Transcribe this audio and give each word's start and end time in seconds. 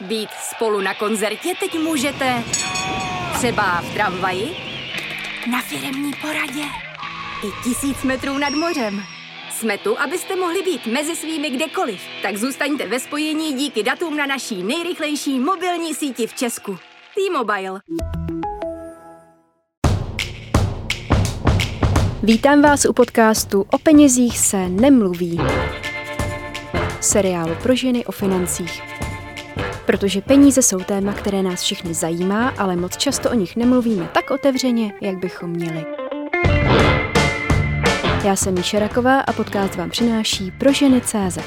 Být 0.00 0.30
spolu 0.54 0.80
na 0.80 0.94
koncertě 0.94 1.54
teď 1.60 1.78
můžete 1.78 2.42
třeba 3.34 3.80
v 3.80 3.94
tramvaji, 3.94 4.56
na 5.50 5.62
firemní 5.62 6.12
poradě 6.20 6.62
i 7.44 7.64
tisíc 7.64 8.02
metrů 8.02 8.38
nad 8.38 8.50
mořem. 8.50 9.02
Jsme 9.50 9.78
tu, 9.78 10.00
abyste 10.00 10.36
mohli 10.36 10.62
být 10.62 10.86
mezi 10.86 11.16
svými 11.16 11.50
kdekoliv, 11.50 12.00
tak 12.22 12.36
zůstaňte 12.36 12.88
ve 12.88 13.00
spojení 13.00 13.52
díky 13.52 13.82
datům 13.82 14.16
na 14.16 14.26
naší 14.26 14.62
nejrychlejší 14.62 15.38
mobilní 15.38 15.94
síti 15.94 16.26
v 16.26 16.34
Česku. 16.34 16.78
T-Mobile. 17.14 17.80
Vítám 22.22 22.62
vás 22.62 22.84
u 22.84 22.92
podcastu 22.92 23.66
O 23.72 23.78
penězích 23.78 24.38
se 24.38 24.68
nemluví. 24.68 25.40
Seriálu 27.00 27.54
pro 27.62 27.74
ženy 27.74 28.06
o 28.06 28.12
financích. 28.12 28.82
Protože 29.86 30.20
peníze 30.20 30.62
jsou 30.62 30.78
téma, 30.78 31.12
které 31.12 31.42
nás 31.42 31.62
všechny 31.62 31.94
zajímá, 31.94 32.48
ale 32.48 32.76
moc 32.76 32.96
často 32.96 33.30
o 33.30 33.34
nich 33.34 33.56
nemluvíme 33.56 34.08
tak 34.12 34.30
otevřeně, 34.30 34.92
jak 35.00 35.18
bychom 35.18 35.50
měli. 35.50 35.84
Já 38.24 38.36
jsem 38.36 38.54
Míša 38.54 38.78
Raková 38.78 39.20
a 39.20 39.32
podcast 39.32 39.76
vám 39.76 39.90
přináší 39.90 40.50
pro 40.50 40.72
ženy 40.72 41.00
CZ. 41.00 41.38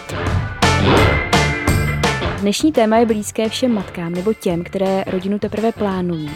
Dnešní 2.41 2.71
téma 2.71 2.97
je 2.97 3.05
blízké 3.05 3.49
všem 3.49 3.73
matkám 3.73 4.11
nebo 4.11 4.33
těm, 4.33 4.63
které 4.63 5.03
rodinu 5.07 5.39
teprve 5.39 5.71
plánují. 5.71 6.31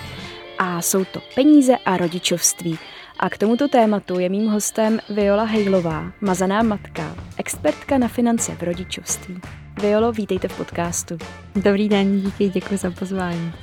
A 0.59 0.81
jsou 0.81 1.05
to 1.05 1.21
peníze 1.35 1.77
a 1.85 1.97
rodičovství. 1.97 2.79
A 3.19 3.29
k 3.29 3.37
tomuto 3.37 3.67
tématu 3.67 4.19
je 4.19 4.29
mým 4.29 4.47
hostem 4.47 4.99
Viola 5.09 5.43
Hejlová, 5.43 6.11
mazaná 6.21 6.63
matka, 6.63 7.15
expertka 7.37 7.97
na 7.97 8.07
finance 8.07 8.55
v 8.55 8.63
rodičovství. 8.63 9.62
Violo, 9.81 10.11
vítejte 10.11 10.47
v 10.47 10.57
podcastu. 10.57 11.17
Dobrý 11.55 11.89
den, 11.89 12.21
díky, 12.21 12.49
děkuji 12.49 12.77
za 12.77 12.91
pozvání. 12.91 13.53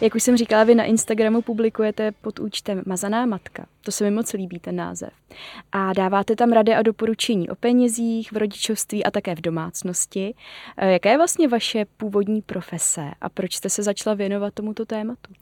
Jak 0.00 0.14
už 0.14 0.22
jsem 0.22 0.36
říkala, 0.36 0.64
vy 0.64 0.74
na 0.74 0.84
Instagramu 0.84 1.42
publikujete 1.42 2.12
pod 2.12 2.38
účtem 2.38 2.82
Mazaná 2.86 3.26
matka. 3.26 3.66
To 3.84 3.92
se 3.92 4.04
mi 4.04 4.10
moc 4.10 4.32
líbí, 4.32 4.58
ten 4.58 4.76
název. 4.76 5.10
A 5.72 5.92
dáváte 5.92 6.36
tam 6.36 6.52
rady 6.52 6.74
a 6.74 6.82
doporučení 6.82 7.48
o 7.48 7.54
penězích, 7.54 8.32
v 8.32 8.36
rodičovství 8.36 9.04
a 9.04 9.10
také 9.10 9.34
v 9.34 9.40
domácnosti. 9.40 10.34
E, 10.76 10.92
jaká 10.92 11.10
je 11.10 11.16
vlastně 11.16 11.48
vaše 11.48 11.84
původní 11.96 12.42
profese 12.42 13.10
a 13.20 13.28
proč 13.28 13.54
jste 13.54 13.70
se 13.70 13.82
začala 13.82 14.14
věnovat 14.14 14.54
tomuto 14.54 14.86
tématu? 14.86 15.32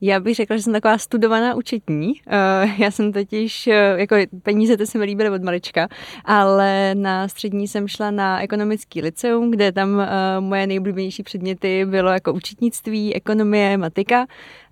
Já 0.00 0.20
bych 0.20 0.34
řekla, 0.34 0.56
že 0.56 0.62
jsem 0.62 0.72
taková 0.72 0.98
studovaná 0.98 1.54
účetní. 1.54 2.12
Eh, 2.26 2.68
já 2.78 2.90
jsem 2.90 3.12
totiž, 3.12 3.66
eh, 3.66 3.94
jako 3.96 4.16
peníze 4.42 4.76
to 4.76 4.86
se 4.86 4.98
mi 4.98 5.04
líbily 5.04 5.30
od 5.30 5.42
malička, 5.42 5.88
ale 6.24 6.94
na 6.94 7.28
střední 7.28 7.68
jsem 7.68 7.88
šla 7.88 8.10
na 8.10 8.42
ekonomický 8.42 9.02
liceum, 9.02 9.50
kde 9.50 9.72
tam 9.72 10.00
eh, 10.00 10.06
moje 10.40 10.66
nejoblíbenější 10.66 11.22
předměty 11.22 11.84
bylo 11.84 12.10
jako 12.10 12.32
účetnictví, 12.32 13.14
ekonomie, 13.14 13.76
matika. 13.76 14.26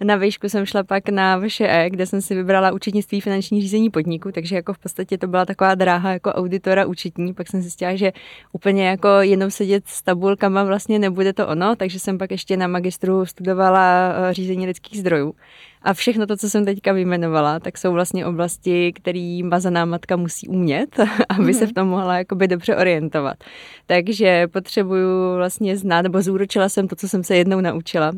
Na 0.05 0.17
výšku 0.17 0.49
jsem 0.49 0.67
šla 0.67 0.85
pak 0.85 1.09
na 1.09 1.39
VŠE, 1.39 1.87
kde 1.91 2.07
jsem 2.07 2.21
si 2.21 2.35
vybrala 2.35 2.73
účetnictví 2.73 3.21
finanční 3.21 3.61
řízení 3.63 3.91
podniku, 3.91 4.33
takže 4.33 4.57
jako 4.57 4.73
v 4.73 4.79
podstatě 4.79 5.19
to 5.19 5.27
byla 5.27 5.45
taková 5.45 5.75
dráha 5.75 6.13
jako 6.13 6.33
auditora 6.33 6.87
účetní. 6.87 7.35
Pak 7.35 7.49
jsem 7.49 7.63
zjistila, 7.63 7.97
že 7.97 8.13
úplně 8.53 8.89
jako 8.89 9.09
jenom 9.09 9.51
sedět 9.51 9.85
s 9.87 10.03
tabulkama 10.03 10.65
vlastně 10.65 10.99
nebude 10.99 11.33
to 11.33 11.49
ono, 11.49 11.77
takže 11.77 11.99
jsem 11.99 12.19
pak 12.19 12.31
ještě 12.31 12.57
na 12.57 12.67
magistru 12.67 13.27
studovala 13.27 14.13
řízení 14.33 14.67
lidských 14.67 15.01
zdrojů 15.01 15.22
zdrojů. 15.23 15.35
A 15.85 15.95
všechno 15.95 16.27
to, 16.27 16.37
co 16.37 16.51
jsem 16.51 16.65
teďka 16.65 16.93
vyjmenovala, 16.93 17.61
tak 17.61 17.79
jsou 17.79 17.93
vlastně 17.93 18.27
oblasti, 18.27 18.93
které 18.93 19.41
mazaná 19.45 19.85
matka 19.85 20.17
musí 20.17 20.49
umět, 20.49 21.01
aby 21.29 21.45
mm-hmm. 21.45 21.59
se 21.59 21.67
v 21.67 21.69
mhm. 21.69 21.75
tom 21.75 21.89
mohla 21.89 22.19
jakoby 22.19 22.49
dobře 22.49 22.77
orientovat. 22.77 23.37
Takže 23.87 24.49
potřebuju 24.49 25.37
vlastně 25.37 25.77
znát, 25.77 26.03
nebo 26.03 26.23
zúročila 26.23 26.69
jsem 26.69 26.89
to, 26.89 26.97
co 26.97 27.09
jsem 27.09 27.25
se 27.25 27.37
jednou 27.37 27.61
naučila, 27.61 28.13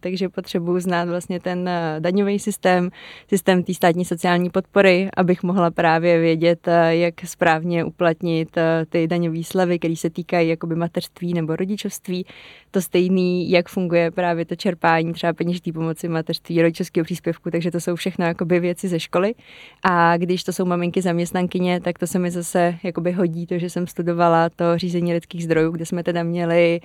takže 0.00 0.28
potřebuju 0.28 0.80
znát 0.80 1.08
vlastně 1.08 1.40
ten 1.40 1.70
daňový 1.98 2.38
systém, 2.38 2.90
systém 3.28 3.62
té 3.62 3.74
státní 3.74 4.04
sociální 4.04 4.50
podpory, 4.50 5.08
abych 5.16 5.42
mohla 5.42 5.70
právě 5.70 6.20
vědět, 6.20 6.68
jak 6.88 7.14
správně 7.24 7.84
uplatnit 7.84 8.58
ty 8.88 9.06
daňové 9.06 9.44
slevy, 9.44 9.78
které 9.78 9.96
se 9.96 10.10
týkají 10.10 10.48
jakoby 10.48 10.76
mateřství 10.76 11.34
nebo 11.34 11.56
rodičovství. 11.56 12.26
To 12.70 12.80
stejný, 12.80 13.50
jak 13.50 13.68
funguje 13.68 14.10
právě 14.10 14.44
to 14.44 14.56
čerpání 14.56 15.12
třeba 15.12 15.32
peněžité 15.32 15.72
pomoci 15.72 16.08
mateřství, 16.08 16.62
rodičovský 16.62 16.99
rodičovského 17.00 17.04
příspěvku, 17.04 17.50
takže 17.50 17.70
to 17.70 17.80
jsou 17.80 17.96
všechno 17.96 18.24
jakoby 18.24 18.60
věci 18.60 18.88
ze 18.88 19.00
školy. 19.00 19.34
A 19.82 20.16
když 20.16 20.44
to 20.44 20.52
jsou 20.52 20.64
maminky 20.64 21.02
zaměstnankyně, 21.02 21.80
tak 21.80 21.98
to 21.98 22.06
se 22.06 22.18
mi 22.18 22.30
zase 22.30 22.74
jakoby 22.82 23.12
hodí 23.12 23.46
to, 23.46 23.58
že 23.58 23.70
jsem 23.70 23.86
studovala 23.86 24.48
to 24.48 24.78
řízení 24.78 25.12
lidských 25.12 25.44
zdrojů, 25.44 25.70
kde 25.72 25.86
jsme 25.86 26.02
teda 26.02 26.22
měli 26.22 26.80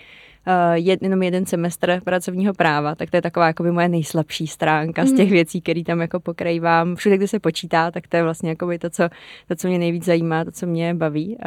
uh, 0.48 0.74
jed, 0.74 1.02
jenom 1.02 1.24
jeden 1.24 1.46
semestr 1.46 2.02
pracovního 2.04 2.54
práva, 2.54 2.96
tak 2.96 3.10
to 3.10 3.18
je 3.18 3.22
taková 3.22 3.48
jakoby 3.48 3.72
moje 3.72 3.90
nejslabší 3.90 4.48
stránka 4.48 5.06
z 5.06 5.12
těch 5.12 5.28
hmm. 5.28 5.34
věcí, 5.34 5.62
které 5.62 5.84
tam 5.84 6.02
jako 6.02 6.20
pokrajvám. 6.20 6.96
Všude, 6.96 7.18
kde 7.18 7.28
se 7.28 7.40
počítá, 7.40 7.92
tak 7.92 8.08
to 8.08 8.18
je 8.18 8.24
vlastně 8.24 8.50
jakoby 8.50 8.80
to, 8.80 8.90
co, 8.90 9.10
to, 9.48 9.56
co 9.56 9.68
mě 9.68 9.80
nejvíc 9.80 10.06
zajímá, 10.06 10.46
to, 10.46 10.52
co 10.52 10.66
mě 10.66 10.94
baví. 10.94 11.36
Uh, 11.36 11.44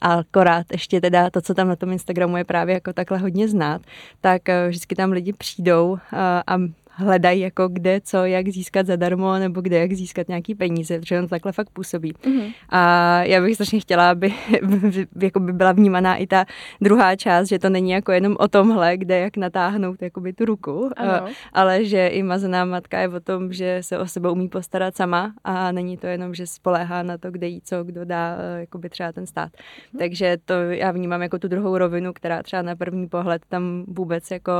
a 0.00 0.14
akorát 0.14 0.66
ještě 0.72 1.00
teda 1.00 1.30
to, 1.30 1.40
co 1.40 1.54
tam 1.54 1.68
na 1.68 1.76
tom 1.76 1.92
Instagramu 1.92 2.36
je 2.36 2.44
právě 2.44 2.74
jako 2.74 2.92
takhle 2.92 3.18
hodně 3.18 3.48
znát, 3.48 3.82
tak 4.20 4.42
uh, 4.48 4.68
vždycky 4.68 4.94
tam 4.94 5.12
lidi 5.12 5.32
přijdou 5.32 5.90
uh, 5.90 5.98
a 6.46 6.58
hledají 6.98 7.40
jako 7.40 7.68
kde, 7.68 8.00
co, 8.00 8.24
jak 8.24 8.48
získat 8.48 8.86
zadarmo, 8.86 9.38
nebo 9.38 9.60
kde, 9.60 9.78
jak 9.78 9.92
získat 9.92 10.28
nějaký 10.28 10.54
peníze, 10.54 10.98
protože 10.98 11.18
on 11.18 11.28
takhle 11.28 11.52
fakt 11.52 11.70
působí. 11.70 12.12
Mm-hmm. 12.12 12.52
A 12.68 13.22
já 13.22 13.40
bych 13.40 13.54
strašně 13.54 13.80
chtěla, 13.80 14.10
aby 14.10 14.34
jako 15.22 15.40
by 15.40 15.52
byla 15.52 15.72
vnímaná 15.72 16.16
i 16.16 16.26
ta 16.26 16.44
druhá 16.80 17.16
část, 17.16 17.48
že 17.48 17.58
to 17.58 17.70
není 17.70 17.90
jako 17.90 18.12
jenom 18.12 18.36
o 18.38 18.48
tomhle, 18.48 18.96
kde 18.96 19.18
jak 19.18 19.36
natáhnout 19.36 20.02
jakoby 20.02 20.32
tu 20.32 20.44
ruku, 20.44 20.90
ano. 20.96 21.26
ale 21.52 21.84
že 21.84 22.06
i 22.06 22.22
mazená 22.22 22.64
matka 22.64 23.00
je 23.00 23.08
o 23.08 23.20
tom, 23.20 23.52
že 23.52 23.78
se 23.80 23.98
o 23.98 24.06
sebe 24.06 24.30
umí 24.30 24.48
postarat 24.48 24.96
sama 24.96 25.32
a 25.44 25.72
není 25.72 25.96
to 25.96 26.06
jenom, 26.06 26.34
že 26.34 26.46
spoléhá 26.46 27.02
na 27.02 27.18
to, 27.18 27.30
kde 27.30 27.46
jí 27.46 27.60
co, 27.60 27.84
kdo 27.84 28.04
dá 28.04 28.36
jakoby 28.56 28.88
třeba 28.88 29.12
ten 29.12 29.26
stát. 29.26 29.52
Mm-hmm. 29.52 29.98
Takže 29.98 30.36
to 30.44 30.54
já 30.54 30.90
vnímám 30.90 31.22
jako 31.22 31.38
tu 31.38 31.48
druhou 31.48 31.78
rovinu, 31.78 32.12
která 32.12 32.42
třeba 32.42 32.62
na 32.62 32.76
první 32.76 33.08
pohled 33.08 33.42
tam 33.48 33.84
vůbec 33.88 34.30
jako 34.30 34.52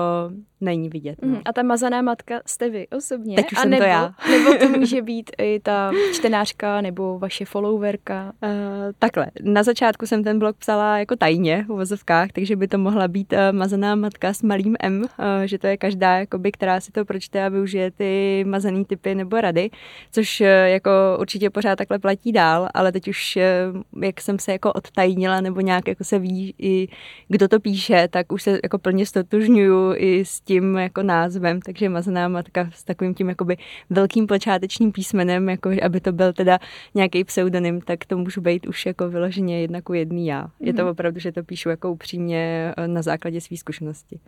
není 0.61 0.89
vidět. 0.89 1.19
No. 1.23 1.29
Mm, 1.29 1.41
a 1.45 1.53
ta 1.53 1.63
mazaná 1.63 2.03
matka 2.03 2.28
jste 2.47 2.71
vy 2.71 2.89
osobně? 2.89 3.37
Teď 3.37 3.53
už 3.53 3.59
a 3.59 3.63
jsem 3.63 3.71
nebo, 3.79 3.83
to 3.83 3.89
já. 3.89 4.15
nebo 4.31 4.55
to 4.55 4.69
může 4.69 5.03
být 5.03 5.31
i 5.39 5.61
ta 5.61 5.91
čtenářka 6.13 6.81
nebo 6.81 7.19
vaše 7.19 7.45
followerka? 7.45 8.33
Uh, 8.43 8.51
takhle, 8.99 9.27
na 9.43 9.63
začátku 9.63 10.07
jsem 10.07 10.25
ten 10.25 10.39
blog 10.39 10.57
psala 10.57 10.99
jako 10.99 11.17
tajně 11.17 11.65
v 11.65 11.69
vozovkách, 11.69 12.33
takže 12.33 12.57
by 12.57 12.69
to 12.69 12.79
mohla 12.79 13.09
být 13.09 13.33
uh, 13.33 13.39
mazaná 13.53 13.95
matka 13.95 14.35
s 14.35 14.43
malým 14.43 14.77
M, 14.81 15.01
uh, 15.01 15.07
že 15.45 15.59
to 15.59 15.67
je 15.67 15.77
každá, 15.77 16.19
jakoby, 16.19 16.53
která 16.53 16.81
si 16.81 16.93
to 16.93 17.05
pročte 17.05 17.45
a 17.45 17.49
využije 17.49 17.91
ty 17.91 18.45
mazaný 18.47 18.85
typy 18.85 19.15
nebo 19.15 19.41
rady, 19.41 19.71
což 20.13 20.41
uh, 20.41 20.47
jako 20.47 20.91
určitě 21.21 21.51
pořád 21.51 21.77
takhle 21.77 21.99
platí 21.99 22.33
dál, 22.33 22.69
ale 22.75 22.93
teď 22.93 23.09
už, 23.09 23.39
uh, 23.73 24.03
jak 24.03 24.21
jsem 24.21 24.39
se 24.39 24.53
jako 24.53 24.73
odtajnila 24.73 25.41
nebo 25.41 25.61
nějak 25.61 25.89
jako 25.89 26.05
se 26.05 26.19
ví 26.19 26.55
i 26.59 26.89
kdo 27.29 27.49
to 27.49 27.61
píše, 27.61 28.09
tak 28.11 28.33
už 28.33 28.43
se 28.43 28.59
jako 28.63 28.79
plně 28.79 29.07
stotožňuju 29.07 29.95
i 29.97 30.25
s 30.25 30.41
tím 30.41 30.77
jako 30.77 31.03
názvem, 31.03 31.61
takže 31.61 31.89
mazaná 31.89 32.18
matka 32.27 32.71
s 32.75 32.85
takovým 32.85 33.15
tím 33.15 33.29
jakoby 33.29 33.57
velkým 33.91 34.27
počátečním 34.27 34.93
písmenem, 34.93 35.49
jako 35.49 35.71
aby 35.83 36.01
to 36.01 36.13
byl 36.13 36.33
teda 36.33 36.59
nějaký 36.95 37.25
pseudonym, 37.25 37.81
tak 37.81 38.05
to 38.05 38.17
můžu 38.17 38.41
být 38.41 38.67
už 38.67 38.87
jako 38.87 39.09
vyloženě 39.09 39.61
jedna 39.61 39.81
ku 39.81 39.93
jedný 39.95 40.27
já. 40.27 40.45
Mm-hmm. 40.45 40.67
Je 40.67 40.75
to 40.75 40.83
mhm. 40.83 40.91
opravdu, 40.91 41.21
že 41.21 41.33
to 41.33 41.43
píšu 41.43 41.69
jako 41.69 41.93
upřímně 41.93 42.75
eh, 42.77 42.89
na 42.89 43.03
základě 43.03 43.41
své 43.41 43.57
zkušenosti. 43.57 44.21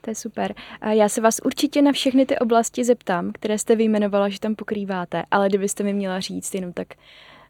To 0.00 0.10
je 0.10 0.14
super. 0.14 0.54
A 0.80 0.92
já 0.92 1.08
se 1.08 1.20
vás 1.20 1.40
určitě 1.44 1.82
na 1.82 1.92
všechny 1.92 2.26
ty 2.26 2.38
oblasti 2.38 2.84
zeptám, 2.84 3.32
které 3.32 3.58
jste 3.58 3.76
vyjmenovala, 3.76 4.28
že 4.28 4.40
tam 4.40 4.54
pokrýváte, 4.54 5.22
ale 5.30 5.48
kdybyste 5.48 5.84
mi 5.84 5.92
měla 5.92 6.20
říct 6.20 6.54
jenom 6.54 6.72
tak 6.72 6.88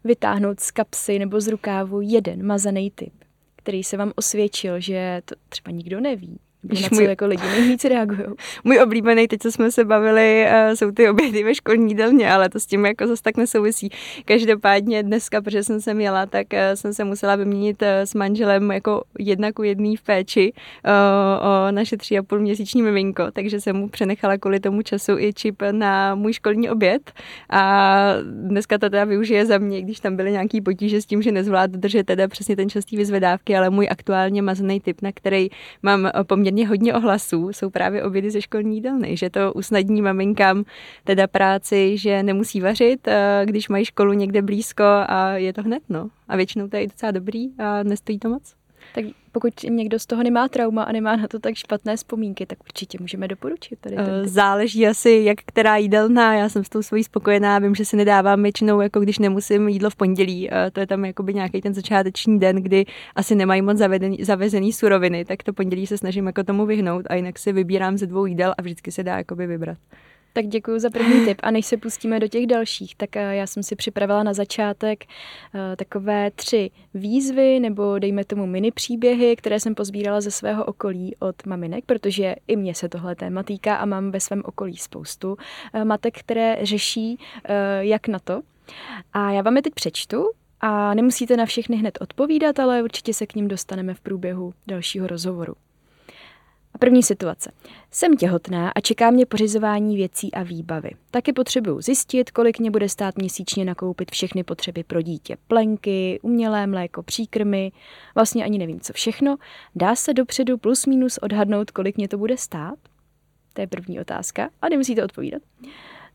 vytáhnout 0.03 0.59
z 0.59 0.71
kapsy 0.71 1.19
nebo 1.19 1.41
z 1.41 1.47
rukávu 1.47 2.01
jeden 2.01 2.45
mazaný 2.45 2.91
typ, 2.91 3.13
který 3.55 3.83
se 3.83 3.97
vám 3.97 4.11
osvědčil, 4.15 4.79
že 4.79 5.21
to 5.25 5.35
třeba 5.49 5.71
nikdo 5.71 5.99
neví, 5.99 6.39
Víš, 6.63 6.81
na 6.81 6.89
co 6.89 6.95
můj... 6.95 7.03
jako 7.03 7.25
lidi 7.27 7.43
nejvíc 7.43 7.83
reagují. 7.83 8.19
Můj 8.63 8.79
oblíbený, 8.79 9.27
teď 9.27 9.41
co 9.41 9.51
jsme 9.51 9.71
se 9.71 9.85
bavili, 9.85 10.45
uh, 10.45 10.73
jsou 10.73 10.91
ty 10.91 11.09
obědy 11.09 11.43
ve 11.43 11.55
školní 11.55 11.91
jídelně, 11.91 12.31
ale 12.31 12.49
to 12.49 12.59
s 12.59 12.65
tím 12.65 12.85
jako 12.85 13.07
zase 13.07 13.23
tak 13.23 13.37
nesouvisí. 13.37 13.89
Každopádně 14.25 15.03
dneska, 15.03 15.41
protože 15.41 15.63
jsem 15.63 15.81
sem 15.81 16.01
jela, 16.01 16.25
tak 16.25 16.47
uh, 16.53 16.59
jsem 16.73 16.93
se 16.93 17.03
musela 17.03 17.35
vyměnit 17.35 17.81
uh, 17.81 17.87
s 17.87 18.13
manželem 18.13 18.71
jako 18.71 19.03
jedna 19.19 19.51
ku 19.51 19.63
jedný 19.63 19.97
v 19.97 20.01
péči 20.01 20.53
o 21.41 21.71
naše 21.71 21.97
tři 21.97 22.17
a 22.17 22.23
půl 22.23 22.39
měsíční 22.39 22.81
miminko, 22.81 23.23
takže 23.33 23.61
jsem 23.61 23.75
mu 23.75 23.89
přenechala 23.89 24.37
kvůli 24.37 24.59
tomu 24.59 24.81
času 24.81 25.17
i 25.17 25.33
čip 25.33 25.61
na 25.71 26.15
můj 26.15 26.33
školní 26.33 26.69
oběd 26.69 27.11
a 27.49 28.13
dneska 28.23 28.77
to 28.77 28.89
teda 28.89 29.03
využije 29.05 29.45
za 29.45 29.57
mě, 29.57 29.81
když 29.81 29.99
tam 29.99 30.15
byly 30.15 30.31
nějaký 30.31 30.61
potíže 30.61 31.01
s 31.01 31.05
tím, 31.05 31.21
že 31.21 31.31
nezvládl 31.31 31.77
držet 31.77 32.05
teda 32.05 32.27
přesně 32.27 32.55
ten 32.55 32.69
častý 32.69 32.97
vyzvedávky, 32.97 33.57
ale 33.57 33.69
můj 33.69 33.87
aktuálně 33.91 34.41
mazený 34.41 34.79
typ, 34.79 35.01
na 35.01 35.11
který 35.11 35.49
mám 35.83 36.11
poměrně 36.27 36.54
poměrně 36.55 36.67
hodně 36.67 36.93
ohlasů, 36.93 37.49
jsou 37.53 37.69
právě 37.69 38.03
obědy 38.03 38.31
ze 38.31 38.41
školní 38.41 38.75
jídelny, 38.75 39.17
že 39.17 39.29
to 39.29 39.53
usnadní 39.53 40.01
maminkám 40.01 40.63
teda 41.03 41.27
práci, 41.27 41.97
že 41.97 42.23
nemusí 42.23 42.61
vařit, 42.61 43.07
eh, 43.07 43.41
když 43.45 43.69
mají 43.69 43.85
školu 43.85 44.13
někde 44.13 44.41
blízko 44.41 44.83
a 44.83 45.31
je 45.37 45.53
to 45.53 45.61
hned, 45.61 45.83
no. 45.89 46.09
A 46.27 46.35
většinou 46.35 46.67
to 46.67 46.77
je 46.77 46.87
docela 46.87 47.11
dobrý 47.11 47.49
a 47.57 47.83
nestojí 47.83 48.19
to 48.19 48.29
moc. 48.29 48.55
Tak 48.95 49.05
pokud 49.31 49.53
někdo 49.63 49.99
z 49.99 50.05
toho 50.05 50.23
nemá 50.23 50.47
trauma 50.47 50.83
a 50.83 50.91
nemá 50.91 51.15
na 51.15 51.27
to 51.27 51.39
tak 51.39 51.55
špatné 51.55 51.95
vzpomínky, 51.95 52.45
tak 52.45 52.57
určitě 52.63 52.97
můžeme 53.01 53.27
doporučit. 53.27 53.79
Tady 53.79 53.95
uh, 53.95 54.01
Záleží 54.23 54.87
asi, 54.87 55.21
jak 55.25 55.37
která 55.45 55.77
jídelná. 55.77 56.35
Já 56.35 56.49
jsem 56.49 56.63
s 56.63 56.69
tou 56.69 56.81
svojí 56.81 57.03
spokojená. 57.03 57.59
Vím, 57.59 57.75
že 57.75 57.85
si 57.85 57.97
nedávám 57.97 58.43
většinou, 58.43 58.81
jako 58.81 58.99
když 58.99 59.19
nemusím 59.19 59.67
jídlo 59.67 59.89
v 59.89 59.95
pondělí. 59.95 60.49
Uh, 60.49 60.55
to 60.73 60.79
je 60.79 60.87
tam 60.87 61.05
jakoby 61.05 61.33
nějaký 61.33 61.61
ten 61.61 61.73
začáteční 61.73 62.39
den, 62.39 62.55
kdy 62.55 62.85
asi 63.15 63.35
nemají 63.35 63.61
moc 63.61 63.77
zavedený, 63.77 64.23
zavezený 64.23 64.73
suroviny, 64.73 65.25
tak 65.25 65.43
to 65.43 65.53
pondělí 65.53 65.87
se 65.87 65.97
snažím 65.97 66.27
jako 66.27 66.43
tomu 66.43 66.65
vyhnout 66.65 67.05
a 67.09 67.15
jinak 67.15 67.39
si 67.39 67.51
vybírám 67.51 67.97
ze 67.97 68.07
dvou 68.07 68.25
jídel 68.25 68.53
a 68.57 68.61
vždycky 68.61 68.91
se 68.91 69.03
dá 69.03 69.17
jakoby 69.17 69.47
vybrat. 69.47 69.77
Tak 70.35 70.47
děkuji 70.47 70.79
za 70.79 70.89
první 70.89 71.25
tip. 71.25 71.37
A 71.43 71.51
než 71.51 71.65
se 71.65 71.77
pustíme 71.77 72.19
do 72.19 72.27
těch 72.27 72.47
dalších, 72.47 72.95
tak 72.95 73.15
eh, 73.15 73.35
já 73.35 73.47
jsem 73.47 73.63
si 73.63 73.75
připravila 73.75 74.23
na 74.23 74.33
začátek 74.33 75.03
eh, 75.03 75.75
takové 75.75 76.31
tři 76.31 76.71
výzvy 76.93 77.59
nebo 77.59 77.99
dejme 77.99 78.25
tomu 78.25 78.45
mini 78.45 78.71
příběhy, 78.71 79.35
které 79.35 79.59
jsem 79.59 79.75
pozbírala 79.75 80.21
ze 80.21 80.31
svého 80.31 80.65
okolí 80.65 81.15
od 81.19 81.45
maminek, 81.45 81.85
protože 81.85 82.35
i 82.47 82.55
mě 82.55 82.75
se 82.75 82.89
tohle 82.89 83.15
téma 83.15 83.43
týká 83.43 83.75
a 83.75 83.85
mám 83.85 84.11
ve 84.11 84.19
svém 84.19 84.41
okolí 84.45 84.77
spoustu 84.77 85.37
eh, 85.73 85.85
matek, 85.85 86.19
které 86.19 86.57
řeší, 86.61 87.19
jak 87.79 88.07
na 88.07 88.19
to. 88.19 88.41
A 89.13 89.31
já 89.31 89.41
vám 89.41 89.55
je 89.55 89.61
teď 89.61 89.73
přečtu 89.73 90.31
a 90.61 90.93
nemusíte 90.93 91.37
na 91.37 91.45
všechny 91.45 91.77
hned 91.77 91.97
odpovídat, 92.01 92.59
ale 92.59 92.83
určitě 92.83 93.13
se 93.13 93.25
k 93.25 93.35
ním 93.35 93.47
dostaneme 93.47 93.93
v 93.93 94.01
průběhu 94.01 94.53
dalšího 94.67 95.07
rozhovoru. 95.07 95.53
A 96.75 96.77
první 96.77 97.03
situace. 97.03 97.51
Jsem 97.91 98.17
těhotná 98.17 98.69
a 98.69 98.79
čeká 98.79 99.11
mě 99.11 99.25
pořizování 99.25 99.95
věcí 99.95 100.33
a 100.33 100.43
výbavy. 100.43 100.89
Taky 101.11 101.33
potřebuju 101.33 101.81
zjistit, 101.81 102.31
kolik 102.31 102.59
mě 102.59 102.71
bude 102.71 102.89
stát 102.89 103.17
měsíčně 103.17 103.65
nakoupit 103.65 104.11
všechny 104.11 104.43
potřeby 104.43 104.83
pro 104.83 105.01
dítě. 105.01 105.37
Plenky, 105.47 106.19
umělé 106.21 106.67
mléko, 106.67 107.03
příkrmy, 107.03 107.71
vlastně 108.15 108.45
ani 108.45 108.57
nevím 108.57 108.79
co 108.79 108.93
všechno. 108.93 109.35
Dá 109.75 109.95
se 109.95 110.13
dopředu 110.13 110.57
plus 110.57 110.85
minus 110.85 111.17
odhadnout, 111.17 111.71
kolik 111.71 111.97
mě 111.97 112.07
to 112.07 112.17
bude 112.17 112.37
stát? 112.37 112.79
To 113.53 113.61
je 113.61 113.67
první 113.67 113.99
otázka 113.99 114.49
a 114.61 114.69
nemusíte 114.69 115.03
odpovídat. 115.03 115.41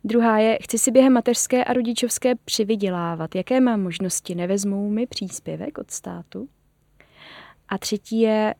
Druhá 0.05 0.39
je, 0.39 0.59
chci 0.63 0.79
si 0.79 0.91
během 0.91 1.13
mateřské 1.13 1.65
a 1.65 1.73
rodičovské 1.73 2.35
přivydělávat. 2.35 3.35
Jaké 3.35 3.61
mám 3.61 3.83
možnosti? 3.83 4.35
Nevezmou 4.35 4.91
mi 4.91 5.07
příspěvek 5.07 5.79
od 5.79 5.91
státu? 5.91 6.49
A 7.69 7.79
třetí 7.79 8.21
je, 8.21 8.55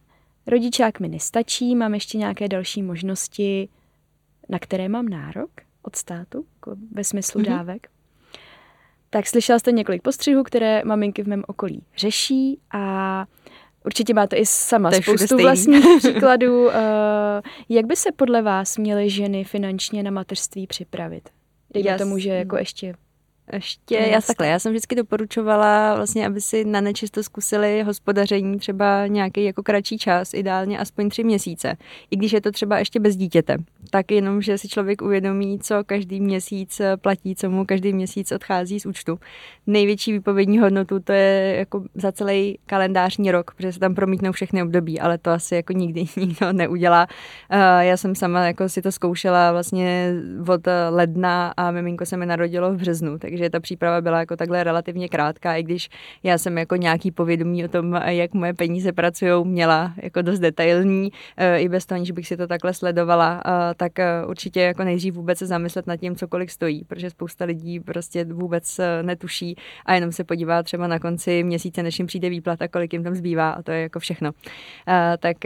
Rodičák 0.47 1.01
mi 1.01 1.09
nestačí, 1.09 1.77
mám 1.77 1.95
ještě 1.95 2.19
nějaké 2.19 2.49
další 2.49 2.83
možnosti, 2.83 3.69
na 4.49 4.59
které 4.59 4.89
mám 4.89 5.09
nárok 5.09 5.51
od 5.83 5.97
státu, 5.97 6.45
jako 6.55 6.77
ve 6.93 7.05
smyslu 7.05 7.41
mm-hmm. 7.41 7.49
dávek. 7.57 7.89
Tak 9.11 9.27
slyšela 9.27 9.59
jste 9.59 9.73
několik 9.73 10.03
postřihů, 10.03 10.43
které 10.43 10.83
maminky 10.85 11.23
v 11.23 11.29
mém 11.29 11.43
okolí 11.47 11.85
řeší 11.97 12.59
a 12.71 13.27
určitě 13.85 14.15
máte 14.15 14.37
i 14.37 14.47
sama 14.47 14.91
spoustu 14.91 15.37
vlastních 15.37 15.85
příkladů. 15.99 16.67
Uh, 16.67 16.73
jak 17.69 17.87
by 17.87 17.97
se 17.97 18.13
podle 18.13 18.43
vás 18.43 18.79
měly 18.79 19.11
ženy 19.11 19.45
finančně 19.45 20.03
na 20.03 20.11
mateřství 20.11 20.67
připravit? 20.67 21.29
Dejme 21.75 21.99
tomu, 21.99 22.19
že 22.19 22.31
jako 22.31 22.57
ještě 22.57 22.95
ještě, 23.53 23.97
já 23.97 24.21
takhle, 24.21 24.47
já 24.47 24.59
jsem 24.59 24.73
vždycky 24.73 24.95
doporučovala 24.95 25.95
vlastně, 25.95 26.27
aby 26.27 26.41
si 26.41 26.65
na 26.65 26.81
nečisto 26.81 27.23
zkusili 27.23 27.83
hospodaření 27.83 28.59
třeba 28.59 29.07
nějaký 29.07 29.45
jako 29.45 29.63
kratší 29.63 29.99
čas, 29.99 30.35
ideálně 30.35 30.79
aspoň 30.79 31.09
tři 31.09 31.25
měsíce. 31.25 31.77
I 32.11 32.17
když 32.17 32.33
je 32.33 32.41
to 32.41 32.53
třeba 32.53 32.79
ještě 32.79 33.01
bez 33.01 33.17
dítěte, 33.17 33.57
tak 33.91 34.11
jenom, 34.11 34.43
že 34.43 34.59
si 34.59 34.69
člověk 34.69 35.03
uvědomí, 35.03 35.59
co 35.59 35.75
každý 35.87 36.21
měsíc 36.21 36.81
platí, 36.97 37.37
co 37.37 37.51
mu 37.51 37.67
každý 37.67 37.93
měsíc 37.93 38.33
odchází 38.33 38.81
z 38.81 38.87
účtu. 38.87 39.19
Největší 39.67 40.13
výpovědní 40.13 40.59
hodnotu 40.59 41.01
to 41.01 41.13
je 41.13 41.57
jako 41.59 41.85
za 41.95 42.13
celý 42.13 42.59
kalendářní 42.67 43.31
rok, 43.31 43.55
protože 43.55 43.73
se 43.73 43.81
tam 43.81 43.95
promítnou 43.95 44.33
všechny 44.33 44.63
období, 44.63 45.01
ale 45.01 45.19
to 45.19 45.31
asi 45.31 45.55
jako 45.55 45.73
nikdy 45.73 46.05
nikdo 46.17 46.53
neudělá. 46.53 47.07
Eh, 47.51 47.87
já 47.87 47.97
jsem 47.97 48.15
sama 48.15 48.47
jako 48.47 48.69
si 48.69 48.83
to 48.83 48.93
zkoušela 48.93 49.53
vlastně 49.53 50.15
od 50.49 50.69
ledna 50.91 51.55
a 51.57 51.71
miminko 51.71 52.07
se 52.07 52.17
mi 52.17 52.27
narodilo 52.27 52.73
v 52.73 52.77
březnu, 52.77 53.19
takže 53.19 53.40
takže 53.41 53.51
ta 53.51 53.61
příprava 53.61 54.01
byla 54.01 54.19
jako 54.19 54.37
takhle 54.37 54.65
relativně 54.65 55.09
krátká, 55.09 55.57
i 55.57 55.63
když 55.63 55.89
já 56.23 56.39
jsem 56.39 56.59
jako 56.59 56.77
nějaký 56.77 57.11
povědomí 57.11 57.65
o 57.65 57.69
tom, 57.69 57.95
jak 57.95 58.35
moje 58.35 58.55
peníze 58.55 58.93
pracují, 58.93 59.45
měla 59.45 59.93
jako 60.03 60.23
dost 60.23 60.39
detailní, 60.39 61.13
eh, 61.37 61.59
i 61.59 61.69
bez 61.69 61.87
toho, 61.87 62.05
že 62.05 62.13
bych 62.13 62.27
si 62.27 62.37
to 62.37 62.47
takhle 62.47 62.75
sledovala, 62.75 63.43
tak 63.77 63.99
eh, 63.99 64.27
určitě 64.27 64.61
jako 64.61 64.85
nejdřív 64.85 65.15
vůbec 65.15 65.39
se 65.39 65.47
zamyslet 65.47 65.87
nad 65.87 65.97
tím, 65.97 66.17
co 66.17 66.29
kolik 66.29 66.51
stojí, 66.51 66.85
protože 66.85 67.11
spousta 67.11 67.45
lidí 67.45 67.81
prostě 67.81 68.25
vůbec 68.25 68.79
eh, 68.79 69.03
netuší 69.03 69.57
a 69.87 69.95
jenom 69.95 70.13
se 70.13 70.25
podívá 70.25 70.63
třeba 70.63 70.87
na 70.87 70.99
konci 70.99 71.45
měsíce, 71.45 71.83
než 71.83 71.99
jim 71.99 72.07
přijde 72.07 72.31
výplata, 72.31 72.69
kolik 72.69 72.93
jim 72.93 73.05
tam 73.05 73.15
zbývá 73.15 73.51
a 73.51 73.63
to 73.63 73.71
je 73.71 73.83
jako 73.83 73.99
všechno. 73.99 74.31
Tak 75.19 75.37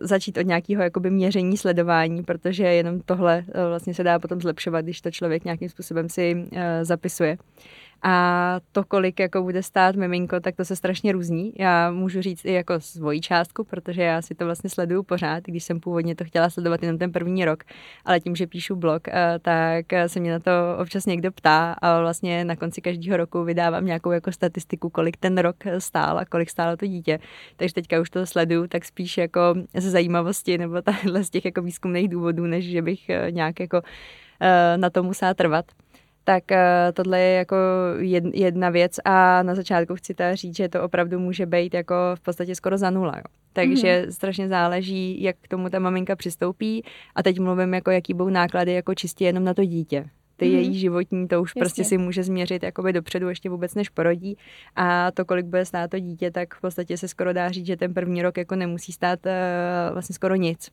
začít 0.00 0.38
od 0.38 0.46
nějakého 0.46 0.82
jakoby 0.82 1.10
měření, 1.10 1.56
sledování, 1.56 2.22
protože 2.22 2.64
jenom 2.64 3.00
tohle 3.00 3.44
vlastně 3.68 3.94
se 3.94 4.02
dá 4.02 4.18
potom 4.18 4.40
zlepšovat, 4.40 4.80
když 4.80 5.00
to 5.00 5.10
člověk 5.10 5.44
nějakým 5.44 5.68
způsobem 5.68 6.08
si 6.08 6.46
zapisuje 6.82 7.19
funguje. 7.20 7.36
A 8.02 8.60
to, 8.72 8.84
kolik 8.84 9.20
jako 9.20 9.42
bude 9.42 9.62
stát 9.62 9.96
miminko, 9.96 10.40
tak 10.40 10.56
to 10.56 10.64
se 10.64 10.76
strašně 10.76 11.12
různí. 11.12 11.52
Já 11.58 11.90
můžu 11.90 12.22
říct 12.22 12.44
i 12.44 12.52
jako 12.52 12.80
svoji 12.80 13.20
částku, 13.20 13.64
protože 13.64 14.02
já 14.02 14.22
si 14.22 14.34
to 14.34 14.44
vlastně 14.44 14.70
sleduju 14.70 15.02
pořád, 15.02 15.44
když 15.44 15.64
jsem 15.64 15.80
původně 15.80 16.14
to 16.14 16.24
chtěla 16.24 16.50
sledovat 16.50 16.82
jenom 16.82 16.98
ten 16.98 17.12
první 17.12 17.44
rok, 17.44 17.64
ale 18.04 18.20
tím, 18.20 18.36
že 18.36 18.46
píšu 18.46 18.76
blog, 18.76 19.08
eh, 19.08 19.38
tak 19.42 19.86
se 20.06 20.20
mě 20.20 20.32
na 20.32 20.38
to 20.38 20.50
občas 20.82 21.06
někdo 21.06 21.32
ptá 21.32 21.72
a 21.72 22.00
vlastně 22.00 22.44
na 22.44 22.56
konci 22.56 22.80
každého 22.80 23.16
roku 23.16 23.44
vydávám 23.44 23.86
nějakou 23.86 24.10
jako 24.10 24.32
statistiku, 24.32 24.90
kolik 24.90 25.16
ten 25.16 25.38
rok 25.38 25.56
stál 25.78 26.18
a 26.18 26.24
kolik 26.24 26.50
stálo 26.50 26.76
to 26.76 26.86
dítě. 26.86 27.18
Takže 27.56 27.74
teďka 27.74 28.00
už 28.00 28.10
to 28.10 28.26
sleduju 28.26 28.66
tak 28.66 28.84
spíš 28.84 29.18
jako 29.18 29.40
ze 29.76 29.90
zajímavosti 29.90 30.58
nebo 30.58 30.82
tahle 30.82 31.24
z 31.24 31.30
těch 31.30 31.44
jako 31.44 31.62
výzkumných 31.62 32.08
důvodů, 32.08 32.46
než 32.46 32.64
že 32.64 32.82
bych 32.82 33.08
eh, 33.08 33.30
nějak 33.30 33.60
jako 33.60 33.82
eh, 34.40 34.76
na 34.76 34.90
to 34.90 35.02
musela 35.02 35.34
trvat 35.34 35.64
tak 36.24 36.52
eh, 36.52 36.92
tohle 36.92 37.20
je 37.20 37.36
jako 37.36 37.56
jedna 38.32 38.70
věc 38.70 38.96
a 39.04 39.42
na 39.42 39.54
začátku 39.54 39.94
chci 39.94 40.14
ta 40.14 40.34
říct, 40.34 40.56
že 40.56 40.68
to 40.68 40.82
opravdu 40.82 41.18
může 41.18 41.46
být 41.46 41.74
jako 41.74 41.94
v 42.14 42.20
podstatě 42.20 42.54
skoro 42.54 42.78
za 42.78 42.90
nula. 42.90 43.14
Jo. 43.16 43.24
Takže 43.52 44.02
mm. 44.06 44.12
strašně 44.12 44.48
záleží, 44.48 45.22
jak 45.22 45.36
k 45.40 45.48
tomu 45.48 45.68
ta 45.68 45.78
maminka 45.78 46.16
přistoupí 46.16 46.84
a 47.14 47.22
teď 47.22 47.38
mluvím 47.38 47.74
jako 47.74 47.90
jaký 47.90 48.14
budou 48.14 48.30
náklady 48.30 48.72
jako 48.72 48.94
čistě 48.94 49.24
jenom 49.24 49.44
na 49.44 49.54
to 49.54 49.64
dítě 49.64 50.04
ty 50.40 50.48
mm. 50.48 50.54
její 50.54 50.78
životní, 50.78 51.28
to 51.28 51.42
už 51.42 51.50
Jasně. 51.50 51.60
prostě 51.60 51.84
si 51.84 51.98
může 51.98 52.22
změřit 52.22 52.62
jakoby 52.62 52.92
dopředu 52.92 53.28
ještě 53.28 53.50
vůbec 53.50 53.74
než 53.74 53.88
porodí 53.88 54.36
a 54.76 55.10
to, 55.10 55.24
kolik 55.24 55.46
bude 55.46 55.64
stát 55.64 55.90
to 55.90 55.98
dítě, 55.98 56.30
tak 56.30 56.54
v 56.54 56.60
podstatě 56.60 56.96
se 56.96 57.08
skoro 57.08 57.32
dá 57.32 57.50
říct, 57.50 57.66
že 57.66 57.76
ten 57.76 57.94
první 57.94 58.22
rok 58.22 58.38
jako 58.38 58.56
nemusí 58.56 58.92
stát 58.92 59.18
uh, 59.26 59.92
vlastně 59.92 60.14
skoro 60.14 60.34
nic 60.34 60.70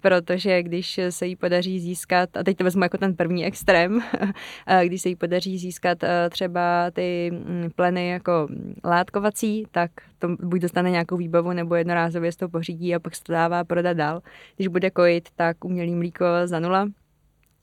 protože 0.00 0.62
když 0.62 1.00
se 1.10 1.26
jí 1.26 1.36
podaří 1.36 1.80
získat, 1.80 2.36
a 2.36 2.42
teď 2.42 2.56
to 2.56 2.64
vezmu 2.64 2.82
jako 2.82 2.98
ten 2.98 3.16
první 3.16 3.44
extrém, 3.44 4.00
když 4.84 5.02
se 5.02 5.08
jí 5.08 5.16
podaří 5.16 5.58
získat 5.58 6.04
eh, 6.04 6.30
třeba 6.30 6.90
ty 6.90 7.30
mm, 7.32 7.70
pleny 7.76 8.08
jako 8.08 8.48
látkovací, 8.84 9.66
tak 9.70 9.90
to 10.18 10.28
buď 10.28 10.60
dostane 10.60 10.90
nějakou 10.90 11.16
výbavu, 11.16 11.52
nebo 11.52 11.74
jednorázově 11.74 12.32
z 12.32 12.36
toho 12.36 12.48
pořídí 12.48 12.94
a 12.94 12.98
pak 12.98 13.14
se 13.16 13.22
to 13.22 13.32
dává 13.32 13.64
prodat 13.64 13.96
dál. 13.96 14.22
Když 14.56 14.68
bude 14.68 14.90
kojit, 14.90 15.28
tak 15.36 15.64
umělý 15.64 15.94
mlíko 15.94 16.24
za 16.44 16.60
nula, 16.60 16.86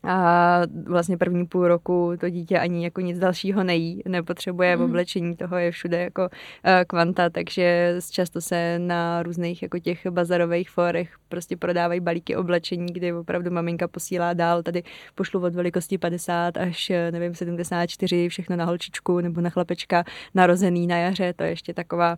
a 0.03 0.61
vlastně 0.87 1.17
první 1.17 1.45
půl 1.45 1.67
roku 1.67 2.13
to 2.19 2.29
dítě 2.29 2.59
ani 2.59 2.83
jako 2.83 3.01
nic 3.01 3.19
dalšího 3.19 3.63
nejí, 3.63 4.01
nepotřebuje 4.07 4.77
mm. 4.77 4.83
oblečení, 4.83 5.35
toho 5.35 5.57
je 5.57 5.71
všude 5.71 6.01
jako 6.01 6.21
uh, 6.21 6.29
kvanta, 6.87 7.29
takže 7.29 7.95
často 8.11 8.41
se 8.41 8.79
na 8.79 9.23
různých 9.23 9.61
jako 9.61 9.79
těch 9.79 10.07
bazarových 10.07 10.69
forech 10.69 11.15
prostě 11.29 11.57
prodávají 11.57 11.99
balíky 11.99 12.35
oblečení, 12.35 12.93
kdy 12.93 13.13
opravdu 13.13 13.51
maminka 13.51 13.87
posílá 13.87 14.33
dál, 14.33 14.63
tady 14.63 14.83
pošlu 15.15 15.43
od 15.43 15.55
velikosti 15.55 15.97
50 15.97 16.57
až 16.57 16.91
nevím 17.11 17.35
74, 17.35 18.29
všechno 18.29 18.55
na 18.55 18.65
holčičku 18.65 19.19
nebo 19.19 19.41
na 19.41 19.49
chlapečka 19.49 20.03
narozený 20.33 20.87
na 20.87 20.97
jaře, 20.97 21.33
to 21.33 21.43
je 21.43 21.49
ještě 21.49 21.73
taková 21.73 22.17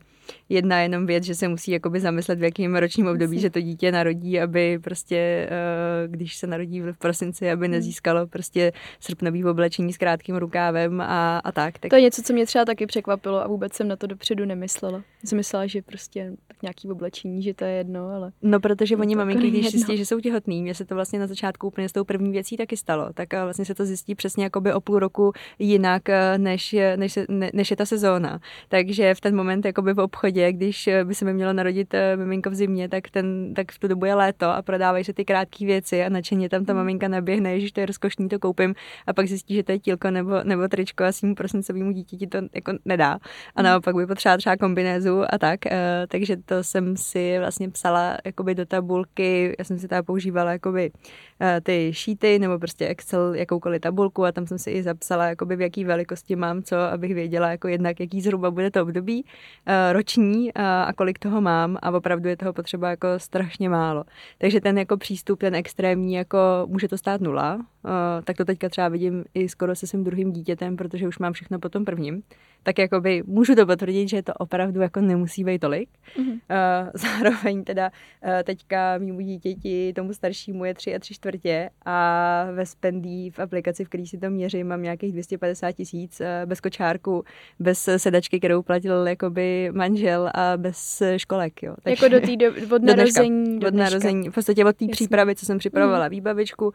jedna 0.50 0.82
jenom 0.82 1.06
věc, 1.06 1.24
že 1.24 1.36
se 1.36 1.48
musí 1.48 1.72
jakoby 1.72 2.00
zamyslet 2.00 2.40
v 2.40 2.44
jakým 2.44 2.76
ročním 2.76 3.08
období, 3.08 3.40
že 3.40 3.50
to 3.50 3.62
dítě 3.62 3.92
narodí, 3.92 4.40
aby 4.40 4.80
prostě, 4.84 5.50
uh, 5.50 6.12
když 6.12 6.36
se 6.36 6.48
narodí 6.48 6.82
v 6.82 6.98
prosinci, 6.98 7.52
aby 7.52 7.68
nezískalo 7.74 8.28
prostě 8.28 8.72
srpnový 9.00 9.46
oblečení 9.46 9.94
s 9.94 9.98
krátkým 9.98 10.36
rukávem 10.36 11.02
a, 11.02 11.38
a 11.38 11.52
tak, 11.52 11.80
tak. 11.80 11.90
To 11.90 11.96
je 11.96 12.02
něco, 12.02 12.22
co 12.22 12.34
mě 12.34 12.46
třeba 12.46 12.66
taky 12.66 12.86
překvapilo 12.86 13.44
a 13.44 13.48
vůbec 13.48 13.74
jsem 13.74 13.88
na 13.88 13.96
to 13.96 14.08
dopředu 14.08 14.46
nemyslela. 14.46 15.04
Jsem 15.26 15.38
myslela, 15.38 15.68
že 15.68 15.82
prostě 15.82 16.32
tak 16.48 16.62
nějaký 16.62 16.90
oblečení, 16.90 17.44
že 17.44 17.54
to 17.54 17.66
je 17.66 17.72
jedno, 17.72 18.10
ale... 18.10 18.32
No, 18.42 18.60
protože 18.60 18.98
oni 18.98 19.16
maminky, 19.16 19.50
když 19.50 19.72
zjistí, 19.72 19.98
že 19.98 20.06
jsou 20.06 20.20
těhotný, 20.20 20.62
mě 20.62 20.76
se 20.76 20.86
to 20.86 20.96
vlastně 20.96 21.20
na 21.20 21.28
začátku 21.28 21.68
úplně 21.68 21.90
s 21.90 21.92
tou 21.92 22.04
první 22.04 22.32
věcí 22.32 22.58
taky 22.58 22.78
stalo, 22.78 23.14
tak 23.14 23.34
eh, 23.34 23.44
vlastně 23.44 23.66
se 23.66 23.76
to 23.76 23.86
zjistí 23.86 24.16
přesně 24.16 24.44
jakoby 24.44 24.74
o 24.74 24.82
půl 24.82 25.00
roku 25.00 25.34
jinak, 25.60 26.10
eh, 26.10 26.38
než, 26.38 26.76
než, 26.96 27.20
ne, 27.30 27.50
než 27.54 27.72
je 27.72 27.78
ta 27.78 27.86
sezóna. 27.86 28.40
Takže 28.70 29.16
v 29.16 29.22
ten 29.22 29.36
moment 29.36 29.66
jakoby 29.66 29.94
v 29.94 30.00
obchodě, 30.00 30.54
když 30.54 30.88
eh, 30.88 31.06
by 31.06 31.16
se 31.16 31.26
mi 31.26 31.34
mělo 31.34 31.54
narodit 31.54 31.96
miminko 32.16 32.50
v 32.50 32.56
zimě, 32.56 32.90
tak, 32.90 33.10
ten, 33.10 33.54
tak 33.54 33.72
v 33.72 33.80
tu 33.80 33.88
dobu 33.88 34.06
je 34.06 34.16
léto 34.16 34.46
a 34.46 34.62
prodávají 34.62 35.04
se 35.04 35.14
ty 35.14 35.26
krátké 35.26 35.66
věci 35.66 36.04
a 36.04 36.10
nadšeně 36.10 36.50
tam 36.50 36.66
ta 36.66 36.74
hmm. 36.74 36.78
maminka 36.80 37.08
naběhne, 37.08 37.60
že 37.68 37.74
to 37.74 37.80
je 37.80 37.86
rozkošný, 37.86 38.30
to 38.30 38.40
koupím 38.40 38.76
a 39.08 39.14
pak 39.14 39.28
zjistí, 39.28 39.56
že 39.56 39.64
to 39.64 39.72
je 39.72 39.80
tílko 39.80 40.12
nebo, 40.12 40.44
nebo 40.44 40.68
tričko 40.68 41.04
a 41.04 41.12
svým 41.12 41.36
prosincovýmu 41.36 41.92
dítěti 41.92 42.28
to 42.28 42.38
jako 42.54 42.72
nedá. 42.86 43.12
A 43.56 43.62
hmm. 43.62 43.66
naopak 43.66 43.96
by 43.96 44.08
potřeba 44.08 44.38
třeba 44.38 44.58
kombinézu 44.58 45.24
a 45.30 45.38
tak. 45.38 45.60
Uh, 45.66 45.72
takže 46.08 46.38
to 46.38 46.64
jsem 46.64 46.98
si 46.98 47.40
vlastně 47.40 47.70
psala 47.70 48.18
jakoby 48.26 48.56
do 48.56 48.66
tabulky, 48.66 49.56
já 49.60 49.66
jsem 49.66 49.80
si 49.80 49.88
tam 49.88 50.06
používala 50.06 50.52
jakoby 50.52 50.92
uh, 50.92 51.48
ty 51.64 51.92
šíty 51.94 52.40
nebo 52.40 52.60
prostě 52.60 52.88
Excel, 52.88 53.34
jakoukoliv 53.36 53.82
tabulku 53.82 54.26
a 54.26 54.32
tam 54.32 54.48
jsem 54.48 54.60
si 54.60 54.72
i 54.72 54.84
zapsala, 54.84 55.26
jakoby 55.26 55.56
v 55.56 55.62
jaký 55.62 55.86
velikosti 55.86 56.36
mám 56.36 56.64
co, 56.64 56.78
abych 56.78 57.14
věděla 57.14 57.52
jako 57.52 57.68
jednak, 57.68 58.00
jaký 58.00 58.22
zhruba 58.22 58.52
bude 58.52 58.72
to 58.72 58.82
období 58.82 59.24
uh, 59.24 59.94
roční 59.94 60.54
a 60.54 60.94
kolik 60.96 61.20
toho 61.20 61.42
mám 61.42 61.78
a 61.82 61.92
opravdu 61.92 62.30
je 62.30 62.38
toho 62.38 62.54
potřeba 62.54 62.90
jako 62.90 63.08
strašně 63.18 63.70
málo. 63.70 64.04
Takže 64.38 64.62
ten 64.62 64.78
jako 64.78 64.98
přístup, 64.98 65.40
ten 65.40 65.56
extrémní, 65.56 66.14
jako 66.14 66.38
může 66.68 66.88
to 66.88 66.98
stát 66.98 67.22
nula, 67.22 67.53
uh, 67.56 67.92
tak 68.24 68.38
to 68.38 68.46
teďka 68.46 68.70
třeba 68.70 68.88
vidím 68.90 69.24
i 69.34 69.50
skoro 69.50 69.76
se 69.76 69.88
svým 69.88 70.04
druhým 70.04 70.32
dítětem, 70.32 70.76
protože 70.76 71.08
už 71.08 71.20
mám 71.20 71.34
všechno 71.34 71.60
po 71.60 71.70
tom 71.70 71.86
prvním 71.86 72.24
tak 72.64 72.80
jakoby 72.80 73.24
můžu 73.26 73.56
to 73.56 73.66
potvrdit, 73.66 74.10
že 74.10 74.24
to 74.24 74.34
opravdu 74.34 74.82
jako 74.82 75.02
nemusí 75.02 75.44
být 75.44 75.60
tolik. 75.60 75.90
Mm-hmm. 76.18 76.40
Zároveň 76.94 77.64
teda 77.64 77.92
uh, 78.26 78.30
teďka 78.44 78.98
mýmu 78.98 79.20
dítěti, 79.20 79.94
tomu 79.96 80.14
staršímu 80.14 80.66
je 80.66 80.74
tři 80.74 80.96
a 80.96 81.00
tři 81.00 81.14
čtvrtě 81.14 81.70
a 81.86 82.48
ve 82.54 82.66
Spendí 82.66 83.30
v 83.30 83.40
aplikaci, 83.40 83.86
v 83.86 83.90
který 83.90 84.08
si 84.08 84.18
to 84.18 84.30
měřím, 84.30 84.68
mám 84.68 84.82
nějakých 84.82 85.12
250 85.12 85.72
tisíc 85.72 86.22
bez 86.46 86.60
kočárku, 86.60 87.24
bez 87.60 87.90
sedačky, 87.98 88.40
kterou 88.40 88.62
platil 88.62 89.08
jakoby 89.08 89.72
manžel 89.74 90.32
a 90.34 90.58
bez 90.58 91.04
školek. 91.18 91.64
Jo. 91.64 91.76
Takže, 91.84 92.06
jako 92.06 92.20
do 92.20 92.28
té 92.28 92.36
do, 92.36 92.76
od 92.76 92.84
narození 92.96 93.60
do 93.60 93.68
Od 93.68 93.74
narození, 93.74 94.30
v 94.30 94.34
podstatě 94.34 94.66
od 94.66 94.76
té 94.76 94.88
přípravy, 94.88 95.36
co 95.36 95.46
jsem 95.46 95.58
připravovala 95.58 96.06
mm. 96.06 96.10
výbavičku, 96.10 96.66
uh, 96.66 96.74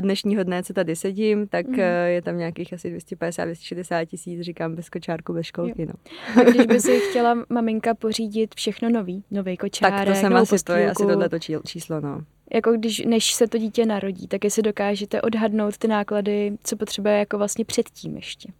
do 0.00 0.04
dnešního 0.04 0.42
dne, 0.42 0.62
co 0.62 0.72
tady 0.72 0.96
sedím, 0.96 1.48
tak 1.48 1.66
mm. 1.66 1.78
je 2.06 2.22
tam 2.22 2.38
nějakých 2.38 2.72
asi 2.72 2.96
250-260 2.96 4.06
tisíc, 4.06 4.40
říkám, 4.40 4.74
bez 4.74 4.88
kočárku 4.88 5.08
kočárku 5.08 5.32
bez 5.32 5.46
školky. 5.46 5.86
No. 5.86 5.94
A 6.40 6.44
když 6.44 6.66
by 6.66 6.80
si 6.80 7.00
chtěla 7.00 7.34
maminka 7.48 7.94
pořídit 7.94 8.54
všechno 8.54 8.90
nový, 8.90 9.24
nový 9.30 9.56
kočárek, 9.56 9.98
tak 9.98 10.08
to 10.08 10.14
jsem 10.14 10.36
asi, 10.36 10.64
to 10.64 10.72
je 10.72 10.90
asi 10.90 11.06
tohleto 11.06 11.38
číslo, 11.64 12.00
no. 12.00 12.20
Jako 12.54 12.72
když, 12.72 13.04
než 13.04 13.34
se 13.34 13.46
to 13.46 13.58
dítě 13.58 13.86
narodí, 13.86 14.28
tak 14.28 14.44
jestli 14.44 14.62
dokážete 14.62 15.22
odhadnout 15.22 15.78
ty 15.78 15.88
náklady, 15.88 16.52
co 16.64 16.76
potřebuje 16.76 17.18
jako 17.18 17.38
vlastně 17.38 17.64
předtím 17.64 18.16
ještě. 18.16 18.52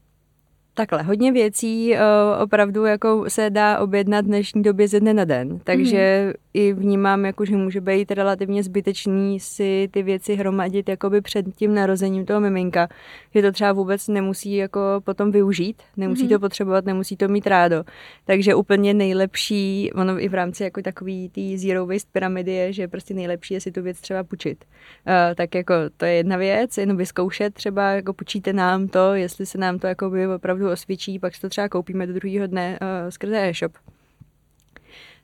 Takhle, 0.78 1.02
hodně 1.02 1.32
věcí 1.32 1.92
uh, 1.92 2.42
opravdu 2.42 2.84
jako 2.84 3.24
se 3.28 3.50
dá 3.50 3.78
objednat 3.78 4.24
v 4.24 4.28
dnešní 4.28 4.62
době 4.62 4.88
ze 4.88 5.00
dne 5.00 5.14
na 5.14 5.24
den, 5.24 5.60
takže 5.64 5.96
mm-hmm. 5.96 6.40
i 6.54 6.72
vnímám, 6.72 7.24
jako, 7.24 7.44
že 7.44 7.56
může 7.56 7.80
být 7.80 8.10
relativně 8.10 8.62
zbytečný 8.62 9.40
si 9.40 9.88
ty 9.90 10.02
věci 10.02 10.34
hromadit 10.34 10.88
jakoby 10.88 11.20
před 11.20 11.46
tím 11.56 11.74
narozením 11.74 12.26
toho 12.26 12.40
miminka, 12.40 12.88
že 13.34 13.42
to 13.42 13.52
třeba 13.52 13.72
vůbec 13.72 14.08
nemusí 14.08 14.56
jako 14.56 14.80
potom 15.04 15.32
využít, 15.32 15.82
nemusí 15.96 16.26
mm-hmm. 16.26 16.32
to 16.32 16.38
potřebovat, 16.38 16.84
nemusí 16.84 17.16
to 17.16 17.28
mít 17.28 17.46
rádo. 17.46 17.84
Takže 18.24 18.54
úplně 18.54 18.94
nejlepší, 18.94 19.90
ono 19.94 20.20
i 20.20 20.28
v 20.28 20.34
rámci 20.34 20.62
jako 20.62 20.82
takový 20.82 21.28
tý 21.28 21.58
zero 21.58 21.86
waste 21.86 22.08
pyramidy 22.12 22.52
je, 22.52 22.72
že 22.72 22.88
prostě 22.88 23.14
nejlepší 23.14 23.54
je 23.54 23.60
si 23.60 23.72
tu 23.72 23.82
věc 23.82 24.00
třeba 24.00 24.24
půjčit. 24.24 24.64
Uh, 25.06 25.34
tak 25.34 25.54
jako 25.54 25.74
to 25.96 26.04
je 26.04 26.12
jedna 26.12 26.36
věc, 26.36 26.78
jenom 26.78 26.96
vyzkoušet 26.96 27.54
třeba, 27.54 27.90
jako 27.90 28.12
půjčíte 28.12 28.52
nám 28.52 28.88
to, 28.88 29.14
jestli 29.14 29.46
se 29.46 29.58
nám 29.58 29.78
to 29.78 29.86
jako 29.86 30.10
by 30.10 30.28
opravdu 30.28 30.67
osvědčí, 30.70 31.18
pak 31.18 31.34
si 31.34 31.40
to 31.40 31.48
třeba 31.48 31.68
koupíme 31.68 32.06
do 32.06 32.12
druhého 32.12 32.46
dne 32.46 32.78
uh, 32.82 33.10
skrze 33.10 33.48
e-shop. 33.48 33.72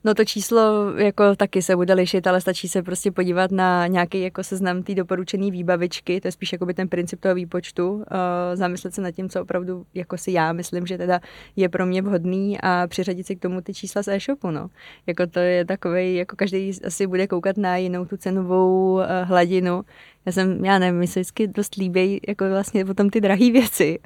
No 0.06 0.14
to 0.14 0.24
číslo 0.24 0.92
jako 0.96 1.36
taky 1.36 1.62
se 1.62 1.76
bude 1.76 1.94
lišit, 1.94 2.26
ale 2.26 2.40
stačí 2.40 2.68
se 2.68 2.82
prostě 2.82 3.10
podívat 3.10 3.50
na 3.50 3.86
nějaký 3.86 4.20
jako 4.20 4.42
seznam 4.42 4.82
té 4.82 4.94
doporučené 4.94 5.50
výbavičky, 5.50 6.20
to 6.20 6.28
je 6.28 6.32
spíš 6.32 6.52
jako 6.52 6.66
by 6.66 6.74
ten 6.74 6.88
princip 6.88 7.20
toho 7.20 7.34
výpočtu, 7.34 7.94
uh, 7.94 8.02
zamyslet 8.54 8.94
se 8.94 9.00
nad 9.00 9.10
tím, 9.10 9.28
co 9.28 9.42
opravdu 9.42 9.86
jako 9.94 10.18
si 10.18 10.32
já 10.32 10.52
myslím, 10.52 10.86
že 10.86 10.98
teda 10.98 11.20
je 11.56 11.68
pro 11.68 11.86
mě 11.86 12.02
vhodný 12.02 12.60
a 12.60 12.86
přiřadit 12.86 13.26
si 13.26 13.36
k 13.36 13.40
tomu 13.40 13.60
ty 13.60 13.74
čísla 13.74 14.02
z 14.02 14.08
e-shopu, 14.08 14.50
no. 14.50 14.68
Jako 15.06 15.26
to 15.26 15.38
je 15.38 15.64
takový, 15.64 16.14
jako 16.14 16.36
každý 16.36 16.72
asi 16.86 17.06
bude 17.06 17.26
koukat 17.26 17.56
na 17.56 17.76
jinou 17.76 18.04
tu 18.04 18.16
cenovou 18.16 18.92
uh, 18.92 19.02
hladinu, 19.22 19.82
já 20.26 20.32
jsem, 20.32 20.64
já 20.64 20.78
nevím, 20.78 21.00
mi 21.00 21.06
se 21.06 21.20
vždycky 21.20 21.48
dost 21.48 21.74
líbí 21.74 22.20
jako 22.28 22.48
vlastně 22.48 22.84
potom 22.84 23.10
ty 23.10 23.20
drahé 23.20 23.50
věci. 23.50 23.98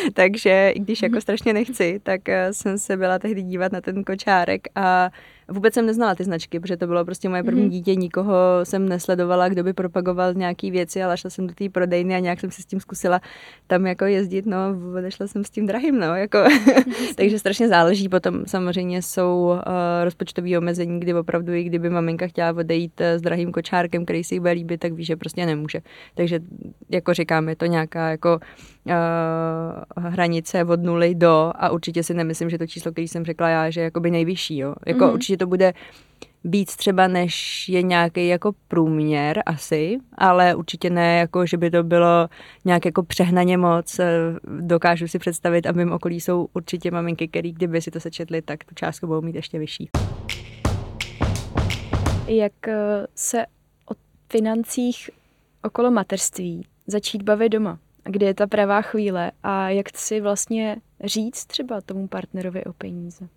Takže 0.14 0.72
i 0.74 0.80
když 0.80 1.02
jako 1.02 1.12
mhm. 1.12 1.20
strašně 1.20 1.52
nechci, 1.52 2.00
tak 2.02 2.28
eh, 2.28 2.52
jsem 2.52 2.78
se 2.78 2.96
byla 2.96 3.18
tehdy 3.18 3.42
dívat 3.42 3.72
na 3.72 3.80
ten 3.80 4.04
kočárek 4.04 4.68
a 4.74 5.10
Vůbec 5.50 5.74
jsem 5.74 5.86
neznala 5.86 6.14
ty 6.14 6.24
značky, 6.24 6.60
protože 6.60 6.76
to 6.76 6.86
bylo 6.86 7.04
prostě 7.04 7.28
moje 7.28 7.42
první 7.42 7.62
mm-hmm. 7.62 7.70
dítě, 7.70 7.94
nikoho 7.94 8.34
jsem 8.64 8.88
nesledovala, 8.88 9.48
kdo 9.48 9.64
by 9.64 9.72
propagoval 9.72 10.34
nějaké 10.34 10.70
věci, 10.70 11.02
ale 11.02 11.16
šla 11.16 11.30
jsem 11.30 11.46
do 11.46 11.54
té 11.54 11.68
prodejny 11.68 12.14
a 12.14 12.18
nějak 12.18 12.40
jsem 12.40 12.50
si 12.50 12.62
s 12.62 12.66
tím 12.66 12.80
zkusila 12.80 13.20
tam 13.66 13.86
jako 13.86 14.04
jezdit, 14.04 14.46
no, 14.46 14.56
odešla 14.98 15.26
jsem 15.26 15.44
s 15.44 15.50
tím 15.50 15.66
drahým, 15.66 16.00
no, 16.00 16.16
jako. 16.16 16.38
takže 17.16 17.38
strašně 17.38 17.68
záleží, 17.68 18.08
potom 18.08 18.46
samozřejmě 18.46 19.02
jsou 19.02 19.52
uh, 19.52 19.60
rozpočtové 20.04 20.58
omezení, 20.58 21.00
kdy 21.00 21.14
opravdu 21.14 21.52
i 21.52 21.64
kdyby 21.64 21.90
maminka 21.90 22.26
chtěla 22.26 22.50
odejít 22.52 23.00
eh, 23.00 23.18
s 23.18 23.22
drahým 23.22 23.52
kočárkem, 23.52 24.04
který 24.04 24.24
si 24.24 24.34
jí 24.34 24.40
bude 24.40 24.52
líbit, 24.52 24.80
tak 24.80 24.92
ví, 24.92 25.04
že 25.04 25.16
prostě 25.16 25.46
nemůže. 25.46 25.80
Takže 26.14 26.40
jako 26.90 27.14
říkám, 27.14 27.48
je 27.48 27.56
to 27.56 27.66
nějaká 27.66 28.10
jako 28.10 28.40
uh, 28.86 30.04
hranice 30.04 30.64
od 30.64 30.82
nuly 30.82 31.14
do 31.14 31.52
a 31.54 31.70
určitě 31.70 32.02
si 32.02 32.14
nemyslím, 32.14 32.50
že 32.50 32.58
to 32.58 32.66
číslo, 32.66 32.92
který 32.92 33.08
jsem 33.08 33.24
řekla 33.24 33.48
já, 33.48 33.70
že 33.70 33.80
je 33.80 33.84
jakoby 33.84 34.10
nejvyšší, 34.10 34.58
jo. 34.58 34.74
Jako 34.86 35.04
mm-hmm. 35.04 35.12
určitě 35.12 35.36
to 35.40 35.46
bude 35.46 35.72
víc 36.44 36.76
třeba, 36.76 37.08
než 37.08 37.68
je 37.68 37.82
nějaký 37.82 38.28
jako 38.28 38.52
průměr 38.68 39.42
asi, 39.46 39.98
ale 40.14 40.54
určitě 40.54 40.90
ne 40.90 41.18
jako, 41.18 41.46
že 41.46 41.56
by 41.56 41.70
to 41.70 41.82
bylo 41.82 42.28
nějak 42.64 42.84
jako 42.84 43.02
přehnaně 43.02 43.58
moc. 43.58 43.98
Eh, 43.98 44.06
dokážu 44.60 45.08
si 45.08 45.18
představit 45.18 45.66
a 45.66 45.72
v 45.72 45.76
mém 45.76 45.92
okolí 45.92 46.20
jsou 46.20 46.48
určitě 46.52 46.90
maminky, 46.90 47.28
který 47.28 47.52
kdyby 47.52 47.82
si 47.82 47.90
to 47.90 48.00
sečetli, 48.00 48.42
tak 48.42 48.64
tu 48.64 48.74
částku 48.74 49.06
budou 49.06 49.20
mít 49.20 49.36
ještě 49.36 49.58
vyšší. 49.58 49.90
Jak 52.26 52.68
eh, 52.68 53.06
se 53.14 53.46
o 53.90 53.94
financích 54.32 55.10
okolo 55.62 55.90
mateřství 55.90 56.66
začít 56.86 57.22
bavit 57.22 57.48
doma? 57.48 57.78
Kdy 58.04 58.26
je 58.26 58.34
ta 58.34 58.46
pravá 58.46 58.82
chvíle 58.82 59.32
a 59.42 59.68
jak 59.68 59.86
si 59.96 60.20
vlastně 60.20 60.76
říct 61.04 61.44
třeba 61.44 61.80
tomu 61.80 62.08
partnerovi 62.08 62.64
o 62.64 62.72
peníze? 62.72 63.28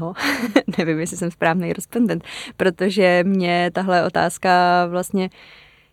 No, 0.00 0.12
nevím, 0.78 1.00
jestli 1.00 1.16
jsem 1.16 1.30
správný 1.30 1.72
respondent, 1.72 2.24
protože 2.56 3.24
mě 3.26 3.70
tahle 3.74 4.06
otázka 4.06 4.86
vlastně 4.86 5.30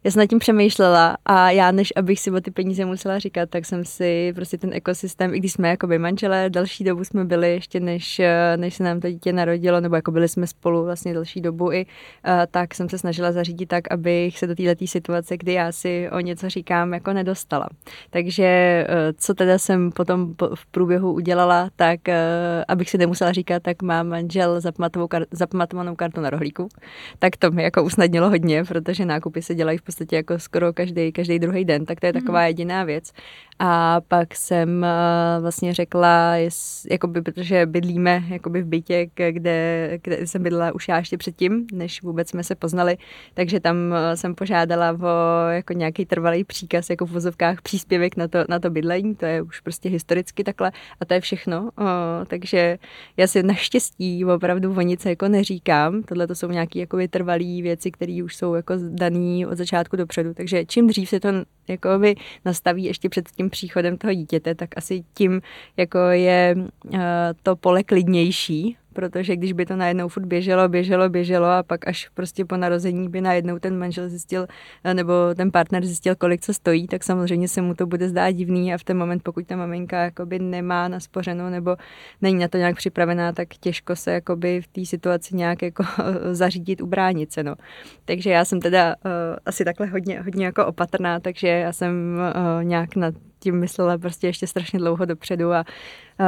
já 0.06 0.12
jsem 0.12 0.20
nad 0.20 0.26
tím 0.26 0.40
přemýšlela 0.40 1.18
a 1.26 1.52
já, 1.52 1.72
než 1.72 1.94
abych 1.96 2.20
si 2.20 2.32
o 2.32 2.42
ty 2.42 2.52
peníze 2.52 2.86
musela 2.86 3.20
říkat, 3.20 3.50
tak 3.50 3.66
jsem 3.66 3.86
si 3.86 4.32
prostě 4.36 4.58
ten 4.58 4.74
ekosystém, 4.74 5.34
i 5.34 5.40
když 5.40 5.52
jsme 5.52 5.70
jako 5.70 5.88
by 5.88 6.00
manželé, 6.00 6.50
další 6.50 6.84
dobu 6.84 7.04
jsme 7.04 7.26
byli 7.26 7.52
ještě 7.52 7.80
než, 7.80 8.22
než 8.56 8.74
se 8.76 8.84
nám 8.84 9.00
to 9.00 9.10
dítě 9.10 9.34
narodilo, 9.34 9.80
nebo 9.80 9.96
jako 9.96 10.12
byli 10.12 10.28
jsme 10.28 10.48
spolu 10.48 10.84
vlastně 10.84 11.14
další 11.14 11.42
dobu 11.42 11.72
i, 11.72 11.86
tak 12.52 12.76
jsem 12.76 12.90
se 12.90 12.98
snažila 12.98 13.32
zařídit 13.32 13.66
tak, 13.66 13.92
abych 13.92 14.40
se 14.40 14.48
do 14.48 14.56
této 14.56 14.88
situace, 14.88 15.38
kdy 15.38 15.54
já 15.54 15.72
si 15.72 16.10
o 16.12 16.20
něco 16.20 16.50
říkám, 16.50 16.94
jako 16.94 17.14
nedostala. 17.14 17.68
Takže 18.10 18.46
e, 18.46 18.86
co 19.18 19.34
teda 19.34 19.58
jsem 19.58 19.92
potom 19.92 20.36
v 20.56 20.66
průběhu 20.66 21.14
udělala, 21.14 21.70
tak 21.76 22.10
e, 22.10 22.66
abych 22.68 22.90
si 22.90 22.98
nemusela 22.98 23.32
říkat, 23.32 23.64
tak 23.64 23.82
mám 23.82 24.08
manžel 24.08 24.62
zapamatovanou 25.32 25.96
kartu 25.96 26.22
na 26.22 26.30
rohlíku, 26.30 26.68
tak 27.20 27.38
to 27.38 27.52
mi 27.52 27.64
jako 27.64 27.84
usnadnilo 27.84 28.30
hodně, 28.30 28.64
protože 28.64 29.06
nákupy 29.06 29.42
se 29.42 29.56
dělají 29.56 29.78
v 29.78 29.95
podstatě 29.96 30.16
jako 30.16 30.40
skoro 30.40 30.74
každý, 30.74 31.12
každý 31.12 31.40
druhý 31.40 31.66
den, 31.66 31.86
tak 31.86 32.00
to 32.00 32.06
je 32.06 32.14
mhm. 32.14 32.22
taková 32.22 32.48
jediná 32.48 32.84
věc. 32.84 33.12
A 33.60 34.02
pak 34.08 34.36
jsem 34.36 34.70
uh, 34.78 35.42
vlastně 35.42 35.74
řekla, 35.74 36.36
jakoby, 36.92 37.22
protože 37.22 37.66
bydlíme 37.66 38.24
jakoby 38.28 38.62
v 38.62 38.66
bytě, 38.66 39.10
kde, 39.32 39.90
kde 40.04 40.28
jsem 40.28 40.44
bydlela 40.44 40.76
už 40.76 40.88
já 40.88 40.98
ještě 40.98 41.18
předtím, 41.18 41.68
než 41.74 42.02
vůbec 42.02 42.30
jsme 42.30 42.44
se 42.44 42.56
poznali, 42.56 42.98
takže 43.34 43.60
tam 43.60 43.76
uh, 43.78 44.16
jsem 44.16 44.36
požádala 44.36 44.92
o 44.92 45.50
jako 45.50 45.74
nějaký 45.74 46.06
trvalý 46.06 46.44
příkaz, 46.44 46.90
jako 46.90 47.06
v 47.06 47.12
vozovkách 47.12 47.62
příspěvek 47.62 48.18
na 48.18 48.28
to, 48.28 48.40
na 48.50 48.60
to 48.60 48.70
bydlení, 48.70 49.16
to 49.16 49.26
je 49.26 49.42
už 49.42 49.60
prostě 49.60 49.90
historicky 49.90 50.44
takhle 50.44 50.72
a 51.00 51.06
to 51.06 51.14
je 51.14 51.22
všechno. 51.22 51.62
Uh, 51.62 51.88
takže 52.28 52.78
já 53.18 53.28
si 53.28 53.44
naštěstí 53.44 54.26
opravdu 54.26 54.76
o 54.78 54.82
nic 54.82 55.06
jako 55.06 55.28
neříkám, 55.28 56.04
tohle 56.04 56.28
to 56.28 56.36
jsou 56.36 56.48
nějaké 56.48 56.80
jako 56.80 56.98
trvalé 57.10 57.62
věci, 57.62 57.92
které 57.92 58.24
už 58.24 58.36
jsou 58.36 58.54
jako 58.54 58.74
dané 58.90 59.48
od 59.48 59.58
začátku 59.58 59.96
dopředu. 59.96 60.34
Takže 60.34 60.66
čím 60.66 60.88
dřív 60.88 61.10
se 61.10 61.20
to 61.20 61.30
jako 61.68 61.90
nastaví 62.46 62.84
ještě 62.84 63.10
před 63.10 63.30
tím 63.30 63.45
příchodem 63.50 63.98
toho 63.98 64.14
dítěte, 64.14 64.56
tak 64.56 64.70
asi 64.78 65.04
tím 65.14 65.42
jako 65.78 65.98
je 66.00 66.56
uh, 66.58 67.00
to 67.44 67.56
pole 67.56 67.84
klidnější 67.84 68.78
protože 68.96 69.36
když 69.36 69.54
by 69.54 69.66
to 69.66 69.75
najednou 69.75 70.08
furt 70.08 70.25
běželo, 70.25 70.70
běželo, 70.70 71.10
běželo 71.10 71.46
a 71.46 71.64
pak 71.64 71.88
až 71.88 72.10
prostě 72.14 72.46
po 72.46 72.58
narození 72.58 73.10
by 73.10 73.22
najednou 73.22 73.60
ten 73.60 73.78
manžel 73.78 74.10
zjistil, 74.10 74.48
eh, 74.84 74.94
nebo 74.94 75.14
ten 75.36 75.52
partner 75.52 75.86
zjistil, 75.86 76.16
kolik 76.16 76.42
co 76.42 76.54
stojí, 76.54 76.88
tak 76.88 77.04
samozřejmě 77.04 77.48
se 77.48 77.62
mu 77.62 77.75
to 77.75 77.86
bude 77.86 78.10
zdát 78.10 78.32
divný 78.32 78.74
a 78.74 78.78
v 78.78 78.84
ten 78.84 78.98
moment, 78.98 79.24
pokud 79.24 79.48
ta 79.48 79.56
maminka 79.56 80.04
jakoby 80.04 80.40
nemá 80.40 80.88
naspořenou 80.88 81.50
nebo 81.50 81.75
není 82.22 82.40
na 82.40 82.48
to 82.48 82.58
nějak 82.58 82.75
připravená, 82.75 83.32
tak 83.32 83.48
těžko 83.60 83.96
se 83.96 84.12
jakoby 84.12 84.62
v 84.62 84.68
té 84.68 84.86
situaci 84.86 85.36
nějak 85.36 85.62
jako 85.62 85.84
zařídit, 86.32 86.82
ubránit 86.82 87.34
se. 87.34 87.44
No. 87.44 87.56
Takže 88.06 88.30
já 88.30 88.46
jsem 88.46 88.62
teda 88.62 88.96
uh, 89.06 89.12
asi 89.46 89.66
takhle 89.66 89.88
hodně, 89.88 90.22
hodně 90.22 90.46
jako 90.46 90.66
opatrná, 90.66 91.20
takže 91.20 91.48
já 91.48 91.74
jsem 91.74 92.20
uh, 92.58 92.64
nějak 92.64 92.96
na 92.96 93.12
tím 93.46 93.60
myslela 93.60 93.98
prostě 93.98 94.28
ještě 94.28 94.48
strašně 94.48 94.80
dlouho 94.80 95.06
dopředu 95.06 95.54
a 95.54 95.66
uh, 96.20 96.25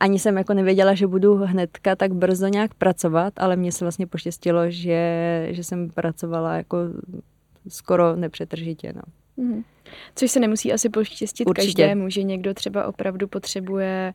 ani 0.00 0.18
jsem 0.18 0.36
jako 0.38 0.54
nevěděla, 0.54 0.94
že 0.94 1.06
budu 1.06 1.34
hnedka 1.34 1.96
tak 1.96 2.14
brzo 2.14 2.46
nějak 2.46 2.74
pracovat, 2.74 3.32
ale 3.36 3.56
mně 3.56 3.72
se 3.72 3.84
vlastně 3.84 4.06
poštěstilo, 4.06 4.70
že, 4.70 5.48
že 5.50 5.64
jsem 5.64 5.90
pracovala 5.90 6.56
jako 6.56 6.76
skoro 7.68 8.16
nepřetržitě. 8.16 8.92
No. 8.92 9.02
Mm. 9.44 9.64
Což 10.14 10.30
se 10.30 10.40
nemusí 10.40 10.72
asi 10.72 10.88
poštěstit 10.88 11.48
Určitě. 11.48 11.66
každému, 11.66 12.10
že 12.10 12.22
někdo 12.22 12.54
třeba 12.54 12.86
opravdu 12.86 13.28
potřebuje 13.28 14.14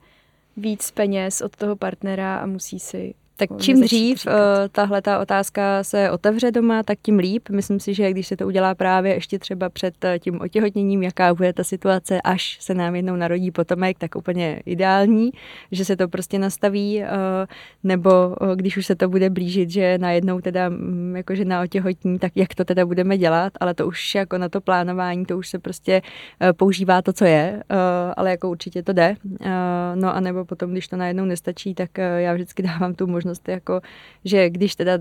víc 0.58 0.92
peněz 0.92 1.42
od 1.42 1.56
toho 1.56 1.76
partnera 1.76 2.38
a 2.38 2.46
musí 2.46 2.80
si 2.80 3.14
tak 3.36 3.50
čím 3.60 3.82
dřív 3.82 4.26
uh, 4.26 4.34
tahle 4.72 5.02
ta 5.02 5.20
otázka 5.20 5.84
se 5.84 6.12
otevře 6.12 6.52
doma, 6.52 6.84
tak 6.84 6.98
tím 7.02 7.18
líp. 7.18 7.50
Myslím 7.50 7.80
si, 7.80 7.94
že 7.94 8.12
když 8.12 8.28
se 8.28 8.38
to 8.38 8.48
udělá 8.48 8.76
právě 8.76 9.14
ještě 9.14 9.40
třeba 9.40 9.70
před 9.70 10.06
eh, 10.06 10.20
tím 10.20 10.42
otěhotněním, 10.42 11.04
jaká 11.04 11.34
bude 11.34 11.54
ta 11.54 11.64
situace, 11.64 12.22
až 12.22 12.58
se 12.62 12.74
nám 12.74 12.96
jednou 12.96 13.16
narodí 13.16 13.52
potomek, 13.52 14.00
tak 14.00 14.16
úplně 14.16 14.62
ideální, 14.66 15.32
že 15.72 15.86
se 15.86 15.96
to 15.96 16.08
prostě 16.08 16.40
nastaví, 16.40 17.02
uh, 17.02 17.08
nebo 17.84 18.36
když 18.56 18.78
už 18.78 18.86
se 18.86 18.96
to 18.96 19.10
bude 19.10 19.30
blížit, 19.30 19.70
že 19.70 19.98
najednou 19.98 20.42
teda 20.42 20.70
um, 20.70 21.16
jakože 21.16 21.46
na 21.46 21.62
otěhotní, 21.62 22.20
tak 22.20 22.32
jak 22.36 22.56
to 22.56 22.66
teda 22.66 22.86
budeme 22.86 23.18
dělat, 23.18 23.54
ale 23.60 23.74
to 23.74 23.88
už 23.88 24.16
jako 24.16 24.38
na 24.38 24.50
to 24.50 24.62
plánování, 24.62 25.26
to 25.26 25.38
už 25.38 25.50
se 25.50 25.60
prostě 25.60 26.02
používá 26.58 27.02
to, 27.02 27.14
co 27.14 27.26
je, 27.26 27.64
ale 28.18 28.32
jako 28.32 28.50
určitě 28.50 28.84
to 28.84 28.94
jde. 28.94 29.16
No 29.96 30.16
a 30.16 30.20
nebo 30.20 30.46
potom, 30.46 30.72
když 30.72 30.88
to 30.88 30.98
najednou 30.98 31.26
nestačí, 31.26 31.74
tak 31.76 31.90
já 32.18 32.34
vždycky 32.34 32.64
dávám 32.64 32.94
tu 32.94 33.08
možnost 33.08 33.23
možnost, 33.24 33.48
jako, 33.48 33.82
že 34.26 34.50
když 34.50 34.76
teda 34.76 35.00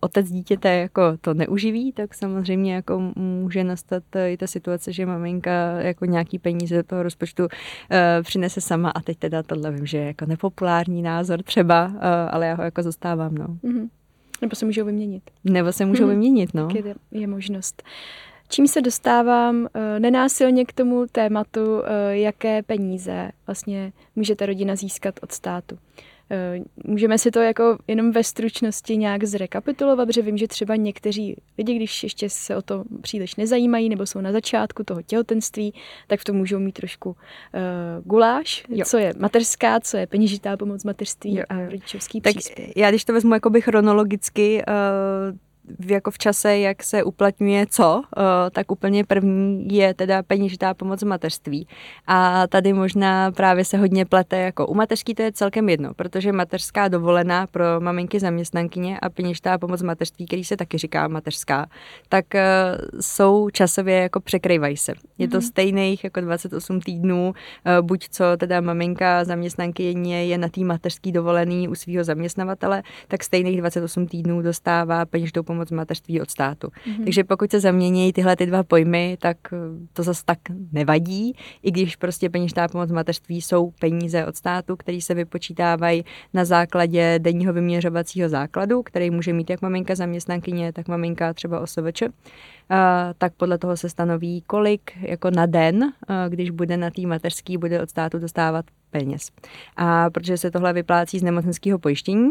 otec 0.00 0.30
dítěte 0.30 0.74
jako 0.74 1.02
to 1.20 1.34
neuživí, 1.34 1.92
tak 1.92 2.14
samozřejmě 2.14 2.74
jako 2.74 3.12
může 3.16 3.64
nastat 3.64 4.02
i 4.28 4.36
ta 4.36 4.46
situace, 4.46 4.92
že 4.92 5.06
maminka 5.06 5.80
jako 5.80 6.04
nějaký 6.04 6.38
peníze 6.38 6.76
do 6.76 6.82
toho 6.82 7.02
rozpočtu 7.02 7.42
uh, 7.42 7.48
přinese 8.22 8.60
sama 8.60 8.90
a 8.90 9.00
teď 9.00 9.18
teda 9.18 9.42
tohle 9.42 9.70
vím, 9.70 9.86
že 9.86 9.98
je 9.98 10.06
jako 10.06 10.26
nepopulární 10.26 11.02
názor 11.02 11.42
třeba, 11.42 11.86
uh, 11.86 11.94
ale 12.30 12.46
já 12.46 12.54
ho 12.54 12.62
jako 12.62 12.82
zastávám, 12.82 13.34
no. 13.34 13.46
Mm-hmm. 13.46 13.88
Nebo 14.42 14.56
se 14.56 14.66
můžou 14.66 14.84
vyměnit. 14.84 15.22
Nebo 15.44 15.72
se 15.72 15.84
můžou 15.86 16.04
mm-hmm. 16.04 16.08
vyměnit, 16.08 16.54
no. 16.54 16.66
Tak 16.66 16.84
je, 16.84 16.94
je 17.10 17.26
možnost. 17.26 17.82
Čím 18.48 18.68
se 18.68 18.80
dostávám 18.80 19.56
uh, 19.56 19.68
nenásilně 19.98 20.64
k 20.64 20.72
tomu 20.72 21.06
tématu, 21.12 21.60
uh, 21.64 21.82
jaké 22.10 22.62
peníze 22.62 23.30
vlastně 23.46 23.92
můžete 24.16 24.46
rodina 24.46 24.76
získat 24.76 25.14
od 25.22 25.32
státu. 25.32 25.78
Eh, 25.78 26.12
můžeme 26.84 27.18
si 27.18 27.30
to 27.30 27.40
jako 27.40 27.78
jenom 27.88 28.10
ve 28.10 28.24
stručnosti 28.24 28.96
nějak 28.96 29.24
zrekapitulovat, 29.24 30.08
protože 30.08 30.22
vím, 30.22 30.36
že 30.36 30.48
třeba 30.48 30.76
někteří 30.76 31.36
lidi, 31.58 31.76
když 31.76 32.02
ještě 32.02 32.30
se 32.30 32.56
o 32.56 32.62
to 32.62 32.84
příliš 33.00 33.36
nezajímají 33.36 33.88
nebo 33.88 34.06
jsou 34.06 34.20
na 34.20 34.32
začátku 34.32 34.84
toho 34.84 35.02
těhotenství, 35.02 35.74
tak 36.06 36.20
v 36.20 36.24
tom 36.24 36.36
můžou 36.36 36.58
mít 36.58 36.72
trošku 36.72 37.10
uh, 37.10 37.16
guláš, 38.04 38.64
jo. 38.68 38.84
co 38.84 38.98
je 38.98 39.12
mateřská, 39.18 39.80
co 39.80 39.96
je 39.96 40.06
peněžitá 40.06 40.56
pomoc 40.56 40.84
mateřství 40.84 41.36
jo. 41.36 41.44
a 41.48 41.60
rodičovský 41.60 42.20
tak 42.20 42.34
příspěvek. 42.34 42.76
Já 42.76 42.90
když 42.90 43.04
to 43.04 43.12
vezmu 43.12 43.34
jakoby 43.34 43.60
chronologicky, 43.60 44.62
uh, 44.68 45.38
jako 45.86 46.10
v 46.10 46.18
čase, 46.18 46.58
jak 46.58 46.82
se 46.82 47.02
uplatňuje 47.02 47.66
co, 47.66 48.02
eh, 48.16 48.50
tak 48.50 48.72
úplně 48.72 49.04
první 49.04 49.68
je 49.76 49.94
teda 49.94 50.22
peněžitá 50.22 50.74
pomoc 50.74 51.02
v 51.02 51.06
mateřství. 51.06 51.68
A 52.06 52.46
tady 52.46 52.72
možná 52.72 53.32
právě 53.32 53.64
se 53.64 53.76
hodně 53.76 54.04
plete 54.04 54.38
jako 54.38 54.66
u 54.66 54.74
mateřský 54.74 55.14
to 55.14 55.22
je 55.22 55.32
celkem 55.32 55.68
jedno, 55.68 55.94
protože 55.94 56.32
mateřská 56.32 56.88
dovolená 56.88 57.46
pro 57.46 57.64
maminky 57.80 58.20
zaměstnankyně 58.20 59.00
a 59.00 59.08
peněžitá 59.08 59.58
pomoc 59.58 59.82
v 59.82 59.84
mateřství, 59.84 60.26
který 60.26 60.44
se 60.44 60.56
taky 60.56 60.78
říká 60.78 61.08
mateřská, 61.08 61.66
tak 62.08 62.34
eh, 62.34 62.44
jsou 63.00 63.50
časově 63.50 63.96
jako 63.96 64.20
překrývají 64.20 64.76
se. 64.76 64.92
Je 65.18 65.28
to 65.28 65.38
mm-hmm. 65.38 65.48
stejných 65.48 66.04
jako 66.04 66.20
28 66.20 66.80
týdnů, 66.80 67.34
eh, 67.64 67.82
buď 67.82 68.08
co 68.10 68.24
teda 68.36 68.60
maminka 68.60 69.24
zaměstnankyně 69.24 70.26
je 70.26 70.38
na 70.38 70.48
té 70.48 70.60
mateřský 70.60 71.12
dovolený 71.12 71.68
u 71.68 71.74
svého 71.74 72.04
zaměstnavatele, 72.04 72.82
tak 73.08 73.24
stejných 73.24 73.58
28 73.58 74.06
týdnů 74.06 74.42
dostává 74.42 75.06
peněžitou 75.06 75.42
pomoc 75.42 75.53
pomoc 75.54 75.70
mateřství 75.70 76.20
od 76.20 76.30
státu. 76.30 76.68
Mm-hmm. 76.68 77.04
Takže 77.04 77.24
pokud 77.24 77.50
se 77.50 77.60
zamění 77.60 78.12
tyhle 78.12 78.36
ty 78.36 78.46
dva 78.46 78.62
pojmy, 78.62 79.16
tak 79.20 79.36
eh, 79.52 79.56
to 79.92 80.02
zase 80.02 80.22
tak 80.24 80.38
nevadí, 80.72 81.36
i 81.62 81.70
když 81.70 81.96
prostě 81.96 82.30
peněžitá 82.30 82.68
pomoc 82.68 82.90
mateřství 82.90 83.42
jsou 83.42 83.70
peníze 83.70 84.26
od 84.26 84.36
státu, 84.36 84.76
které 84.76 85.00
se 85.00 85.14
vypočítávají 85.14 86.04
na 86.34 86.44
základě 86.44 87.18
denního 87.18 87.52
vyměřovacího 87.52 88.28
základu, 88.28 88.82
který 88.82 89.10
může 89.10 89.32
mít 89.32 89.50
jak 89.50 89.62
maminka 89.62 89.94
zaměstnankyně, 89.94 90.72
tak 90.72 90.88
maminka 90.88 91.34
třeba 91.34 91.60
OSVČ. 91.60 92.02
Uh, 92.02 92.78
tak 93.18 93.32
podle 93.34 93.58
toho 93.58 93.76
se 93.76 93.88
stanoví, 93.88 94.42
kolik 94.46 94.92
jako 95.00 95.30
na 95.30 95.46
den, 95.46 95.82
uh, 95.84 95.90
když 96.28 96.50
bude 96.50 96.76
na 96.76 96.90
té 96.90 97.02
mateřský, 97.02 97.58
bude 97.58 97.82
od 97.82 97.90
státu 97.90 98.18
dostávat 98.18 98.64
peněz. 98.90 99.30
A 99.76 100.10
protože 100.10 100.36
se 100.36 100.50
tohle 100.50 100.72
vyplácí 100.72 101.18
z 101.18 101.22
nemocenského 101.22 101.78
pojištění, 101.78 102.30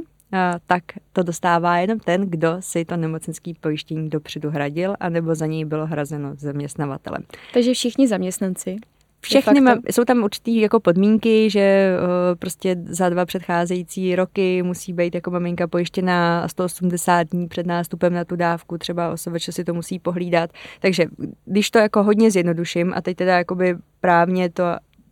tak 0.68 0.84
to 1.14 1.24
dostává 1.24 1.78
jenom 1.78 2.00
ten, 2.00 2.30
kdo 2.30 2.58
si 2.60 2.86
to 2.86 2.98
nemocenský 2.98 3.54
pojištění 3.54 4.10
dopředu 4.10 4.50
hradil, 4.50 4.96
anebo 5.00 5.36
za 5.36 5.46
něj 5.46 5.66
bylo 5.66 5.86
hrazeno 5.86 6.34
zaměstnavatelem. 6.36 7.24
Takže 7.54 7.74
všichni 7.74 8.08
zaměstnanci 8.08 8.78
všechny 9.24 9.62
má, 9.62 9.76
jsou 9.92 10.06
tam 10.06 10.24
určitý 10.24 10.62
jako 10.62 10.80
podmínky, 10.80 11.50
že 11.50 11.96
uh, 12.00 12.36
prostě 12.40 12.76
za 12.86 13.10
dva 13.10 13.26
předcházející 13.26 14.16
roky 14.16 14.64
musí 14.64 14.94
být 14.94 15.16
jako 15.16 15.32
maminka 15.32 15.68
pojištěná 15.68 16.48
180 16.48 17.24
dní 17.24 17.48
před 17.48 17.66
nástupem 17.66 18.14
na 18.14 18.26
tu 18.26 18.36
dávku, 18.36 18.78
třeba 18.78 19.12
osobeče 19.12 19.52
si 19.52 19.64
to 19.64 19.74
musí 19.74 20.00
pohlídat. 20.00 20.50
Takže 20.80 21.06
když 21.46 21.72
to 21.72 21.78
jako 21.78 22.04
hodně 22.04 22.32
zjednoduším 22.32 22.94
a 22.96 23.02
teď 23.02 23.18
teda 23.18 23.38
jakoby 23.38 23.76
právně 24.02 24.50
to 24.50 24.64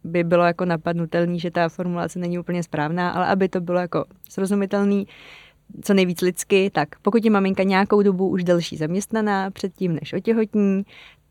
by 0.04 0.24
bylo 0.24 0.44
jako 0.44 0.66
napadnutelný, 0.66 1.40
že 1.40 1.52
ta 1.52 1.70
formulace 1.70 2.20
není 2.20 2.40
úplně 2.40 2.64
správná, 2.64 3.10
ale 3.10 3.28
aby 3.28 3.50
to 3.50 3.62
bylo 3.62 3.80
jako 3.80 4.06
srozumitelný, 4.30 5.08
co 5.82 5.94
nejvíc 5.94 6.22
lidsky, 6.22 6.70
tak 6.74 6.90
pokud 7.02 7.26
je 7.26 7.32
maminka 7.32 7.64
nějakou 7.64 8.02
dobu 8.02 8.28
už 8.28 8.44
delší 8.44 8.78
zaměstnaná 8.78 9.52
předtím, 9.52 9.96
než 10.02 10.14
otěhotní, 10.14 10.84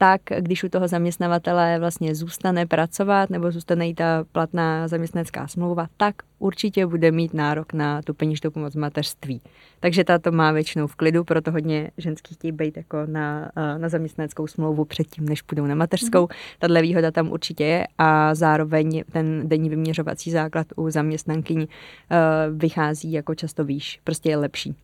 tak 0.02 0.20
když 0.38 0.64
u 0.64 0.68
toho 0.68 0.88
zaměstnavatele 0.88 1.78
vlastně 1.78 2.14
zůstane 2.14 2.66
pracovat 2.66 3.30
nebo 3.30 3.50
zůstane 3.50 3.86
jí 3.86 3.94
ta 3.94 4.24
platná 4.32 4.88
zaměstnanecká 4.88 5.48
smlouva, 5.48 5.86
tak 5.96 6.14
určitě 6.38 6.86
bude 6.86 7.10
mít 7.10 7.34
nárok 7.34 7.72
na 7.72 8.02
tu 8.02 8.14
peněžnou 8.14 8.50
pomoc 8.50 8.74
mateřství. 8.74 9.40
Takže 9.80 10.04
ta 10.04 10.18
to 10.18 10.32
má 10.32 10.52
většinou 10.52 10.86
v 10.86 10.96
klidu, 10.96 11.24
proto 11.24 11.50
hodně 11.50 11.90
ženských 11.98 12.36
chtějí 12.36 12.52
být 12.52 12.76
jako 12.76 12.96
na, 13.06 13.50
eh, 13.56 13.78
na 13.78 13.88
zaměstnaneckou 13.88 14.46
smlouvu 14.46 14.84
předtím, 14.84 15.28
než 15.28 15.42
půjdou 15.42 15.66
na 15.66 15.74
mateřskou. 15.74 16.24
Mm-hmm. 16.24 16.56
Tahle 16.58 16.82
výhoda 16.82 17.10
tam 17.10 17.30
určitě 17.32 17.64
je 17.64 17.86
a 17.98 18.34
zároveň 18.34 19.02
ten 19.12 19.48
denní 19.48 19.68
vyměřovací 19.68 20.30
základ 20.30 20.66
u 20.76 20.90
zaměstnankyní 20.90 21.68
uh, 21.68 22.58
vychází 22.58 23.12
jako 23.12 23.34
často 23.34 23.64
výš, 23.64 24.00
prostě 24.04 24.28
je 24.28 24.36
lepší. 24.36 24.76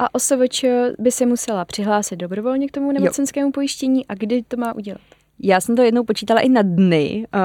A 0.00 0.14
OSVČ 0.14 0.64
by 0.98 1.12
se 1.12 1.26
musela 1.26 1.64
přihlásit 1.64 2.16
dobrovolně 2.16 2.68
k 2.68 2.70
tomu 2.70 2.92
nemocenskému 2.92 3.48
jo. 3.48 3.52
pojištění 3.52 4.06
a 4.06 4.14
kdy 4.14 4.42
to 4.42 4.56
má 4.56 4.74
udělat? 4.74 5.00
Já 5.42 5.60
jsem 5.60 5.76
to 5.76 5.82
jednou 5.82 6.04
počítala 6.04 6.40
i 6.40 6.48
na 6.48 6.62
dny, 6.62 7.26
uh, 7.34 7.40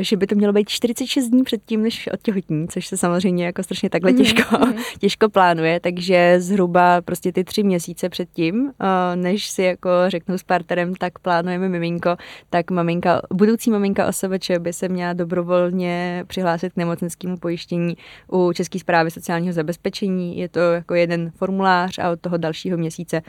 že 0.00 0.16
by 0.16 0.26
to 0.26 0.34
mělo 0.34 0.52
být 0.52 0.68
46 0.68 1.28
dní 1.28 1.42
předtím, 1.42 1.82
než 1.82 2.08
odtěhotní, 2.12 2.68
což 2.68 2.86
se 2.86 2.96
samozřejmě 2.96 3.46
jako 3.46 3.62
strašně 3.62 3.90
takhle 3.90 4.12
mhm, 4.12 4.18
těžko, 4.18 4.66
mm. 4.66 4.74
těžko 4.98 5.28
plánuje, 5.28 5.80
takže 5.80 6.40
zhruba 6.40 7.00
prostě 7.02 7.32
ty 7.32 7.44
tři 7.44 7.62
měsíce 7.62 8.08
předtím, 8.08 8.62
uh, 8.64 8.70
než 9.14 9.48
si 9.50 9.62
jako 9.62 9.90
řeknu 10.08 10.38
s 10.38 10.42
partnerem, 10.42 10.94
tak 10.94 11.18
plánujeme 11.18 11.68
miminko, 11.68 12.16
tak 12.50 12.70
maminka, 12.70 13.22
budoucí 13.32 13.70
maminka 13.70 14.06
OSVČ 14.06 14.50
by 14.58 14.72
se 14.72 14.88
měla 14.88 15.12
dobrovolně 15.12 16.24
přihlásit 16.26 16.72
k 16.72 16.76
nemocenskému 16.76 17.36
pojištění 17.36 17.96
u 18.32 18.52
České 18.52 18.78
zprávy 18.78 19.10
sociálního 19.10 19.52
zabezpečení. 19.52 20.38
Je 20.38 20.48
to 20.48 20.60
jako 20.60 20.94
jeden 20.94 21.30
formulář 21.30 21.98
a 21.98 22.10
od 22.10 22.20
toho 22.20 22.36
dalšího 22.36 22.78
měsíce 22.78 23.22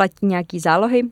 platí 0.00 0.26
nějaký 0.26 0.60
zálohy. 0.60 1.02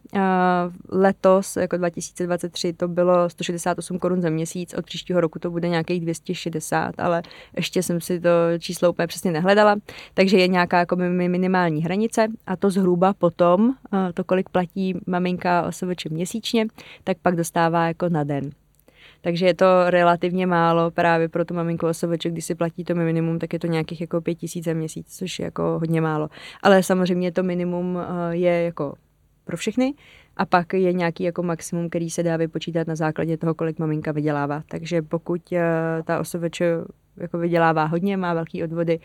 Letos, 0.88 1.56
jako 1.56 1.76
2023, 1.76 2.72
to 2.72 2.88
bylo 2.88 3.30
168 3.30 3.98
korun 3.98 4.20
za 4.20 4.30
měsíc, 4.30 4.74
od 4.74 4.84
příštího 4.84 5.20
roku 5.20 5.38
to 5.38 5.50
bude 5.50 5.68
nějakých 5.68 6.00
260, 6.00 6.94
ale 6.98 7.22
ještě 7.56 7.82
jsem 7.82 8.00
si 8.00 8.20
to 8.20 8.28
číslo 8.58 8.90
úplně 8.90 9.06
přesně 9.06 9.32
nehledala, 9.32 9.76
takže 10.14 10.38
je 10.38 10.48
nějaká 10.48 10.78
jako 10.78 10.96
minimální 10.96 11.82
hranice 11.82 12.26
a 12.46 12.56
to 12.56 12.70
zhruba 12.70 13.12
potom, 13.12 13.74
to 14.14 14.24
kolik 14.24 14.48
platí 14.48 14.94
maminka 15.06 15.62
OSVČ 15.62 16.06
měsíčně, 16.06 16.66
tak 17.04 17.16
pak 17.22 17.36
dostává 17.36 17.86
jako 17.86 18.08
na 18.08 18.24
den. 18.24 18.50
Takže 19.20 19.46
je 19.46 19.54
to 19.54 19.90
relativně 19.90 20.46
málo 20.46 20.90
právě 20.90 21.28
pro 21.28 21.44
tu 21.44 21.54
maminku 21.54 21.86
OSVČ, 21.86 22.26
když 22.26 22.44
si 22.44 22.54
platí 22.54 22.84
to 22.84 22.94
minimum, 22.94 23.38
tak 23.38 23.52
je 23.52 23.58
to 23.58 23.66
nějakých 23.66 24.00
jako 24.00 24.20
pět 24.20 24.34
tisíc 24.34 24.64
za 24.64 24.72
měsíc, 24.72 25.16
což 25.18 25.38
je 25.38 25.44
jako 25.44 25.62
hodně 25.62 26.00
málo. 26.00 26.28
Ale 26.62 26.82
samozřejmě 26.82 27.32
to 27.32 27.42
minimum 27.42 27.98
eh, 27.98 28.36
je 28.36 28.62
jako 28.62 28.94
pro 29.44 29.56
všechny 29.56 29.94
a 30.36 30.46
pak 30.46 30.72
je 30.72 30.92
nějaký 30.92 31.24
jako 31.24 31.42
maximum, 31.42 31.88
který 31.88 32.10
se 32.10 32.22
dá 32.22 32.36
vypočítat 32.36 32.86
na 32.86 32.96
základě 32.96 33.36
toho, 33.36 33.54
kolik 33.54 33.78
maminka 33.78 34.12
vydělává. 34.12 34.62
Takže 34.68 35.02
pokud 35.02 35.52
eh, 35.52 35.62
ta 36.04 36.20
OSVČ 36.20 36.62
jako 37.16 37.38
vydělává 37.38 37.84
hodně, 37.84 38.16
má 38.16 38.34
velký 38.34 38.64
odvody, 38.64 39.00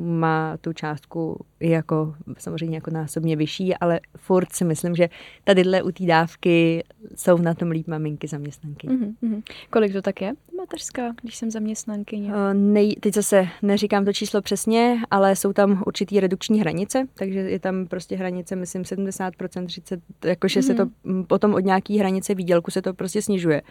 má 0.00 0.56
tu 0.56 0.72
částku 0.72 1.44
jako 1.60 2.14
samozřejmě 2.38 2.76
jako 2.76 2.90
násobně 2.90 3.36
vyšší, 3.36 3.76
ale 3.76 4.00
furt 4.16 4.52
si 4.52 4.64
myslím, 4.64 4.94
že 4.94 5.08
tadyhle 5.44 5.82
u 5.82 5.90
té 5.90 6.04
dávky 6.04 6.84
jsou 7.16 7.38
na 7.38 7.54
tom 7.54 7.70
líp 7.70 7.86
maminky 7.86 8.28
zaměstnanky. 8.28 8.88
Mm-hmm. 8.88 9.42
Kolik 9.70 9.92
to 9.92 10.02
tak 10.02 10.22
je, 10.22 10.32
mateřská, 10.56 11.14
když 11.22 11.36
jsem 11.36 11.50
zaměstnankyně? 11.50 12.28
Uh, 12.28 12.34
nej, 12.54 12.94
teď 13.00 13.14
zase 13.14 13.48
neříkám 13.62 14.04
to 14.04 14.12
číslo 14.12 14.42
přesně, 14.42 14.98
ale 15.10 15.36
jsou 15.36 15.52
tam 15.52 15.82
určitý 15.86 16.20
redukční 16.20 16.60
hranice, 16.60 17.06
takže 17.14 17.38
je 17.38 17.58
tam 17.58 17.86
prostě 17.86 18.16
hranice, 18.16 18.56
myslím 18.56 18.82
70%, 18.82 19.30
30%, 19.30 20.00
jakože 20.24 20.60
mm-hmm. 20.60 20.66
se 20.66 20.74
to 20.74 20.86
mhm. 21.04 21.24
potom 21.24 21.54
od 21.54 21.64
nějaký 21.64 21.98
hranice 21.98 22.34
výdělku 22.34 22.70
se 22.70 22.82
to 22.82 22.94
prostě 22.94 23.22
snižuje 23.22 23.62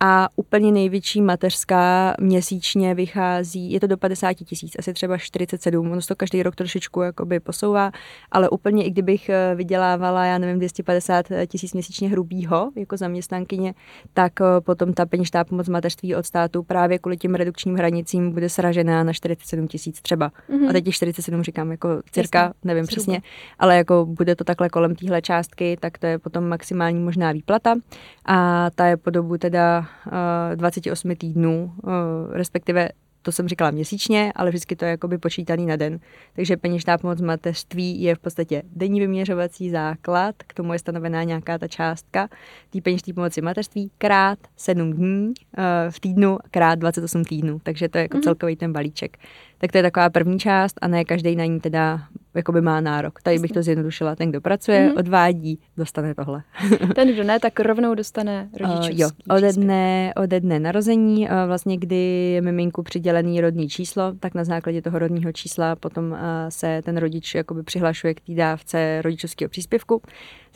a 0.00 0.28
úplně 0.36 0.72
největší 0.72 1.22
mateřská 1.22 2.14
měsíčně 2.20 2.94
vychází, 2.94 3.72
je 3.72 3.80
to 3.80 3.86
do 3.86 3.96
50 3.96 4.32
tisíc, 4.34 4.76
asi 4.78 4.92
třeba 4.92 5.18
47, 5.18 5.90
ono 5.90 6.00
se 6.00 6.08
to 6.08 6.16
každý 6.16 6.42
rok 6.42 6.54
trošičku 6.54 7.02
jakoby 7.02 7.40
posouvá, 7.40 7.90
ale 8.32 8.48
úplně 8.48 8.84
i 8.84 8.90
kdybych 8.90 9.28
eh, 9.28 9.54
vydělávala, 9.54 10.24
já 10.24 10.38
nevím, 10.38 10.58
250 10.58 11.26
tisíc 11.46 11.72
měsíčně 11.72 12.08
hrubýho 12.08 12.70
jako 12.76 12.96
zaměstnankyně, 12.96 13.74
tak 14.14 14.32
eh, 14.40 14.60
potom 14.60 14.92
ta 14.92 15.06
peněžitá 15.06 15.44
pomoc 15.44 15.68
mateřství 15.68 16.14
od 16.14 16.26
státu 16.26 16.62
právě 16.62 16.98
kvůli 16.98 17.16
těm 17.16 17.34
redukčním 17.34 17.74
hranicím 17.74 18.32
bude 18.32 18.48
sražená 18.48 19.04
na 19.04 19.12
47 19.12 19.68
tisíc 19.68 20.02
třeba. 20.02 20.32
Mm-hmm. 20.50 20.68
A 20.68 20.72
teď 20.72 20.86
je 20.86 20.92
47 20.92 21.42
říkám 21.42 21.70
jako 21.70 21.88
cirka, 22.12 22.38
Jasně, 22.38 22.54
nevím 22.64 22.86
třeba. 22.86 22.96
přesně, 22.96 23.22
ale 23.58 23.76
jako 23.76 24.06
bude 24.06 24.36
to 24.36 24.44
takhle 24.44 24.68
kolem 24.68 24.94
téhle 24.94 25.22
částky, 25.22 25.76
tak 25.80 25.98
to 25.98 26.06
je 26.06 26.18
potom 26.18 26.44
maximální 26.44 27.00
možná 27.00 27.32
výplata 27.32 27.74
a 28.24 28.70
ta 28.74 28.86
je 28.86 28.96
po 28.96 29.10
dobu 29.10 29.38
teda 29.38 29.85
28 30.54 31.10
eh, 31.10 31.16
týdnů, 31.16 31.72
eh, 31.84 31.90
respektive 32.38 32.88
to 33.26 33.32
jsem 33.32 33.48
říkala 33.48 33.70
měsíčně, 33.70 34.32
ale 34.36 34.50
vždycky 34.50 34.76
to 34.76 34.84
je 34.84 34.90
jakoby 34.90 35.18
počítaný 35.18 35.66
na 35.66 35.76
den. 35.76 36.00
Takže 36.34 36.56
peněžná 36.56 36.98
pomoc 36.98 37.20
mateřství 37.20 38.02
je 38.02 38.14
v 38.14 38.18
podstatě 38.18 38.62
denní 38.76 39.00
vyměřovací 39.00 39.70
základ, 39.70 40.34
k 40.46 40.54
tomu 40.54 40.72
je 40.72 40.78
stanovená 40.78 41.22
nějaká 41.22 41.58
ta 41.58 41.68
částka 41.68 42.28
té 42.70 42.80
peněžné 42.80 43.14
pomoci 43.14 43.42
mateřství 43.42 43.90
krát 43.98 44.38
7 44.56 44.92
dní 44.92 45.32
eh, 45.58 45.90
v 45.90 46.00
týdnu 46.00 46.38
krát 46.50 46.74
28 46.74 47.24
týdnů. 47.24 47.60
Takže 47.62 47.88
to 47.88 47.98
je 47.98 48.02
jako 48.02 48.18
mm-hmm. 48.18 48.22
celkový 48.22 48.56
ten 48.56 48.72
balíček. 48.72 49.16
Tak 49.58 49.72
to 49.72 49.78
je 49.78 49.82
taková 49.82 50.10
první 50.10 50.38
část 50.38 50.78
a 50.82 50.88
ne 50.88 51.04
každý 51.04 51.36
na 51.36 51.44
ní 51.44 51.60
teda 51.60 52.00
jakoby 52.36 52.60
má 52.60 52.80
nárok. 52.80 53.22
Tady 53.22 53.38
bych 53.38 53.52
to 53.52 53.62
zjednodušila. 53.62 54.16
Ten, 54.16 54.30
kdo 54.30 54.40
pracuje, 54.40 54.88
mm-hmm. 54.88 54.98
odvádí, 54.98 55.58
dostane 55.76 56.14
tohle. 56.14 56.42
Ten, 56.94 57.12
kdo 57.12 57.24
ne, 57.24 57.40
tak 57.40 57.60
rovnou 57.60 57.94
dostane 57.94 58.48
rodičovský 58.60 58.94
uh, 58.94 59.00
Jo, 59.00 59.08
ode 59.30 59.52
dne, 59.52 60.12
ode 60.16 60.40
dne 60.40 60.60
narození, 60.60 61.28
uh, 61.28 61.34
vlastně 61.46 61.76
kdy 61.76 62.32
je 62.34 62.42
miminku 62.42 62.82
přidělený 62.82 63.40
rodný 63.40 63.68
číslo, 63.68 64.12
tak 64.20 64.34
na 64.34 64.44
základě 64.44 64.82
toho 64.82 64.98
rodního 64.98 65.32
čísla 65.32 65.76
potom 65.76 66.10
uh, 66.10 66.18
se 66.48 66.82
ten 66.84 66.96
rodič 66.96 67.34
jakoby 67.34 67.62
přihlašuje 67.62 68.14
k 68.14 68.20
té 68.20 68.34
dávce 68.34 69.02
rodičovského 69.02 69.48
příspěvku. 69.48 70.02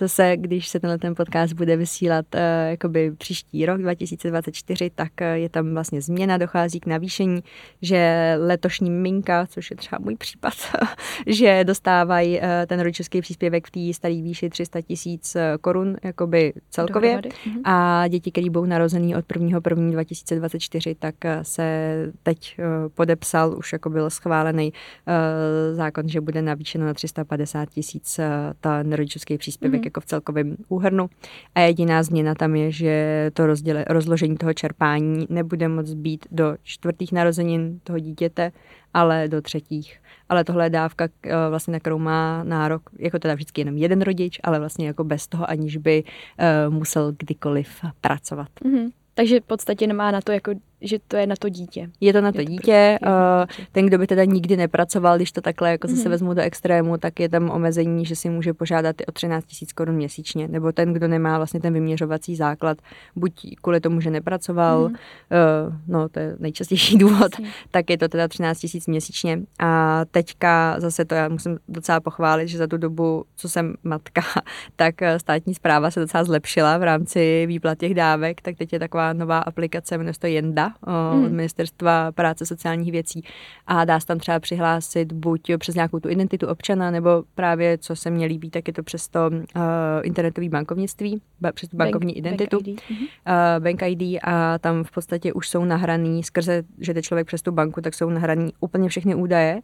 Zase, 0.00 0.36
když 0.36 0.68
se 0.68 0.80
tenhle 0.80 0.98
ten 0.98 1.14
podcast 1.14 1.52
bude 1.52 1.76
vysílat 1.76 2.26
uh, 2.34 2.40
jakoby 2.70 3.12
příští 3.18 3.66
rok 3.66 3.80
2024, 3.80 4.90
tak 4.94 5.12
uh, 5.20 5.26
je 5.26 5.48
tam 5.48 5.74
vlastně 5.74 6.02
změna, 6.02 6.38
dochází 6.38 6.80
k 6.80 6.86
navýšení, 6.86 7.42
že 7.82 8.34
letošní 8.38 8.90
minka, 8.90 9.46
což 9.46 9.70
je 9.70 9.76
třeba 9.76 9.98
můj 10.02 10.16
případ, 10.16 10.52
že 11.26 11.64
dostávají 11.64 12.38
uh, 12.38 12.44
ten 12.66 12.80
rodičovský 12.80 13.20
příspěvek 13.20 13.66
v 13.66 13.70
té 13.70 13.94
staré 13.94 14.14
výši 14.14 14.50
300 14.50 14.80
tisíc 14.80 15.36
korun 15.60 15.96
jakoby 16.02 16.52
celkově 16.70 17.10
Dohromady. 17.10 17.28
Mhm. 17.46 17.60
a 17.64 18.08
děti, 18.08 18.32
které 18.32 18.50
budou 18.50 18.66
narozený 18.66 19.16
od 19.16 19.24
1. 19.36 19.60
1. 19.70 19.90
2024, 19.90 20.94
tak 20.94 21.14
se 21.42 21.94
teď 22.22 22.56
podepsal, 22.94 23.58
už 23.58 23.72
jako 23.72 23.90
byl 23.90 24.10
schválený 24.10 24.72
uh, 24.72 25.76
zákon, 25.76 26.08
že 26.08 26.20
bude 26.20 26.42
navýšeno 26.42 26.86
na 26.86 26.94
350 26.94 27.70
tisíc 27.70 28.20
ten 28.60 28.92
rodičovský 28.92 29.38
příspěvek 29.38 29.80
mm 29.80 29.89
jako 29.90 30.00
v 30.00 30.07
celkovém 30.07 30.57
úhrnu. 30.68 31.11
A 31.55 31.61
jediná 31.61 32.03
změna 32.03 32.35
tam 32.35 32.55
je, 32.55 32.72
že 32.72 33.31
to 33.35 33.46
rozděle, 33.46 33.85
rozložení 33.88 34.37
toho 34.37 34.55
čerpání 34.55 35.26
nebude 35.29 35.68
moc 35.68 35.94
být 35.94 36.26
do 36.31 36.57
čtvrtých 36.62 37.12
narozenin 37.12 37.81
toho 37.85 37.98
dítěte, 37.98 38.53
ale 38.94 39.29
do 39.29 39.42
třetích. 39.42 40.00
Ale 40.29 40.44
tohle 40.44 40.66
je 40.66 40.70
dávka, 40.70 41.09
eh, 41.22 41.33
vlastně, 41.48 41.72
na 41.72 41.81
kterou 41.81 41.98
má 41.98 42.44
nárok, 42.44 42.83
jako 42.98 43.18
teda 43.18 43.35
vždycky 43.35 43.61
jenom 43.61 43.76
jeden 43.76 44.03
rodič, 44.03 44.40
ale 44.42 44.59
vlastně 44.59 44.87
jako 44.87 45.05
bez 45.05 45.26
toho, 45.26 45.50
aniž 45.50 45.76
by 45.76 46.05
uh, 46.05 46.74
musel 46.74 47.12
kdykoliv 47.18 47.68
pracovat. 48.00 48.48
Mm-hmm. 48.64 48.90
Takže 49.14 49.40
v 49.40 49.44
podstatě 49.44 49.87
nemá 49.87 50.11
na 50.11 50.20
to 50.20 50.33
jako 50.33 50.53
že 50.82 50.98
to 51.08 51.16
je 51.16 51.26
na 51.26 51.36
to 51.38 51.48
dítě. 51.48 51.90
Je 52.00 52.12
to 52.12 52.20
na 52.20 52.32
to, 52.32 52.40
je 52.40 52.44
to 52.44 52.50
dítě. 52.50 52.98
Uh, 53.06 53.66
ten, 53.72 53.86
kdo 53.86 53.98
by 53.98 54.06
teda 54.06 54.24
nikdy 54.24 54.56
nepracoval, 54.56 55.16
když 55.16 55.32
to 55.32 55.40
takhle 55.40 55.70
jako 55.70 55.88
zase 55.88 56.02
mm-hmm. 56.02 56.10
vezmu 56.10 56.34
do 56.34 56.42
extrému, 56.42 56.96
tak 56.96 57.20
je 57.20 57.28
tam 57.28 57.50
omezení, 57.50 58.06
že 58.06 58.16
si 58.16 58.30
může 58.30 58.54
požádat 58.54 58.96
o 59.08 59.12
13 59.12 59.44
000 59.62 59.70
korun 59.74 59.94
měsíčně. 59.94 60.48
Nebo 60.48 60.72
ten, 60.72 60.92
kdo 60.92 61.08
nemá 61.08 61.36
vlastně 61.36 61.60
ten 61.60 61.72
vyměřovací 61.72 62.36
základ, 62.36 62.78
buď 63.16 63.56
kvůli 63.62 63.80
tomu, 63.80 64.00
že 64.00 64.10
nepracoval, 64.10 64.88
mm-hmm. 64.88 65.66
uh, 65.66 65.74
no 65.86 66.08
to 66.08 66.20
je 66.20 66.36
nejčastější 66.38 66.98
důvod, 66.98 67.32
Jasně. 67.32 67.50
tak 67.70 67.90
je 67.90 67.98
to 67.98 68.08
teda 68.08 68.28
13 68.28 68.62
000 68.74 68.82
měsíčně. 68.86 69.40
A 69.58 70.02
teďka 70.10 70.76
zase 70.78 71.04
to 71.04 71.14
já 71.14 71.28
musím 71.28 71.58
docela 71.68 72.00
pochválit, 72.00 72.48
že 72.48 72.58
za 72.58 72.66
tu 72.66 72.76
dobu, 72.76 73.24
co 73.36 73.48
jsem 73.48 73.74
matka, 73.84 74.22
tak 74.76 74.94
státní 75.18 75.54
zpráva 75.54 75.90
se 75.90 76.00
docela 76.00 76.24
zlepšila 76.24 76.78
v 76.78 76.82
rámci 76.82 77.46
výplat 77.46 77.78
těch 77.78 77.94
dávek, 77.94 78.40
tak 78.40 78.56
teď 78.56 78.72
je 78.72 78.78
taková 78.78 79.12
nová 79.12 79.38
aplikace, 79.38 79.98
jmenuje 79.98 80.14
se 80.14 80.20
to 80.20 80.26
Jenda, 80.26 80.69
hmm. 80.87 81.24
od 81.24 81.33
Ministerstva 81.33 82.12
práce 82.12 82.46
sociálních 82.46 82.92
věcí 82.92 83.24
a 83.66 83.85
dá 83.85 84.00
se 84.00 84.06
tam 84.06 84.18
třeba 84.18 84.40
přihlásit 84.40 85.12
buď 85.12 85.50
přes 85.59 85.74
nějakou 85.74 86.00
tu 86.00 86.09
identitu 86.09 86.46
občana, 86.46 86.90
nebo 86.90 87.22
právě, 87.35 87.78
co 87.78 87.96
se 87.96 88.11
mně 88.11 88.26
líbí, 88.26 88.50
tak 88.50 88.68
je 88.68 88.74
to 88.74 88.83
přes 88.83 89.09
to 89.09 89.30
uh, 89.30 89.62
internetové 90.02 90.48
bankovnictví, 90.48 91.22
přes 91.52 91.68
tu 91.68 91.76
bankovní 91.76 92.14
Bank, 92.14 92.18
identitu, 92.18 92.56
Bank 92.56 92.68
ID. 92.68 93.00
Uh, 93.00 93.64
Bank 93.64 93.83
ID 93.83 94.18
a 94.22 94.59
tam 94.59 94.85
v 94.85 94.90
podstatě 94.90 95.33
už 95.33 95.48
jsou 95.48 95.64
nahraný, 95.64 96.22
skrze, 96.22 96.62
že 96.78 96.94
jde 96.94 97.02
člověk 97.02 97.26
přes 97.26 97.42
tu 97.42 97.52
banku, 97.52 97.80
tak 97.80 97.94
jsou 97.94 98.11
nahraný 98.11 98.52
úplně 98.61 98.88
všechny 98.88 99.14
údaje 99.14 99.61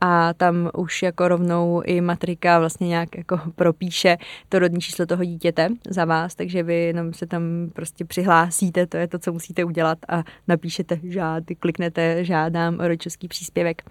a 0.00 0.34
tam 0.34 0.70
už 0.76 1.02
jako 1.02 1.28
rovnou 1.28 1.82
i 1.84 2.00
matrika 2.00 2.58
vlastně 2.58 2.88
nějak 2.88 3.16
jako 3.16 3.40
propíše 3.54 4.16
to 4.48 4.58
rodní 4.58 4.80
číslo 4.80 5.06
toho 5.06 5.24
dítěte 5.24 5.68
za 5.88 6.04
vás, 6.04 6.34
takže 6.34 6.62
vy 6.62 6.74
jenom 6.74 7.12
se 7.12 7.26
tam 7.26 7.42
prostě 7.72 8.04
přihlásíte, 8.04 8.86
to 8.86 8.96
je 8.96 9.08
to, 9.08 9.18
co 9.18 9.32
musíte 9.32 9.64
udělat 9.64 9.98
a 10.08 10.22
napíšete 10.48 11.00
žád, 11.02 11.44
kliknete 11.60 12.24
žádám 12.24 12.80
o 12.80 12.88
rodičovský 12.88 13.28
příspěvek 13.28 13.82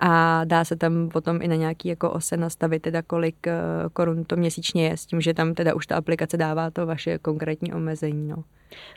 a 0.00 0.44
dá 0.44 0.64
se 0.64 0.76
tam 0.76 1.08
potom 1.08 1.42
i 1.42 1.48
na 1.48 1.56
nějaký 1.56 1.88
jako 1.88 2.10
ose 2.10 2.36
nastavit 2.36 2.82
teda 2.82 3.02
kolik 3.02 3.46
eh, 3.46 3.60
korun 3.92 4.24
to 4.24 4.36
měsíčně 4.36 4.88
je, 4.88 4.96
s 4.96 5.06
tím, 5.06 5.20
že 5.20 5.34
tam 5.34 5.54
teda 5.54 5.74
už 5.74 5.86
ta 5.86 5.96
aplikace 5.96 6.36
dává 6.36 6.70
to 6.70 6.86
vaše 6.86 7.18
konkrétní 7.18 7.72
omezení. 7.74 8.28
No. 8.28 8.44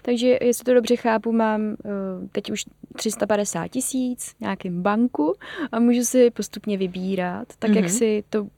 Takže 0.02 0.38
jestli 0.42 0.64
to 0.64 0.74
dobře 0.74 0.96
chápu, 0.96 1.32
mám 1.32 1.62
uh, 1.62 2.28
teď 2.32 2.52
už 2.52 2.66
350 2.96 3.68
tisíc 3.68 4.36
nějakým 4.40 4.82
banku 4.82 5.34
a 5.72 5.80
můžu 5.80 6.04
si 6.04 6.32
postupně 6.32 6.78
vybírat, 6.78 7.48
tak 7.60 7.72
mm-hmm. 7.72 7.76
jak 7.76 7.86
mhm. 7.86 7.94
si 7.94 8.24
to 8.30 8.44
uh, 8.44 8.50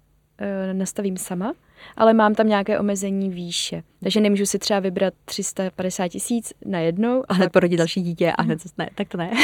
nastavím 0.74 1.18
sama 1.18 1.54
ale 1.98 2.14
mám 2.14 2.36
tam 2.36 2.48
nějaké 2.48 2.80
omezení 2.80 3.30
výše. 3.30 3.84
Takže 4.04 4.20
nemůžu 4.20 4.46
si 4.46 4.60
třeba 4.60 4.80
vybrat 4.80 5.14
350 5.26 6.08
tisíc 6.08 6.54
na 6.66 6.80
jednou. 6.80 7.24
A 7.28 7.34
hned 7.34 7.52
porodit 7.52 7.78
další 7.78 8.02
dítě 8.02 8.32
a 8.32 8.42
hned 8.42 8.60
ne, 8.78 8.90
tak 8.96 9.08
to 9.08 9.18
ne. 9.18 9.32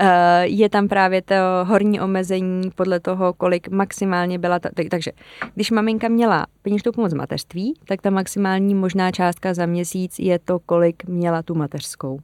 Eh, 0.00 0.46
je 0.46 0.68
tam 0.68 0.88
právě 0.88 1.22
to 1.22 1.34
horní 1.64 2.00
omezení 2.00 2.70
podle 2.70 3.00
toho, 3.00 3.32
kolik 3.32 3.68
maximálně 3.68 4.38
byla 4.38 4.58
ta, 4.58 4.68
takže 4.90 5.12
když 5.54 5.70
maminka 5.70 6.08
měla 6.08 6.46
peněžnou 6.62 6.92
pomoc 6.92 7.14
mateřství, 7.14 7.74
tak 7.88 8.02
ta 8.02 8.10
maximální 8.10 8.74
možná 8.74 9.10
částka 9.10 9.54
za 9.54 9.66
měsíc 9.66 10.18
je 10.18 10.38
to, 10.38 10.58
kolik 10.58 11.04
měla 11.04 11.42
tu 11.42 11.54
mateřskou. 11.54 12.20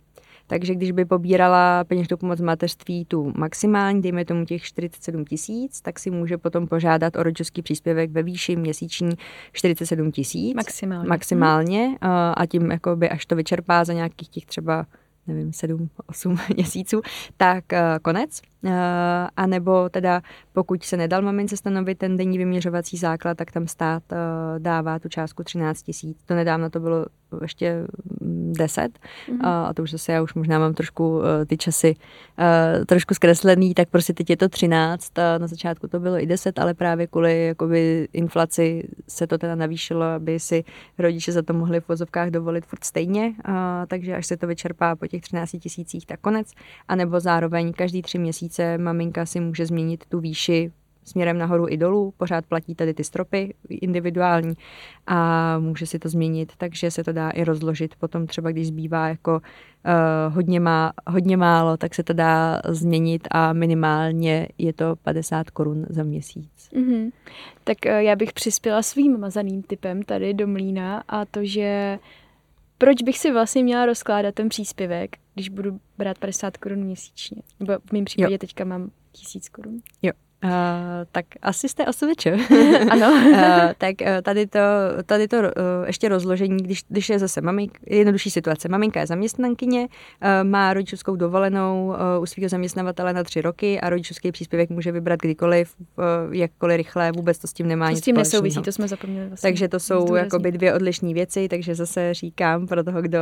Takže 0.47 0.75
když 0.75 0.93
by 0.93 1.05
pobírala 1.05 1.85
peněžnou 1.85 2.17
pomoc 2.17 2.41
mateřství 2.41 3.05
tu 3.05 3.33
maximální, 3.37 4.03
dejme 4.03 4.25
tomu 4.25 4.45
těch 4.45 4.63
47 4.63 5.25
tisíc, 5.25 5.81
tak 5.81 5.99
si 5.99 6.11
může 6.11 6.39
potom 6.39 6.67
požádat 6.67 7.17
o 7.17 7.23
rodičovský 7.23 7.63
příspěvek 7.63 8.11
ve 8.11 8.23
výši 8.23 8.57
měsíční 8.57 9.11
47 9.53 10.13
tisíc. 10.13 10.55
Maximálně. 10.55 11.09
Maximálně 11.09 11.87
hmm. 11.87 11.97
a 12.37 12.47
tím 12.47 12.71
jakoby 12.71 13.09
až 13.09 13.27
to 13.27 13.37
vyčerpá 13.37 13.85
za 13.85 13.93
nějakých 13.93 14.29
těch 14.29 14.47
třeba 14.47 14.87
nevím, 15.27 15.53
sedm, 15.53 15.89
osm 16.07 16.37
měsíců, 16.55 17.01
tak 17.37 17.65
uh, 17.73 17.79
konec. 18.03 18.43
Uh, 18.63 18.71
a 19.37 19.47
nebo 19.47 19.89
teda 19.89 20.23
pokud 20.53 20.83
se 20.83 20.97
nedal 20.97 21.23
mamince 21.23 21.57
stanovit 21.57 21.99
ten 21.99 22.17
denní 22.17 22.39
vyměřovací 22.39 22.97
základ, 22.97 23.37
tak 23.37 23.53
tam 23.53 23.69
stát 23.69 24.03
uh, 24.13 24.19
dává 24.59 24.99
tu 24.99 25.09
částku 25.09 25.45
13 25.45 25.83
tisíc. 25.83 26.19
To 26.25 26.35
nedávno 26.35 26.71
to 26.71 26.81
bylo 26.81 27.07
ještě 27.43 27.87
10 28.21 28.99
mm-hmm. 29.29 29.39
a 29.43 29.75
to 29.75 29.83
už 29.83 29.91
zase 29.91 30.13
já 30.13 30.23
už 30.23 30.35
možná 30.35 30.59
mám 30.59 30.75
trošku 30.75 31.19
uh, 31.19 31.25
ty 31.47 31.57
časy 31.57 31.95
uh, 32.39 32.85
trošku 32.85 33.15
zkreslený, 33.15 33.75
tak 33.75 33.89
prostě 33.89 34.13
teď 34.13 34.31
je 34.31 34.37
to 34.37 34.49
13 34.49 35.19
a 35.19 35.39
na 35.39 35.47
začátku 35.47 35.89
to 35.89 36.01
bylo 36.01 36.23
i 36.23 36.27
10, 36.27 36.59
ale 36.59 36.75
právě 36.75 37.07
kvůli 37.07 37.47
jakoby 37.47 38.09
inflaci 38.13 38.89
se 39.09 39.27
to 39.27 39.39
teda 39.39 39.55
navýšilo, 39.55 40.03
aby 40.03 40.41
si 40.41 40.65
rodiče 40.99 41.33
za 41.33 41.43
to 41.43 41.53
mohli 41.53 41.81
v 41.81 41.89
vozovkách 41.89 42.31
dovolit 42.31 42.67
furt 42.67 42.85
stejně, 42.85 43.35
uh, 43.49 43.55
takže 43.87 44.15
až 44.15 44.27
se 44.27 44.37
to 44.37 44.47
vyčerpá 44.47 44.97
po 44.97 45.07
těch 45.07 45.23
13 45.23 45.51
tisících, 45.61 46.07
tak 46.07 46.21
konec. 46.21 46.53
A 46.89 46.97
nebo 46.97 47.21
zároveň 47.21 47.73
každý 47.73 48.03
tři 48.03 48.19
měsíce 48.19 48.79
maminka 48.79 49.27
si 49.27 49.41
může 49.41 49.67
změnit 49.67 50.05
tu 50.09 50.21
výši 50.21 50.73
směrem 51.05 51.39
nahoru 51.39 51.69
i 51.69 51.77
dolů, 51.77 52.15
pořád 52.17 52.47
platí 52.47 52.75
tady 52.75 52.95
ty 52.95 53.05
stropy 53.05 53.55
individuální 53.69 54.55
a 55.07 55.59
může 55.59 55.87
si 55.87 55.99
to 55.99 56.09
změnit, 56.09 56.53
takže 56.59 56.91
se 56.91 57.05
to 57.05 57.13
dá 57.13 57.31
i 57.31 57.45
rozložit. 57.45 57.95
Potom 57.97 58.27
třeba, 58.27 58.51
když 58.51 58.67
zbývá 58.67 59.09
jako 59.09 59.33
uh, 59.35 60.35
hodně, 60.35 60.61
má, 60.61 60.93
hodně 61.07 61.37
málo, 61.37 61.77
tak 61.77 61.95
se 61.95 62.03
to 62.03 62.13
dá 62.13 62.61
změnit 62.69 63.29
a 63.31 63.53
minimálně 63.53 64.49
je 64.59 64.73
to 64.73 64.97
50 65.03 65.51
korun 65.51 65.87
za 65.89 66.03
měsíc. 66.03 66.71
Mm-hmm. 66.73 67.13
Tak 67.65 67.79
uh, 67.87 67.93
já 67.93 68.17
bych 68.17 68.33
přispěla 68.33 68.83
svým 68.83 69.21
mazaným 69.21 69.63
typem 69.63 70.03
tady 70.03 70.35
do 70.35 70.47
mlína 70.47 71.05
a 71.09 71.25
to, 71.25 71.41
že 71.43 71.99
proč 72.79 73.03
bych 73.03 73.19
si 73.19 73.33
vlastně 73.33 73.63
měla 73.63 73.87
rozkládat 73.87 74.35
ten 74.35 74.49
příspěvek, 74.49 75.17
když 75.35 75.49
budu 75.49 75.81
brát 75.99 76.19
50 76.19 76.57
korun 76.57 76.79
měsíčně? 76.79 77.43
Nebo 77.61 77.73
v 77.89 77.93
mém 77.93 78.05
případě 78.05 78.35
jo. 78.35 78.39
teďka 78.39 78.65
mám 78.65 78.91
tisíc 79.13 79.49
korun. 79.49 79.81
Jo, 80.03 80.13
Uh, 80.45 80.51
tak 81.13 81.27
asi 81.43 81.69
jste 81.69 81.87
osoviče. 81.87 82.37
ano. 82.91 83.13
uh, 83.13 83.39
tak 83.79 83.95
uh, 84.01 84.07
tady 84.23 84.47
to, 84.47 84.59
tady 85.07 85.29
to 85.29 85.37
uh, 85.37 85.43
ještě 85.87 86.09
rozložení, 86.09 86.57
když, 86.57 86.83
když 86.89 87.09
je 87.09 87.19
zase 87.19 87.41
mamink, 87.41 87.79
jednodušší 87.87 88.31
situace. 88.31 88.69
Maminka 88.69 89.01
je 89.01 89.07
zaměstnankyně, 89.07 89.81
uh, 89.81 89.89
má 90.43 90.75
rodičovskou 90.75 91.17
dovolenou 91.17 91.87
uh, 91.87 92.23
u 92.23 92.27
svého 92.27 92.49
zaměstnavatele 92.49 93.13
na 93.13 93.25
tři 93.25 93.41
roky 93.41 93.81
a 93.81 93.91
rodičovský 93.91 94.33
příspěvek 94.33 94.71
může 94.71 94.93
vybrat 94.93 95.21
kdykoliv, 95.21 95.75
uh, 95.79 96.35
jakkoliv 96.35 96.77
rychle, 96.77 97.13
vůbec 97.13 97.39
to 97.39 97.47
s 97.47 97.53
tím 97.53 97.69
nemá 97.69 97.87
to 97.87 97.91
nic 97.91 97.99
s 97.99 98.05
tím 98.05 98.17
nesouvisí, 98.17 98.63
to 98.63 98.73
jsme 98.73 98.89
zapomněli 98.89 99.29
vlastně 99.29 99.51
Takže 99.51 99.69
to 99.69 99.81
jsou 99.81 100.15
jakoby 100.15 100.53
dvě 100.53 100.75
odlišné 100.75 101.15
věci, 101.15 101.49
takže 101.49 101.75
zase 101.75 102.15
říkám 102.15 102.67
pro 102.67 102.85
toho, 102.85 103.03
kdo 103.03 103.19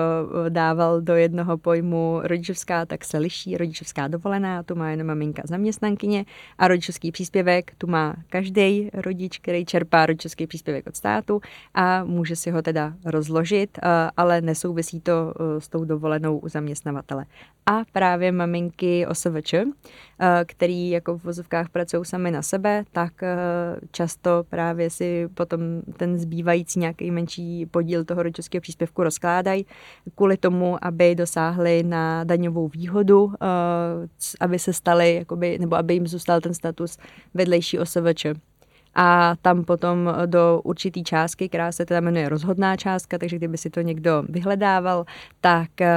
dával 0.48 1.00
do 1.00 1.14
jednoho 1.16 1.58
pojmu 1.58 2.20
rodičovská, 2.22 2.86
tak 2.86 3.04
se 3.04 3.18
liší 3.18 3.56
rodičovská 3.56 4.08
dovolená, 4.08 4.62
tu 4.62 4.74
má 4.74 4.90
jenom 4.90 5.06
maminka 5.06 5.42
zaměstnankyně 5.46 6.24
a 6.58 6.68
rodičovský 6.68 7.11
příspěvek 7.12 7.72
tu 7.78 7.86
má 7.86 8.16
každý 8.28 8.90
rodič, 8.94 9.38
který 9.38 9.64
čerpá 9.64 10.06
rodičovský 10.06 10.46
příspěvek 10.46 10.86
od 10.86 10.96
státu 10.96 11.40
a 11.74 12.04
může 12.04 12.36
si 12.36 12.50
ho 12.50 12.62
teda 12.62 12.94
rozložit, 13.04 13.78
eh, 13.78 14.10
ale 14.16 14.40
nesouvisí 14.40 15.00
to 15.00 15.12
eh, 15.12 15.60
s 15.60 15.68
tou 15.68 15.84
dovolenou 15.84 16.38
u 16.38 16.48
zaměstnavatele. 16.48 17.24
A 17.66 17.82
právě 17.92 18.32
maminky 18.32 19.06
OSVČ, 19.06 19.54
eh, 19.54 19.64
který 20.46 20.90
jako 20.90 21.18
v 21.18 21.24
vozovkách 21.24 21.68
pracují 21.68 22.04
sami 22.04 22.30
na 22.30 22.42
sebe, 22.42 22.84
tak 22.92 23.12
často 23.90 24.44
právě 24.48 24.90
si 24.90 25.28
potom 25.34 25.60
ten 25.96 26.18
zbývající 26.18 26.80
nějaký 26.80 27.10
menší 27.10 27.66
podíl 27.66 28.04
toho 28.04 28.22
rodičovského 28.22 28.60
příspěvku 28.60 29.02
rozkládají 29.02 29.66
kvůli 30.14 30.36
tomu, 30.36 30.76
aby 30.82 31.14
dosáhli 31.14 31.82
na 31.82 32.24
daňovou 32.24 32.68
výhodu, 32.68 33.32
aby 34.40 34.58
se 34.58 34.72
stali, 34.72 35.14
jakoby, 35.14 35.58
nebo 35.58 35.76
aby 35.76 35.94
jim 35.94 36.06
zůstal 36.06 36.40
ten 36.40 36.54
status 36.54 36.98
vedlejší 37.34 37.78
OSVČ 37.78 38.26
a 38.94 39.34
tam 39.42 39.64
potom 39.64 40.14
do 40.26 40.60
určitý 40.64 41.04
částky, 41.04 41.48
která 41.48 41.72
se 41.72 41.86
teda 41.86 42.00
jmenuje 42.00 42.28
rozhodná 42.28 42.76
částka, 42.76 43.18
takže 43.18 43.36
kdyby 43.36 43.58
si 43.58 43.70
to 43.70 43.80
někdo 43.80 44.24
vyhledával, 44.28 45.04
tak 45.40 45.80
eh, 45.80 45.88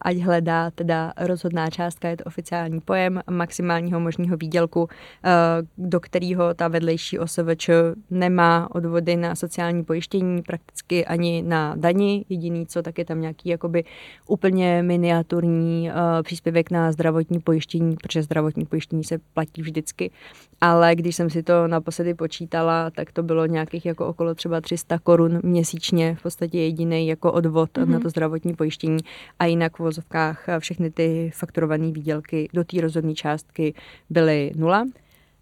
ať 0.00 0.16
hledá 0.16 0.70
teda 0.70 1.12
rozhodná 1.20 1.70
částka, 1.70 2.08
je 2.08 2.16
to 2.16 2.24
oficiální 2.24 2.80
pojem 2.80 3.20
maximálního 3.30 4.00
možného 4.00 4.36
výdělku, 4.36 4.88
eh, 5.24 5.30
do 5.78 6.00
kterého 6.00 6.54
ta 6.54 6.68
vedlejší 6.68 7.18
OSVČ 7.18 7.70
nemá 8.10 8.68
odvody 8.74 9.16
na 9.16 9.34
sociální 9.34 9.84
pojištění, 9.84 10.42
prakticky 10.42 11.06
ani 11.06 11.42
na 11.42 11.74
dani, 11.76 12.24
jediný 12.28 12.66
co, 12.66 12.82
tak 12.82 12.98
je 12.98 13.04
tam 13.04 13.20
nějaký 13.20 13.48
jakoby 13.48 13.84
úplně 14.26 14.82
miniaturní 14.82 15.90
eh, 15.90 16.22
příspěvek 16.22 16.70
na 16.70 16.92
zdravotní 16.92 17.40
pojištění, 17.40 17.96
protože 17.96 18.22
zdravotní 18.22 18.66
pojištění 18.66 19.04
se 19.04 19.18
platí 19.34 19.62
vždycky, 19.62 20.10
ale 20.60 20.94
když 20.94 21.16
jsem 21.16 21.30
si 21.30 21.42
to 21.42 21.68
naposledy 21.68 22.14
počítala, 22.24 22.90
tak 22.90 23.12
to 23.12 23.22
bylo 23.22 23.46
nějakých 23.46 23.86
jako 23.86 24.06
okolo 24.06 24.34
třeba 24.34 24.60
300 24.60 24.98
korun 24.98 25.40
měsíčně, 25.42 26.14
v 26.14 26.22
podstatě 26.22 26.58
jediný 26.58 27.08
jako 27.08 27.32
odvod 27.32 27.70
mm-hmm. 27.70 27.88
na 27.88 28.00
to 28.00 28.08
zdravotní 28.08 28.54
pojištění 28.54 28.98
a 29.38 29.44
jinak 29.44 29.76
v 29.76 29.80
vozovkách 29.80 30.46
všechny 30.58 30.90
ty 30.90 31.30
fakturované 31.34 31.92
výdělky 31.92 32.48
do 32.52 32.64
té 32.64 32.80
rozhodné 32.80 33.14
částky 33.14 33.74
byly 34.10 34.52
nula. 34.56 34.84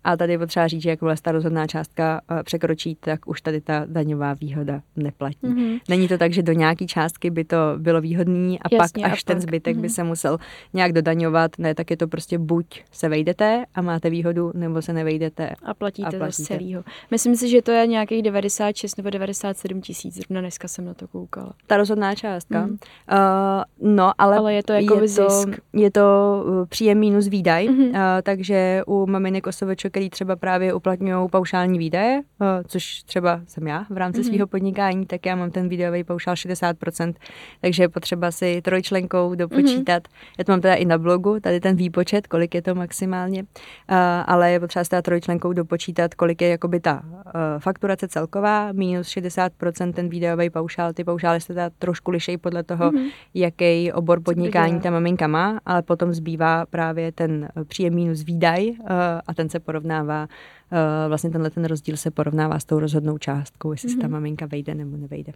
A 0.05 0.17
tady 0.17 0.33
je 0.33 0.39
potřeba 0.39 0.69
říct, 0.69 0.83
že 0.83 0.91
jakmile 0.91 1.15
ta 1.23 1.33
rozhodná 1.33 1.67
částka 1.67 2.21
eh, 2.31 2.43
překročí, 2.43 2.97
tak 3.01 3.29
už 3.29 3.41
tady 3.43 3.61
ta 3.61 3.85
daňová 3.87 4.35
výhoda 4.35 4.83
neplatí. 4.97 5.39
Mm-hmm. 5.43 5.81
Není 5.89 6.09
to 6.09 6.19
tak, 6.19 6.33
že 6.33 6.43
do 6.43 6.53
nějaké 6.53 6.87
částky 6.87 7.31
by 7.31 7.45
to 7.45 7.57
bylo 7.79 8.01
výhodný 8.01 8.61
a 8.61 8.69
Jasně, 8.73 9.03
pak 9.03 9.13
až 9.13 9.23
a 9.23 9.27
ten 9.27 9.37
pak. 9.37 9.43
zbytek 9.43 9.77
mm-hmm. 9.77 9.81
by 9.81 9.87
mhm. 9.87 9.95
se 9.95 10.05
musel 10.05 10.39
nějak 10.73 10.93
dodaňovat. 10.93 11.59
Ne, 11.59 11.75
tak 11.75 11.91
je 11.91 11.97
to 11.97 12.09
prostě 12.09 12.39
buď 12.39 12.83
se 12.93 13.09
vejdete 13.09 13.65
a 13.75 13.83
máte 13.83 14.11
výhodu, 14.11 14.53
nebo 14.55 14.83
se 14.83 14.93
nevejdete. 14.93 15.51
A 15.63 15.75
platíte, 15.75 16.17
a 16.17 16.19
platíte. 16.19 16.43
z 16.43 16.47
celého. 16.47 16.85
Myslím 17.11 17.37
si, 17.37 17.49
že 17.49 17.63
to 17.63 17.71
je 17.71 17.87
nějakých 17.87 18.23
96 18.23 18.97
nebo 18.97 19.11
97 19.11 19.81
tisíc. 19.81 20.15
Zrovna 20.15 20.41
dneska 20.41 20.69
jsem 20.69 20.85
na 20.85 20.95
to 20.95 21.09
koukala. 21.09 21.53
Ta 21.67 21.77
rozhodná 21.77 22.15
částka. 22.15 22.67
Mm. 22.67 22.71
Uh, 22.71 22.79
no, 23.95 24.13
ale, 24.19 24.37
ale 24.37 24.55
je 24.55 24.63
to 24.63 24.73
jako 24.73 25.01
je 25.01 25.09
zisk. 25.09 25.51
To, 25.73 25.79
je 25.79 25.91
to 25.91 26.03
eh, 26.63 26.67
příjem 26.67 26.99
minus 26.99 27.29
výdaj, 27.29 27.69
mm-hmm. 27.69 27.89
uh, 27.89 27.97
takže 28.23 28.83
u 28.87 29.07
maminek 29.07 29.47
osoveček 29.47 29.92
který 29.93 30.11
třeba 30.11 30.37
právě 30.37 30.75
uplatňují 30.75 31.29
paušální 31.31 31.79
výdaje, 31.79 32.23
eh, 32.43 32.47
což 32.67 33.03
třeba 33.03 33.41
jsem 33.47 33.67
já 33.67 33.87
v 33.91 33.97
rámci 33.97 34.21
mm-hmm. 34.21 34.27
svého 34.27 34.47
podnikání, 34.47 35.07
tak 35.07 35.27
já 35.27 35.37
mám 35.37 35.51
ten 35.51 35.69
výdajový 35.69 36.05
paušál 36.05 36.35
60%, 36.35 37.15
takže 37.61 37.83
je 37.83 37.89
potřeba 37.89 38.31
si 38.31 38.63
trojčlenkou 38.63 39.35
dopočítat. 39.35 40.03
Mm-hmm. 40.03 40.35
Já 40.39 40.45
to 40.45 40.53
mám 40.53 40.61
teda 40.61 40.75
i 40.75 40.85
na 40.85 40.99
blogu, 40.99 41.41
tady 41.41 41.61
ten 41.61 41.77
výpočet, 41.77 42.27
kolik 42.27 42.55
je 42.55 42.63
to 42.63 42.75
maximálně, 42.75 43.45
eh, 43.89 43.95
ale 44.27 44.53
je 44.53 44.61
potřeba 44.61 44.85
si 44.85 44.91
teda 44.91 45.03
trojčlenkou 45.03 45.53
dopočítat, 45.53 46.15
kolik 46.15 46.43
je 46.43 46.49
jakoby 46.49 46.81
ta 46.81 47.03
eh, 47.05 47.31
fakturace 47.59 48.09
celková, 48.09 48.73
minus 48.73 49.09
60% 49.09 49.93
ten 49.93 50.09
výdajový 50.09 50.51
paušál, 50.51 50.93
ty 50.93 51.05
paušály 51.05 51.41
se 51.41 51.47
teda 51.47 51.71
trošku 51.79 52.11
lišejí 52.11 52.37
podle 52.39 52.63
toho, 52.63 52.91
mm-hmm. 52.91 53.11
jaký 53.35 53.93
obor 53.93 54.23
podnikání 54.23 54.81
ta 54.81 54.91
maminka 54.91 55.27
má, 55.27 55.61
ale 55.67 55.83
potom 55.83 56.13
zbývá 56.13 56.67
právě 56.67 57.13
ten 57.13 57.49
příjem 57.69 57.95
minus 57.95 58.23
výdaj 58.23 58.73
a 59.27 59.35
ten 59.35 59.49
se 59.49 59.61
porovná 59.61 59.82
porovnává, 59.83 60.29
eh, 60.73 61.09
vlastně 61.09 61.31
tenhle 61.31 61.51
ten 61.51 61.65
rozdíl 61.65 61.97
se 61.97 62.11
porovnává 62.11 62.59
s 62.59 62.65
tou 62.65 62.79
rozhodnou 62.79 63.19
částkou, 63.19 63.73
jestli 63.73 63.89
mm-hmm. 63.89 63.93
se 63.93 63.99
ta 63.99 64.07
mhm. 64.07 64.13
maminka 64.13 64.47
vejde 64.47 64.75
nebo 64.75 64.97
nevejde. 64.97 65.33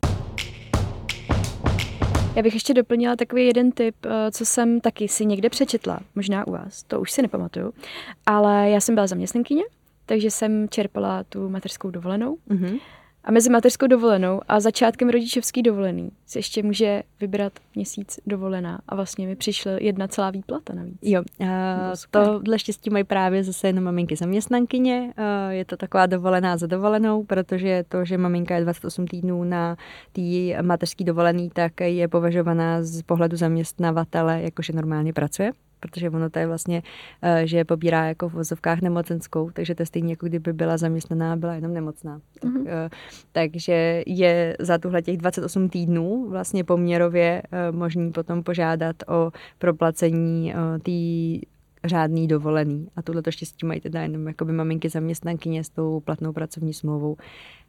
Já 2.36 2.42
bych 2.42 2.54
ještě 2.54 2.74
doplnila 2.74 3.16
takový 3.16 3.46
jeden 3.46 3.72
tip, 3.72 3.96
eh, 4.06 4.30
co 4.30 4.46
jsem 4.46 4.80
taky 4.80 5.08
si 5.08 5.26
někde 5.26 5.50
přečetla, 5.50 6.00
možná 6.14 6.46
u 6.46 6.52
vás, 6.52 6.82
to 6.82 7.00
už 7.00 7.12
si 7.12 7.22
nepamatuju, 7.22 7.72
ale 8.26 8.70
já 8.70 8.80
jsem 8.80 8.94
byla 8.94 9.06
zaměstnankyně, 9.06 9.62
takže 10.06 10.30
jsem 10.30 10.68
čerpala 10.68 11.24
tu 11.24 11.48
mateřskou 11.48 11.90
dovolenou. 11.90 12.36
Mm-hmm. 12.50 12.80
A 13.26 13.32
mezi 13.32 13.50
mateřskou 13.50 13.86
dovolenou 13.86 14.40
a 14.48 14.60
začátkem 14.60 15.08
rodičovský 15.08 15.62
dovolený 15.62 16.10
si 16.26 16.38
ještě 16.38 16.62
může 16.62 17.02
vybrat 17.20 17.52
měsíc 17.74 18.20
dovolená 18.26 18.80
a 18.88 18.94
vlastně 18.94 19.26
mi 19.26 19.36
přišla 19.36 19.72
jedna 19.80 20.08
celá 20.08 20.30
výplata 20.30 20.74
navíc. 20.74 20.98
Jo, 21.02 21.22
uh, 21.40 21.46
tohle 22.10 22.58
štěstí 22.58 22.90
mají 22.90 23.04
právě 23.04 23.44
zase 23.44 23.66
jenom 23.66 23.84
maminky 23.84 24.16
zaměstnankyně. 24.16 25.12
Uh, 25.18 25.52
je 25.52 25.64
to 25.64 25.76
taková 25.76 26.06
dovolená 26.06 26.56
za 26.56 26.66
dovolenou, 26.66 27.24
protože 27.24 27.84
to, 27.88 28.04
že 28.04 28.18
maminka 28.18 28.54
je 28.54 28.64
28 28.64 29.06
týdnů 29.06 29.44
na 29.44 29.76
té 30.12 30.62
mateřské 30.62 31.04
dovolený, 31.04 31.50
tak 31.50 31.80
je 31.80 32.08
považovaná 32.08 32.82
z 32.82 33.02
pohledu 33.02 33.36
zaměstnavatele, 33.36 34.42
jakože 34.42 34.72
normálně 34.72 35.12
pracuje 35.12 35.52
protože 35.86 36.10
ono 36.10 36.30
to 36.30 36.38
je 36.38 36.46
vlastně, 36.46 36.82
eh, 37.22 37.46
že 37.46 37.64
pobírá 37.64 38.04
jako 38.04 38.28
v 38.28 38.32
vozovkách 38.32 38.80
nemocenskou, 38.80 39.50
takže 39.50 39.74
to 39.74 39.82
je 39.82 39.86
stejně 39.86 40.12
jako 40.12 40.26
kdyby 40.26 40.52
byla 40.52 40.76
zaměstnaná, 40.76 41.36
byla 41.36 41.54
jenom 41.54 41.74
nemocná. 41.74 42.20
Tak, 42.40 42.50
mm-hmm. 42.50 42.90
takže 43.32 44.02
je 44.06 44.56
za 44.60 44.78
tuhle 44.78 45.02
těch 45.02 45.16
28 45.16 45.68
týdnů 45.68 46.26
vlastně 46.30 46.64
poměrově 46.64 47.42
eh, 47.52 47.72
možný 47.72 48.12
potom 48.12 48.42
požádat 48.42 48.96
o 49.08 49.30
proplacení 49.58 50.54
té 50.82 51.46
řádný 51.84 52.28
dovolený. 52.28 52.88
A 52.96 53.02
tohle 53.02 53.22
to 53.22 53.30
štěstí 53.30 53.66
mají 53.66 53.80
teda 53.80 54.02
jenom 54.02 54.26
jakoby 54.26 54.52
maminky 54.52 54.88
zaměstnankyně 54.88 55.64
s 55.64 55.68
tou 55.68 56.00
platnou 56.00 56.32
pracovní 56.32 56.74
smlouvou. 56.74 57.16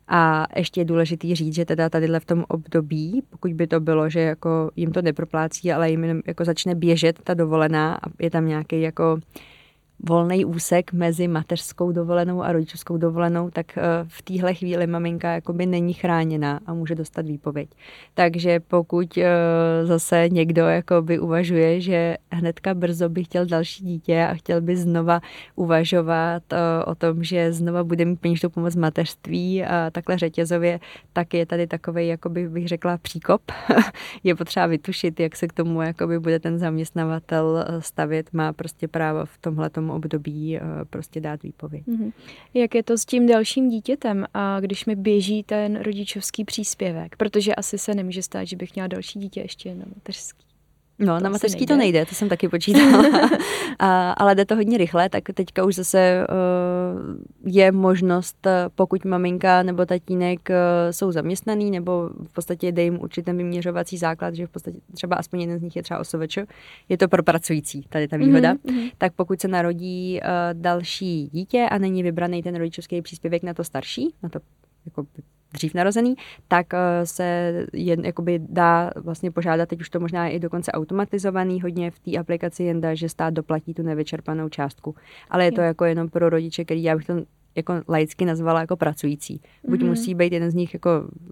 A 0.07 0.47
ještě 0.55 0.81
je 0.81 0.85
důležitý 0.85 1.35
říct, 1.35 1.55
že 1.55 1.65
teda 1.65 1.89
tadyhle 1.89 2.19
v 2.19 2.25
tom 2.25 2.45
období, 2.47 3.23
pokud 3.29 3.53
by 3.53 3.67
to 3.67 3.79
bylo, 3.79 4.09
že 4.09 4.19
jako 4.19 4.71
jim 4.75 4.91
to 4.91 5.01
neproplácí, 5.01 5.71
ale 5.71 5.89
jim 5.91 6.21
jako 6.27 6.45
začne 6.45 6.75
běžet 6.75 7.19
ta 7.23 7.33
dovolená 7.33 7.95
a 7.95 8.07
je 8.19 8.29
tam 8.29 8.47
nějaký 8.47 8.81
jako 8.81 9.19
volný 9.99 10.45
úsek 10.45 10.93
mezi 10.93 11.27
mateřskou 11.27 11.91
dovolenou 11.91 12.43
a 12.43 12.51
rodičovskou 12.51 12.97
dovolenou, 12.97 13.49
tak 13.49 13.77
eh, 13.77 13.81
v 14.07 14.21
téhle 14.21 14.53
chvíli 14.53 14.87
maminka 14.87 15.31
jakoby 15.31 15.65
není 15.65 15.93
chráněna 15.93 16.59
a 16.65 16.73
může 16.73 16.95
dostat 16.95 17.25
výpověď. 17.25 17.69
Takže 18.13 18.59
pokud 18.59 19.17
eh, 19.17 19.29
zase 19.83 20.29
někdo 20.29 20.61
jakoby 20.61 21.19
uvažuje, 21.19 21.81
že 21.81 22.17
hnedka 22.31 22.73
brzo 22.73 23.09
by 23.09 23.23
chtěl 23.23 23.45
další 23.45 23.83
dítě 23.85 24.27
a 24.31 24.33
chtěl 24.33 24.61
by 24.61 24.75
znova 24.75 25.21
uvažovat 25.55 26.43
eh, 26.53 26.83
o 26.85 26.95
tom, 26.95 27.23
že 27.23 27.53
znova 27.53 27.83
bude 27.83 28.05
mít 28.05 28.19
peněžnou 28.19 28.49
pomoc 28.49 28.75
mateřství 28.75 29.63
a 29.63 29.89
takhle 29.91 30.17
řetězově, 30.17 30.79
tak 31.13 31.33
je 31.33 31.45
tady 31.45 31.67
takový, 31.67 32.07
jakoby 32.07 32.49
bych 32.49 32.67
řekla, 32.67 32.97
příkop. 32.97 33.41
je 34.23 34.35
potřeba 34.35 34.65
vytušit, 34.65 35.19
jak 35.19 35.35
se 35.35 35.47
k 35.47 35.53
tomu 35.53 35.81
jakoby 35.81 36.19
bude 36.19 36.39
ten 36.39 36.59
zaměstnavatel 36.59 37.65
stavět. 37.79 38.33
Má 38.33 38.53
prostě 38.53 38.87
právo 38.87 39.25
v 39.25 39.37
tomhle 39.37 39.69
období 39.89 40.59
prostě 40.89 41.21
dát 41.21 41.43
výpověď. 41.43 41.87
Mm-hmm. 41.87 42.13
Jak 42.53 42.75
je 42.75 42.83
to 42.83 42.97
s 42.97 43.05
tím 43.05 43.27
dalším 43.27 43.69
dítětem 43.69 44.25
a 44.33 44.59
když 44.59 44.85
mi 44.85 44.95
běží 44.95 45.43
ten 45.43 45.81
rodičovský 45.81 46.45
příspěvek? 46.45 47.15
Protože 47.15 47.55
asi 47.55 47.77
se 47.77 47.95
nemůže 47.95 48.23
stát, 48.23 48.45
že 48.45 48.55
bych 48.55 48.75
měla 48.75 48.87
další 48.87 49.19
dítě 49.19 49.41
ještě 49.41 49.75
na 49.75 49.85
mateřský. 49.95 50.46
No, 50.99 51.17
to 51.17 51.23
na 51.23 51.29
mateřský 51.29 51.65
to 51.65 51.75
nejde, 51.75 52.05
to 52.05 52.15
jsem 52.15 52.29
taky 52.29 52.49
počítala. 52.49 53.03
a, 53.79 54.11
ale 54.11 54.35
jde 54.35 54.45
to 54.45 54.55
hodně 54.55 54.77
rychle, 54.77 55.09
tak 55.09 55.23
teďka 55.33 55.65
už 55.65 55.75
zase 55.75 56.27
uh, 56.29 57.53
je 57.53 57.71
možnost, 57.71 58.47
pokud 58.75 59.05
maminka 59.05 59.63
nebo 59.63 59.85
tatínek 59.85 60.49
uh, 60.49 60.55
jsou 60.91 61.11
zaměstnaný, 61.11 61.71
nebo 61.71 62.09
v 62.23 62.33
podstatě 62.33 62.71
jde 62.71 62.83
jim 62.83 62.99
určitý 63.01 63.31
vyměřovací 63.31 63.97
základ, 63.97 64.35
že 64.35 64.47
v 64.47 64.49
podstatě 64.49 64.77
třeba 64.93 65.15
aspoň 65.15 65.41
jeden 65.41 65.59
z 65.59 65.61
nich 65.61 65.75
je 65.75 65.83
třeba 65.83 65.99
osoveč, 65.99 66.37
je 66.89 66.97
to 66.97 67.07
pro 67.07 67.23
pracující, 67.23 67.81
tady 67.89 68.07
ta 68.07 68.17
výhoda, 68.17 68.53
mm-hmm. 68.53 68.91
tak 68.97 69.13
pokud 69.13 69.41
se 69.41 69.47
narodí 69.47 70.19
uh, 70.21 70.29
další 70.61 71.29
dítě 71.33 71.67
a 71.71 71.77
není 71.77 72.03
vybraný 72.03 72.43
ten 72.43 72.55
rodičovský 72.55 73.01
příspěvek 73.01 73.43
na 73.43 73.53
to 73.53 73.63
starší, 73.63 74.13
na 74.23 74.29
to 74.29 74.39
jako 74.85 75.05
dřív 75.53 75.73
narozený, 75.73 76.15
tak 76.47 76.73
eh, 76.73 77.05
se 77.05 77.53
jen, 77.73 78.05
jakoby 78.05 78.39
dá 78.49 78.91
vlastně 78.95 79.31
požádat, 79.31 79.69
teď 79.69 79.81
už 79.81 79.89
to 79.89 79.99
možná 79.99 80.27
je 80.27 80.31
i 80.31 80.39
dokonce 80.39 80.71
automatizovaný 80.71 81.61
hodně 81.61 81.91
v 81.91 81.99
té 81.99 82.17
aplikaci 82.17 82.63
Jenda, 82.63 82.95
že 82.95 83.09
stát 83.09 83.33
doplatí 83.33 83.73
tu 83.73 83.83
nevyčerpanou 83.83 84.49
částku. 84.49 84.95
Ale 85.29 85.45
je 85.45 85.51
to 85.51 85.61
jako 85.61 85.85
jenom 85.85 86.09
pro 86.09 86.29
rodiče, 86.29 86.65
který 86.65 86.83
já 86.83 86.95
bych 86.95 87.05
to 87.05 87.13
jako 87.57 87.81
laicky 87.89 88.25
nazvala 88.25 88.61
jako 88.61 88.77
pracující. 88.77 89.41
Buď 89.67 89.79
mm-hmm. 89.79 89.87
musí 89.87 90.15
být 90.15 90.33
jeden 90.33 90.51
z 90.51 90.53
nich 90.53 90.73
jako 90.73 90.89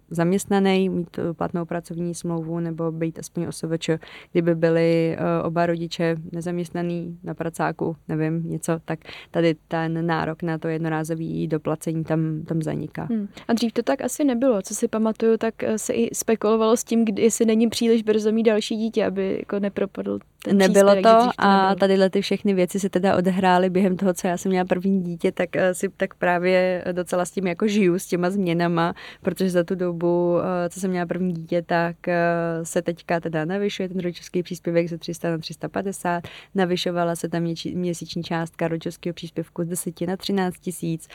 zaměstnaný, 0.10 0.90
mít 0.90 1.20
platnou 1.38 1.66
pracovní 1.66 2.16
smlouvu, 2.16 2.60
nebo 2.60 2.92
být 2.92 3.20
aspoň 3.20 3.46
osoveč, 3.46 3.90
kdyby 4.32 4.56
byli 4.56 5.18
uh, 5.20 5.48
oba 5.48 5.66
rodiče 5.66 6.16
nezaměstnaný 6.32 7.20
na 7.24 7.34
pracáku, 7.34 7.96
nevím, 8.08 8.50
něco, 8.50 8.80
tak 8.86 9.00
tady 9.32 9.56
ten 9.68 10.06
nárok 10.06 10.44
na 10.44 10.58
to 10.58 10.68
jednorázový 10.68 11.48
doplacení 11.48 12.04
tam, 12.04 12.42
tam 12.46 12.62
zaniká. 12.62 13.08
Hmm. 13.12 13.28
A 13.48 13.54
dřív 13.54 13.74
to 13.74 13.84
tak 13.84 14.02
asi 14.02 14.24
nebylo. 14.24 14.62
Co 14.62 14.76
si 14.76 14.88
pamatuju, 14.88 15.38
tak 15.38 15.64
eh, 15.64 15.78
se 15.78 15.94
i 15.94 16.16
spekulovalo 16.16 16.78
s 16.78 16.84
tím, 16.84 17.06
kdy, 17.06 17.22
jestli 17.22 17.46
není 17.46 17.70
příliš 17.70 18.04
brzo 18.04 18.32
mít 18.32 18.44
další 18.44 18.76
dítě, 18.76 19.06
aby 19.06 19.36
jako 19.40 19.60
nepropadl 19.60 20.20
Nebylo 20.54 20.96
to 21.02 21.30
a 21.38 21.76
tady 21.76 22.10
ty 22.10 22.22
všechny 22.22 22.54
věci 22.54 22.80
se 22.80 22.90
teda 22.90 23.16
odehrály 23.16 23.70
během 23.70 23.98
toho, 23.98 24.14
co 24.14 24.28
já 24.28 24.38
jsem 24.38 24.50
měla 24.50 24.66
první 24.66 25.04
dítě, 25.04 25.32
tak 25.32 25.56
eh, 25.56 25.74
si 25.74 25.90
tak 25.98 26.14
právě 26.14 26.84
docela 26.92 27.26
s 27.26 27.32
tím 27.32 27.48
jako 27.48 27.68
žiju, 27.68 28.00
s 28.00 28.08
těma 28.08 28.30
změnama, 28.30 28.94
protože 29.22 29.50
za 29.50 29.64
tu 29.64 29.76
dobu, 29.76 30.38
eh, 30.40 30.70
co 30.70 30.80
jsem 30.80 30.90
měla 30.90 31.06
první 31.06 31.34
dítě, 31.34 31.62
tak 31.62 32.08
eh, 32.08 32.16
se 32.64 32.82
teďka 32.82 33.20
teda 33.20 33.46
navyšuje 33.46 33.90
ten 33.90 34.00
rodičovský 34.00 34.44
příspěvek 34.44 34.90
ze 34.90 34.98
300 34.98 35.30
na 35.30 35.38
350, 35.38 36.24
navyšovala 36.56 37.16
se 37.16 37.30
tam 37.30 37.42
měsíční 37.74 38.24
částka 38.24 38.68
rodičovského 38.68 39.14
příspěvku 39.14 39.64
z 39.64 39.68
10 39.68 40.02
na 40.02 40.18
13 40.18 40.60
tisíc, 40.60 41.08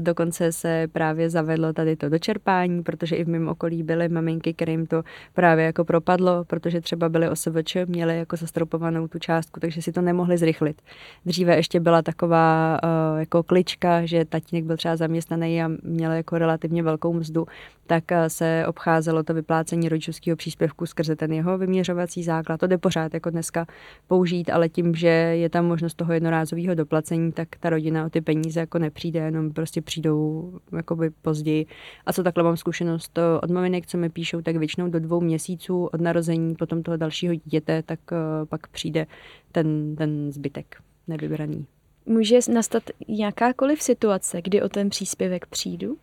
dokonce 0.00 0.52
se 0.52 0.86
právě 0.92 1.30
zavedlo 1.30 1.72
tady 1.72 1.96
to 1.96 2.08
dočerpání, 2.08 2.82
protože 2.82 3.16
i 3.16 3.24
v 3.24 3.28
mém 3.28 3.48
okolí 3.48 3.82
byly 3.82 4.08
maminky, 4.08 4.54
kterým 4.54 4.86
to 4.86 5.02
právě 5.34 5.64
jako 5.64 5.84
propadlo, 5.84 6.44
protože 6.44 6.80
třeba 6.80 7.08
byly 7.08 7.28
OSVČ, 7.28 7.76
měly 7.86 8.18
jako 8.18 8.36
zastropovanou 8.68 9.08
tu 9.08 9.18
částku, 9.18 9.60
takže 9.60 9.82
si 9.82 9.92
to 9.92 10.00
nemohli 10.00 10.38
zrychlit. 10.38 10.82
Dříve 11.26 11.56
ještě 11.56 11.80
byla 11.80 12.02
taková 12.02 12.78
uh, 12.82 13.20
jako 13.20 13.42
klička, 13.42 14.06
že 14.06 14.24
tatínek 14.24 14.64
byl 14.64 14.76
třeba 14.76 14.96
zaměstnaný 14.96 15.62
a 15.62 15.70
měl 15.82 16.12
jako 16.12 16.38
relativně 16.38 16.82
velkou 16.82 17.12
mzdu, 17.12 17.46
tak 17.86 18.04
uh, 18.10 18.16
se 18.28 18.64
obcházelo 18.68 19.22
to 19.22 19.34
vyplácení 19.34 19.88
rodičovského 19.88 20.36
příspěvku 20.36 20.86
skrze 20.86 21.16
ten 21.16 21.32
jeho 21.32 21.58
vyměřovací 21.58 22.22
základ. 22.22 22.60
To 22.60 22.66
jde 22.66 22.78
pořád 22.78 23.14
jako 23.14 23.30
dneska 23.30 23.66
použít, 24.08 24.50
ale 24.50 24.68
tím, 24.68 24.94
že 24.94 25.08
je 25.08 25.48
tam 25.48 25.66
možnost 25.66 25.94
toho 25.94 26.12
jednorázového 26.12 26.74
doplacení, 26.74 27.32
tak 27.32 27.48
ta 27.60 27.70
rodina 27.70 28.06
o 28.06 28.10
ty 28.10 28.20
peníze 28.20 28.60
jako 28.60 28.78
nepřijde, 28.78 29.20
jenom 29.20 29.50
prostě 29.50 29.82
přijdou 29.82 30.52
jakoby 30.76 31.10
později. 31.10 31.66
A 32.06 32.12
co 32.12 32.22
takhle 32.22 32.44
mám 32.44 32.56
zkušenost 32.56 33.18
od 33.42 33.50
maminek, 33.50 33.86
co 33.86 33.98
mi 33.98 34.08
píšou, 34.08 34.42
tak 34.42 34.56
většinou 34.56 34.88
do 34.88 35.00
dvou 35.00 35.20
měsíců 35.20 35.84
od 35.84 36.00
narození 36.00 36.54
potom 36.54 36.82
toho 36.82 36.96
dalšího 36.96 37.34
dítěte, 37.34 37.82
tak 37.82 38.00
pak 38.48 38.57
přijde 38.66 39.06
ten, 39.52 39.96
ten 39.96 40.32
zbytek 40.32 40.76
nevybraný. 41.08 41.66
Může 42.06 42.38
nastat 42.52 42.82
jakákoliv 43.08 43.82
situace, 43.82 44.42
kdy 44.42 44.62
o 44.62 44.68
ten 44.68 44.90
příspěvek 44.90 45.46
přijdu? 45.46 45.96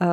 Uh, 0.00 0.08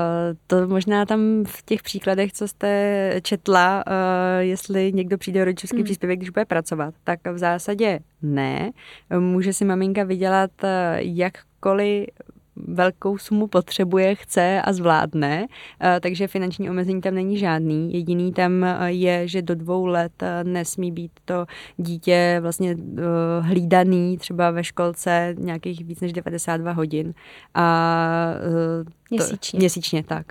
to 0.48 0.68
možná 0.68 1.06
tam 1.06 1.44
v 1.48 1.66
těch 1.66 1.84
příkladech, 1.84 2.34
co 2.34 2.48
jste 2.48 3.20
četla, 3.24 3.84
uh, 3.88 3.94
jestli 4.40 4.94
někdo 4.94 5.18
přijde 5.18 5.42
o 5.42 5.46
rodičovský 5.46 5.78
hmm. 5.78 5.84
příspěvek, 5.84 6.20
když 6.20 6.30
bude 6.30 6.46
pracovat, 6.46 6.94
tak 7.04 7.20
v 7.34 7.38
zásadě 7.38 8.00
ne. 8.22 8.72
Může 9.20 9.54
si 9.54 9.66
maminka 9.66 10.04
vydělat 10.04 10.52
uh, 10.64 10.70
jakkoliv 10.98 12.08
velkou 12.56 13.18
sumu 13.18 13.48
potřebuje, 13.48 14.16
chce 14.16 14.62
a 14.62 14.74
zvládne, 14.74 15.48
eh, 15.82 16.00
takže 16.00 16.28
finanční 16.28 16.70
omezení 16.70 17.02
tam 17.02 17.16
není 17.16 17.38
žádný. 17.38 17.94
Jediný 17.94 18.34
tam 18.34 18.64
eh, 18.64 18.92
je, 18.92 19.28
že 19.28 19.42
do 19.42 19.56
dvou 19.56 19.86
let 19.86 20.24
eh, 20.24 20.44
nesmí 20.44 20.92
být 20.92 21.12
to 21.26 21.46
dítě 21.78 22.38
vlastně 22.42 22.76
hlídaný 23.40 24.18
třeba 24.18 24.52
ve 24.52 24.64
školce 24.64 25.36
nějakých 25.38 25.86
víc 25.86 26.02
než 26.02 26.14
92 26.14 26.72
hodin. 26.72 27.14
A 27.54 28.34
to, 28.40 29.16
měsíčně. 29.16 29.60
Měsíčně, 29.60 30.04
tak. 30.04 30.26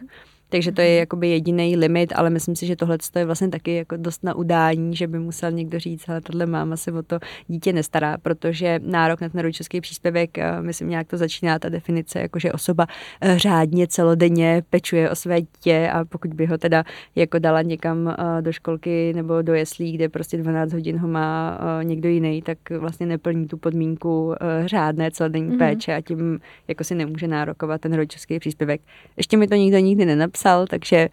Takže 0.52 0.72
to 0.72 0.80
je 0.80 0.88
mhm. 0.88 0.98
jakoby 0.98 1.28
jediný 1.28 1.76
limit, 1.76 2.12
ale 2.16 2.30
myslím 2.30 2.56
si, 2.56 2.66
že 2.66 2.76
tohle 2.76 2.98
je 3.16 3.24
vlastně 3.24 3.48
taky 3.48 3.74
jako 3.74 3.96
dost 3.96 4.24
na 4.24 4.34
udání, 4.34 4.96
že 4.96 5.06
by 5.06 5.18
musel 5.18 5.50
někdo 5.52 5.78
říct, 5.78 6.08
ale 6.08 6.20
tohle 6.20 6.46
máma 6.46 6.76
se 6.76 6.92
o 6.92 7.02
to 7.02 7.18
dítě 7.48 7.72
nestará, 7.72 8.18
protože 8.18 8.80
nárok 8.84 9.20
na 9.20 9.28
ten 9.28 9.40
rodičovský 9.40 9.80
příspěvek, 9.80 10.38
eh, 10.38 10.62
myslím, 10.62 10.88
nějak 10.88 11.08
to 11.08 11.16
začíná 11.16 11.58
ta 11.58 11.68
definice, 11.68 12.20
jakože 12.20 12.52
osoba 12.52 12.86
eh, 13.20 13.38
řádně 13.38 13.86
celodenně 13.86 14.62
pečuje 14.70 15.10
o 15.10 15.14
své 15.14 15.40
dítě 15.40 15.90
a 15.92 16.04
pokud 16.04 16.34
by 16.34 16.46
ho 16.46 16.58
teda 16.58 16.84
jako 17.16 17.38
dala 17.38 17.62
někam 17.62 18.08
eh, 18.08 18.42
do 18.42 18.52
školky 18.52 19.12
nebo 19.14 19.42
do 19.42 19.54
jeslí, 19.54 19.92
kde 19.92 20.08
prostě 20.08 20.36
12 20.36 20.72
hodin 20.72 20.98
ho 20.98 21.08
má 21.08 21.58
někdo 21.82 22.08
jiný, 22.08 22.42
tak 22.42 22.58
vlastně 22.78 23.06
neplní 23.06 23.46
tu 23.46 23.56
podmínku 23.56 24.34
řádné 24.66 25.10
celodenní 25.10 25.50
mm-hmm. 25.50 25.58
péče 25.58 25.94
a 25.94 26.00
tím 26.00 26.40
jako 26.68 26.84
si 26.84 26.94
nemůže 26.94 27.28
nárokovat 27.28 27.80
ten 27.80 27.94
rodičovský 27.94 28.38
příspěvek. 28.38 28.80
Ještě 29.16 29.36
mi 29.36 29.46
to 29.46 29.54
nikdo 29.54 29.78
nikdy 29.78 30.04
nenapsal, 30.04 30.41
napsal, 30.42 30.66
takže 30.66 31.08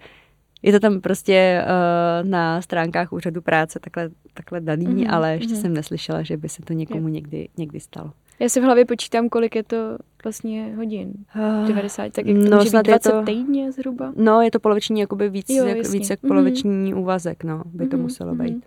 je 0.62 0.72
to 0.72 0.80
tam 0.80 1.02
prostě 1.02 1.64
uh, 1.64 2.30
na 2.30 2.62
stránkách 2.62 3.14
úřadu 3.14 3.42
práce 3.42 3.80
takhle, 3.80 4.10
takhle 4.34 4.62
daný, 4.62 4.88
mm-hmm, 4.88 5.14
ale 5.14 5.34
ještě 5.34 5.54
mm-hmm. 5.54 5.62
jsem 5.62 5.74
neslyšela, 5.74 6.24
že 6.24 6.38
by 6.38 6.50
se 6.50 6.62
to 6.62 6.74
někomu 6.74 7.08
někdy, 7.08 7.50
někdy 7.58 7.80
stalo. 7.80 8.12
Já 8.40 8.50
si 8.50 8.60
v 8.60 8.64
hlavě 8.64 8.86
počítám, 8.86 9.30
kolik 9.30 9.56
je 9.56 9.64
to 9.64 9.98
vlastně 10.24 10.76
hodin. 10.76 11.14
Uh, 11.62 11.68
90, 11.68 12.12
tak 12.14 12.26
jak 12.26 12.38
to 12.38 12.50
no, 12.50 12.58
může 12.58 12.78
být 12.78 12.86
20 12.86 13.12
to, 13.12 13.24
týdně 13.24 13.72
zhruba? 13.72 14.14
No, 14.16 14.42
je 14.42 14.52
to 14.52 14.60
poloviční, 14.60 15.00
jakoby 15.00 15.30
víc, 15.30 15.50
jo, 15.50 15.66
jak, 15.66 15.88
víc 15.88 16.10
jak 16.10 16.20
poloviční 16.20 16.94
mm-hmm. 16.94 17.00
úvazek, 17.00 17.44
no, 17.44 17.62
by 17.66 17.86
mm-hmm, 17.86 17.90
to 17.90 17.98
muselo 17.98 18.34
mm-hmm. 18.34 18.62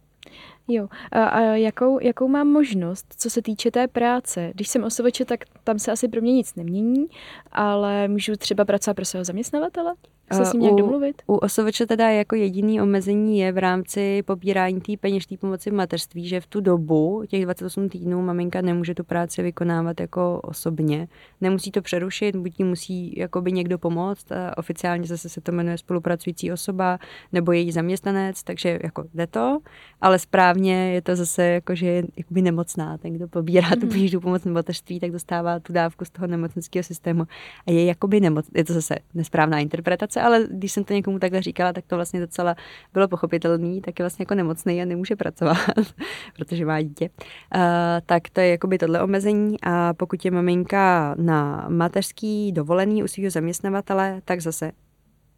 Jo. 0.74 0.88
A, 1.12 1.24
a 1.24 1.40
jakou, 1.40 2.00
jakou 2.00 2.28
mám 2.28 2.48
možnost, 2.48 3.14
co 3.18 3.30
se 3.30 3.42
týče 3.42 3.70
té 3.70 3.88
práce? 3.88 4.52
Když 4.54 4.68
jsem 4.68 4.84
osovače, 4.84 5.24
tak 5.24 5.44
tam 5.64 5.78
se 5.78 5.92
asi 5.92 6.08
pro 6.08 6.20
mě 6.20 6.32
nic 6.32 6.54
nemění, 6.54 7.06
ale 7.52 8.08
můžu 8.08 8.36
třeba 8.36 8.64
pracovat 8.64 8.94
pro 8.94 9.04
svého 9.04 9.24
zaměstnavatele? 9.24 9.94
se 10.34 10.44
s 10.44 10.52
ním 10.52 10.62
nějak 10.62 10.76
domluvit? 10.76 11.22
U 11.26 11.34
osoveče 11.34 11.86
teda 11.86 12.10
jako 12.10 12.36
jediný 12.36 12.80
omezení 12.80 13.38
je 13.38 13.52
v 13.52 13.58
rámci 13.58 14.22
pobírání 14.22 14.80
té 14.80 14.92
peněžní 15.00 15.36
pomoci 15.36 15.70
v 15.70 15.74
mateřství, 15.74 16.28
že 16.28 16.40
v 16.40 16.46
tu 16.46 16.60
dobu, 16.60 17.22
těch 17.28 17.44
28 17.44 17.88
týdnů, 17.88 18.22
maminka 18.22 18.60
nemůže 18.60 18.94
tu 18.94 19.04
práci 19.04 19.42
vykonávat 19.42 20.00
jako 20.00 20.40
osobně. 20.44 21.08
Nemusí 21.40 21.70
to 21.70 21.82
přerušit, 21.82 22.36
buď 22.36 22.52
jí 22.58 22.64
musí 22.64 23.14
jakoby 23.16 23.52
někdo 23.52 23.78
pomoct, 23.78 24.32
a 24.32 24.58
oficiálně 24.58 25.06
zase 25.06 25.28
se 25.28 25.40
to 25.40 25.52
jmenuje 25.52 25.78
spolupracující 25.78 26.52
osoba 26.52 26.98
nebo 27.32 27.52
její 27.52 27.72
zaměstnanec, 27.72 28.42
takže 28.42 28.78
jako 28.82 29.04
jde 29.14 29.26
to, 29.26 29.58
ale 30.00 30.18
správně 30.18 30.61
mě 30.62 30.92
je 30.92 31.02
to 31.02 31.16
zase 31.16 31.44
jako, 31.44 31.74
že 31.74 31.86
je 31.86 32.02
jakoby 32.16 32.42
nemocná. 32.42 32.98
Ten, 32.98 33.12
kdo 33.12 33.28
pobírá 33.28 33.68
mm-hmm. 33.68 33.80
tu 33.80 33.86
mhm. 33.86 33.88
peněžnou 33.88 34.20
pomoc 34.20 34.44
nebo 34.44 34.54
mateřství, 34.54 35.00
tak 35.00 35.10
dostává 35.10 35.58
tu 35.60 35.72
dávku 35.72 36.04
z 36.04 36.10
toho 36.10 36.26
nemocenského 36.26 36.82
systému 36.82 37.22
a 37.66 37.70
je 37.70 37.84
jakoby 37.84 38.20
nemoc. 38.20 38.46
Je 38.54 38.64
to 38.64 38.72
zase 38.72 38.94
nesprávná 39.14 39.58
interpretace, 39.58 40.20
ale 40.20 40.46
když 40.50 40.72
jsem 40.72 40.84
to 40.84 40.92
někomu 40.92 41.18
takhle 41.18 41.42
říkala, 41.42 41.72
tak 41.72 41.84
to 41.86 41.96
vlastně 41.96 42.20
docela 42.20 42.54
bylo 42.92 43.08
pochopitelný, 43.08 43.80
tak 43.80 43.98
je 43.98 44.02
vlastně 44.02 44.22
jako 44.22 44.34
nemocný 44.34 44.82
a 44.82 44.84
nemůže 44.84 45.16
pracovat, 45.16 45.58
protože 46.36 46.66
má 46.66 46.82
dítě. 46.82 47.08
Uh, 47.54 47.60
tak 48.06 48.30
to 48.30 48.40
je 48.40 48.48
jakoby 48.48 48.78
tohle 48.78 49.02
omezení 49.02 49.56
a 49.62 49.94
pokud 49.94 50.24
je 50.24 50.30
maminka 50.30 51.14
na 51.18 51.66
mateřský 51.68 52.52
dovolený 52.52 53.02
u 53.02 53.08
svého 53.08 53.30
zaměstnavatele, 53.30 54.20
tak 54.24 54.40
zase 54.40 54.72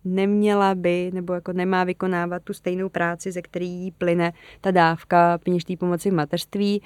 neměla 0.05 0.75
by 0.75 1.11
nebo 1.15 1.33
jako 1.33 1.53
nemá 1.53 1.85
vykonávat 1.85 2.43
tu 2.43 2.53
stejnou 2.53 2.89
práci, 2.89 3.33
ze 3.33 3.43
který 3.43 3.91
plyne 3.91 4.33
ta 4.61 4.71
dávka 4.71 5.39
peněžní 5.39 5.77
pomoci 5.77 6.11
v 6.11 6.15
mateřství. 6.15 6.83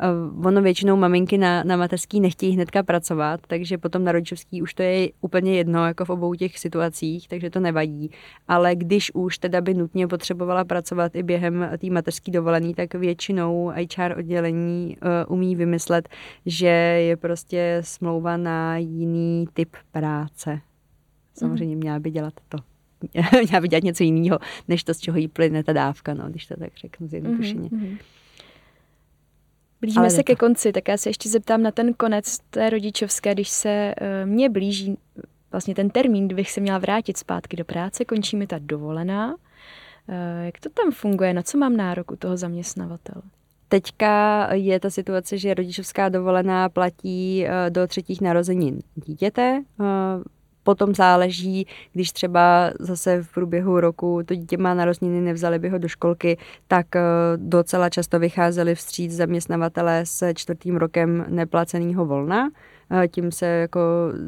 Eh, 0.00 0.06
ono 0.48 0.62
většinou 0.62 0.96
maminky 0.96 1.38
na, 1.38 1.64
na 1.64 1.76
mateřský 1.76 2.20
nechtějí 2.20 2.52
hnedka 2.52 2.82
pracovat, 2.82 3.40
takže 3.46 3.78
potom 3.78 4.04
na 4.04 4.12
rodičovský 4.12 4.62
už 4.62 4.74
to 4.74 4.82
je 4.82 5.08
úplně 5.20 5.56
jedno, 5.56 5.86
jako 5.86 6.04
v 6.04 6.10
obou 6.10 6.34
těch 6.34 6.58
situacích, 6.58 7.28
takže 7.28 7.50
to 7.50 7.60
nevadí. 7.60 8.10
Ale 8.48 8.74
když 8.76 9.14
už 9.14 9.38
teda 9.38 9.60
by 9.60 9.74
nutně 9.74 10.08
potřebovala 10.08 10.64
pracovat 10.64 11.16
i 11.16 11.22
během 11.22 11.70
té 11.78 11.86
mateřské 11.90 12.32
dovolené, 12.32 12.74
tak 12.74 12.94
většinou 12.94 13.72
HR 13.96 14.18
oddělení 14.18 14.96
uh, 15.02 15.32
umí 15.32 15.56
vymyslet, 15.56 16.08
že 16.46 16.66
je 17.06 17.16
prostě 17.16 17.78
smlouva 17.80 18.36
na 18.36 18.76
jiný 18.76 19.46
typ 19.54 19.76
práce. 19.92 20.71
Samozřejmě 21.34 21.76
měla 21.76 21.98
by 21.98 22.10
dělat 22.10 22.34
to. 22.48 22.58
měla 23.46 23.60
by 23.60 23.68
dělat 23.68 23.84
něco 23.84 24.04
jiného, 24.04 24.38
než 24.68 24.84
to, 24.84 24.94
z 24.94 24.98
čeho 24.98 25.18
jí 25.18 25.28
plyne 25.28 25.64
ta 25.64 25.72
dávka, 25.72 26.14
no, 26.14 26.24
když 26.30 26.46
to 26.46 26.56
tak 26.56 26.72
řeknu 26.76 27.08
zjednodušeně. 27.08 27.68
Mm-hmm. 27.68 27.98
Blížíme 29.80 30.00
Ale 30.00 30.10
se 30.10 30.22
ke 30.22 30.36
konci, 30.36 30.72
tak 30.72 30.88
já 30.88 30.96
se 30.96 31.08
ještě 31.08 31.28
zeptám 31.28 31.62
na 31.62 31.70
ten 31.70 31.94
konec 31.94 32.38
té 32.38 32.70
rodičovské, 32.70 33.34
když 33.34 33.48
se 33.48 33.94
uh, 34.00 34.30
mně 34.30 34.48
blíží 34.48 34.98
vlastně 35.52 35.74
ten 35.74 35.90
termín, 35.90 36.26
kdy 36.26 36.34
bych 36.34 36.50
se 36.50 36.60
měla 36.60 36.78
vrátit 36.78 37.16
zpátky 37.16 37.56
do 37.56 37.64
práce, 37.64 38.04
končí 38.04 38.36
mi 38.36 38.46
ta 38.46 38.56
dovolená. 38.58 39.28
Uh, 39.28 39.34
jak 40.44 40.60
to 40.60 40.68
tam 40.68 40.92
funguje? 40.92 41.34
Na 41.34 41.42
co 41.42 41.58
mám 41.58 41.76
nárok 41.76 42.10
u 42.10 42.16
toho 42.16 42.36
zaměstnavatele? 42.36 43.22
Teďka 43.68 44.48
je 44.52 44.80
ta 44.80 44.90
situace, 44.90 45.38
že 45.38 45.54
rodičovská 45.54 46.08
dovolená 46.08 46.68
platí 46.68 47.44
uh, 47.44 47.70
do 47.70 47.86
třetích 47.86 48.20
narozenin 48.20 48.80
dítěte. 48.94 49.62
Potom 50.64 50.94
záleží, 50.94 51.66
když 51.92 52.12
třeba 52.12 52.72
zase 52.78 53.22
v 53.22 53.34
průběhu 53.34 53.80
roku 53.80 54.22
to 54.26 54.34
dítě 54.34 54.56
má 54.56 54.74
narozeniny, 54.74 55.20
nevzali 55.20 55.58
by 55.58 55.68
ho 55.68 55.78
do 55.78 55.88
školky, 55.88 56.38
tak 56.68 56.96
eh, 56.96 57.00
docela 57.36 57.88
často 57.88 58.18
vycházeli 58.18 58.74
vstříc 58.74 59.12
zaměstnavatele 59.12 60.06
se 60.06 60.34
čtvrtým 60.34 60.76
rokem 60.76 61.24
neplaceného 61.28 62.06
volna 62.06 62.50
tím 63.08 63.32
se 63.32 63.46
jako 63.46 63.80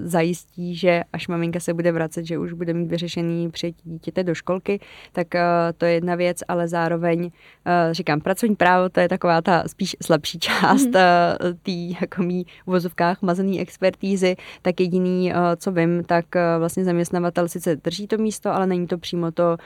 zajistí, 0.04 0.74
že 0.74 1.02
až 1.12 1.28
maminka 1.28 1.60
se 1.60 1.74
bude 1.74 1.92
vracet, 1.92 2.24
že 2.24 2.38
už 2.38 2.52
bude 2.52 2.72
mít 2.72 2.88
vyřešený 2.88 3.50
přijetí 3.50 3.90
dítěte 3.90 4.24
do 4.24 4.34
školky, 4.34 4.80
tak 5.12 5.34
eh, 5.34 5.42
to 5.78 5.84
je 5.84 5.92
jedna 5.92 6.14
věc, 6.14 6.38
ale 6.48 6.68
zároveň 6.68 7.30
eh, 7.66 7.94
říkám, 7.94 8.20
pracovní 8.20 8.56
právo 8.56 8.88
to 8.88 9.00
je 9.00 9.08
taková 9.08 9.42
ta 9.42 9.64
spíš 9.66 9.96
slabší 10.02 10.38
část 10.38 10.86
mm-hmm. 10.86 11.56
té 11.62 12.00
jako 12.00 12.22
mý 12.22 12.44
v 12.44 12.66
vozovkách 12.66 13.22
mazený 13.22 13.60
expertízy, 13.60 14.36
tak 14.62 14.80
jediný, 14.80 15.32
co 15.56 15.72
vím, 15.72 16.04
tak 16.04 16.24
vlastně 16.58 16.84
zaměstnavatel 16.84 17.48
sice 17.48 17.76
drží 17.76 18.06
to 18.06 18.18
místo, 18.18 18.54
ale 18.54 18.66
není 18.66 18.86
to 18.86 18.98
přímo 18.98 19.32
to 19.32 19.56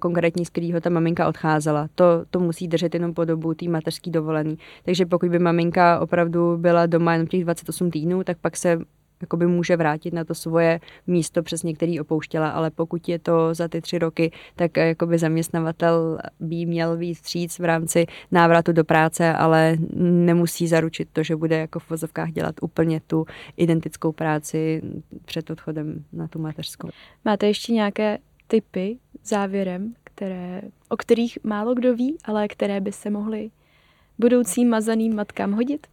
konkrétní, 0.00 0.44
z 0.44 0.50
kterého 0.50 0.80
ta 0.80 0.90
maminka 0.90 1.28
odcházela. 1.28 1.88
To, 1.94 2.04
to 2.30 2.40
musí 2.40 2.68
držet 2.68 2.94
jenom 2.94 3.14
po 3.14 3.24
dobu 3.24 3.54
té 3.54 3.68
mateřské 3.68 4.10
dovolený. 4.10 4.58
Takže 4.84 5.06
pokud 5.06 5.28
by 5.28 5.38
maminka 5.38 6.00
opravdu 6.00 6.56
byla 6.56 6.86
doma 6.86 7.12
jenom 7.12 7.26
těch 7.26 7.44
28 7.44 7.90
týdnů, 7.90 8.24
tak 8.24 8.35
pak 8.40 8.56
se 8.56 8.78
jakoby 9.20 9.46
může 9.46 9.76
vrátit 9.76 10.14
na 10.14 10.24
to 10.24 10.34
svoje 10.34 10.80
místo, 11.06 11.42
přes 11.42 11.62
některý 11.62 12.00
opouštěla, 12.00 12.50
ale 12.50 12.70
pokud 12.70 13.08
je 13.08 13.18
to 13.18 13.54
za 13.54 13.68
ty 13.68 13.80
tři 13.80 13.98
roky, 13.98 14.32
tak 14.56 14.76
jakoby 14.76 15.18
zaměstnavatel 15.18 16.18
by 16.40 16.66
měl 16.66 16.96
víc 16.96 17.18
stříc 17.18 17.58
v 17.58 17.64
rámci 17.64 18.06
návratu 18.32 18.72
do 18.72 18.84
práce, 18.84 19.32
ale 19.32 19.76
nemusí 20.00 20.68
zaručit 20.68 21.08
to, 21.12 21.22
že 21.22 21.36
bude 21.36 21.58
jako 21.58 21.78
v 21.78 21.90
vozovkách 21.90 22.30
dělat 22.30 22.54
úplně 22.62 23.00
tu 23.06 23.26
identickou 23.56 24.12
práci 24.12 24.82
před 25.24 25.50
odchodem 25.50 26.04
na 26.12 26.28
tu 26.28 26.38
mateřskou. 26.38 26.88
Máte 27.24 27.46
ještě 27.46 27.72
nějaké 27.72 28.18
typy 28.46 28.98
závěrem, 29.24 29.94
které, 30.04 30.62
o 30.88 30.96
kterých 30.96 31.38
málo 31.44 31.74
kdo 31.74 31.94
ví, 31.94 32.16
ale 32.24 32.48
které 32.48 32.80
by 32.80 32.92
se 32.92 33.10
mohly 33.10 33.50
budoucím 34.18 34.68
mazaným 34.68 35.14
matkám 35.14 35.52
hodit? 35.52 35.86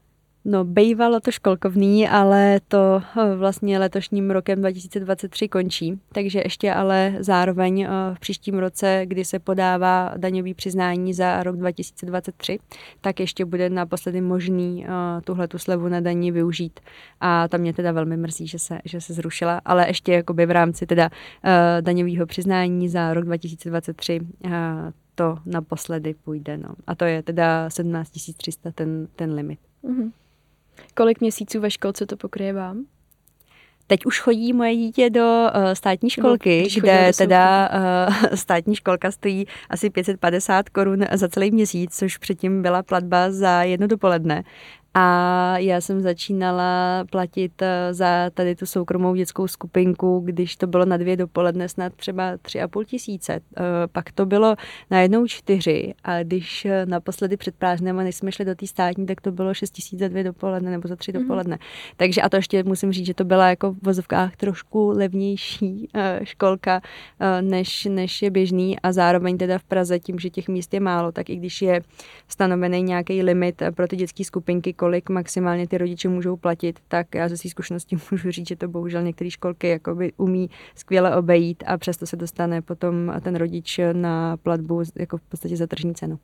No, 0.45 0.65
bývalo 0.65 1.19
to 1.19 1.31
školkovný, 1.31 2.07
ale 2.07 2.59
to 2.67 3.01
eh, 3.17 3.35
vlastně 3.35 3.79
letošním 3.79 4.31
rokem 4.31 4.59
2023 4.59 5.47
končí, 5.47 5.99
takže 6.11 6.41
ještě 6.43 6.73
ale 6.73 7.13
zároveň 7.19 7.81
eh, 7.81 7.87
v 8.13 8.19
příštím 8.19 8.59
roce, 8.59 9.01
kdy 9.05 9.25
se 9.25 9.39
podává 9.39 10.13
daňový 10.17 10.53
přiznání 10.53 11.13
za 11.13 11.43
rok 11.43 11.57
2023, 11.57 12.59
tak 13.01 13.19
ještě 13.19 13.45
bude 13.45 13.69
naposledy 13.69 14.21
možný 14.21 14.85
eh, 14.85 15.21
tuhle 15.21 15.47
tu 15.47 15.57
slevu 15.57 15.87
na 15.87 15.99
daní 15.99 16.31
využít. 16.31 16.79
A 17.19 17.47
to 17.47 17.57
mě 17.57 17.73
teda 17.73 17.91
velmi 17.91 18.17
mrzí, 18.17 18.47
že 18.47 18.59
se, 18.59 18.79
že 18.85 19.01
se 19.01 19.13
zrušila, 19.13 19.61
ale 19.65 19.87
ještě 19.87 20.13
jakoby 20.13 20.45
v 20.45 20.51
rámci 20.51 20.85
teda 20.85 21.09
daňového 21.81 22.25
přiznání 22.25 22.89
za 22.89 23.13
rok 23.13 23.25
2023 23.25 24.19
to 25.15 25.37
naposledy 25.45 26.13
půjde. 26.13 26.57
No. 26.57 26.69
A 26.87 26.95
to 26.95 27.05
je 27.05 27.23
teda 27.23 27.69
17 27.69 28.11
300 28.37 28.71
ten, 28.71 29.07
ten 29.15 29.33
limit. 29.33 29.59
Mm-hmm. 29.83 30.11
Kolik 30.95 31.21
měsíců 31.21 31.59
ve 31.59 31.71
školce 31.71 32.05
to 32.05 32.17
pokryje 32.17 32.53
vám? 32.53 32.85
Teď 33.87 34.05
už 34.05 34.19
chodí 34.19 34.53
moje 34.53 34.75
dítě 34.75 35.09
do 35.09 35.49
uh, 35.55 35.73
státní 35.73 36.09
školky, 36.09 36.63
no, 36.75 36.81
kde 36.81 37.11
teda 37.17 37.69
uh, 37.69 38.27
státní 38.35 38.75
školka 38.75 39.11
stojí 39.11 39.47
asi 39.69 39.89
550 39.89 40.69
korun 40.69 41.05
za 41.13 41.29
celý 41.29 41.51
měsíc, 41.51 41.97
což 41.97 42.17
předtím 42.17 42.61
byla 42.61 42.83
platba 42.83 43.31
za 43.31 43.63
jedno 43.63 43.87
dopoledne. 43.87 44.43
A 44.95 45.57
já 45.57 45.81
jsem 45.81 46.01
začínala 46.01 47.03
platit 47.11 47.61
eh, 47.61 47.93
za 47.93 48.29
tady 48.33 48.55
tu 48.55 48.65
soukromou 48.65 49.15
dětskou 49.15 49.47
skupinku, 49.47 50.21
když 50.25 50.55
to 50.55 50.67
bylo 50.67 50.85
na 50.85 50.97
dvě 50.97 51.17
dopoledne 51.17 51.69
snad 51.69 51.93
třeba 51.93 52.37
tři 52.41 52.61
a 52.61 52.67
půl 52.67 52.85
tisíce. 52.85 53.33
Eh, 53.33 53.61
pak 53.91 54.11
to 54.11 54.25
bylo 54.25 54.55
na 54.91 55.01
jednou 55.01 55.27
čtyři 55.27 55.93
a 56.03 56.23
když 56.23 56.65
eh, 56.65 56.85
naposledy 56.85 57.37
před 57.37 57.55
prázdnem 57.55 57.99
a 57.99 58.03
než 58.03 58.15
jsme 58.15 58.31
šli 58.31 58.45
do 58.45 58.55
té 58.55 58.67
státní, 58.67 59.05
tak 59.05 59.21
to 59.21 59.31
bylo 59.31 59.53
šest 59.53 59.71
tisíc 59.71 59.99
za 59.99 60.07
dvě 60.07 60.23
dopoledne 60.23 60.71
nebo 60.71 60.87
za 60.87 60.95
tři 60.95 61.11
mm-hmm. 61.11 61.21
dopoledne. 61.21 61.57
Takže 61.97 62.21
a 62.21 62.29
to 62.29 62.35
ještě 62.35 62.63
musím 62.63 62.91
říct, 62.91 63.05
že 63.05 63.13
to 63.13 63.23
byla 63.23 63.49
jako 63.49 63.71
v 63.71 63.77
vozovkách 63.81 64.35
trošku 64.35 64.89
levnější 64.89 65.89
školka, 66.23 66.81
než, 67.41 67.85
než 67.85 68.21
je 68.21 68.31
běžný 68.31 68.79
a 68.79 68.91
zároveň 68.91 69.37
teda 69.37 69.57
v 69.57 69.63
Praze 69.63 69.99
tím, 69.99 70.19
že 70.19 70.29
těch 70.29 70.47
míst 70.47 70.73
je 70.73 70.79
málo, 70.79 71.11
tak 71.11 71.29
i 71.29 71.35
když 71.35 71.61
je 71.61 71.81
stanovený 72.27 72.81
nějaký 72.81 73.23
limit 73.23 73.61
pro 73.75 73.87
ty 73.87 73.95
dětské 73.95 74.23
skupinky, 74.23 74.73
kolik 74.83 75.09
maximálně 75.09 75.67
ty 75.67 75.77
rodiče 75.77 76.09
můžou 76.09 76.35
platit, 76.35 76.79
tak 76.87 77.15
já 77.15 77.29
ze 77.29 77.37
své 77.37 77.49
zkušenosti 77.49 77.97
můžu 78.11 78.31
říct, 78.31 78.47
že 78.47 78.55
to 78.55 78.67
bohužel 78.67 79.03
některé 79.03 79.31
školky 79.31 79.67
jakoby 79.67 80.11
umí 80.17 80.49
skvěle 80.75 81.15
obejít 81.15 81.63
a 81.67 81.77
přesto 81.77 82.05
se 82.05 82.15
dostane 82.15 82.61
potom 82.61 83.13
ten 83.21 83.35
rodič 83.35 83.79
na 83.93 84.37
platbu 84.37 84.83
jako 84.95 85.17
v 85.17 85.21
podstatě 85.21 85.57
za 85.57 85.67
tržní 85.67 85.95
cenu. 85.95 86.19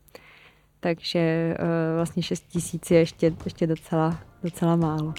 Takže 0.80 1.56
uh, 1.60 1.66
vlastně 1.96 2.24
6 2.24 2.48
tisíc 2.48 2.92
je 2.92 3.00
ještě, 3.00 3.34
ještě 3.46 3.68
docela, 3.68 4.20
docela 4.44 4.76
málo. 4.76 5.14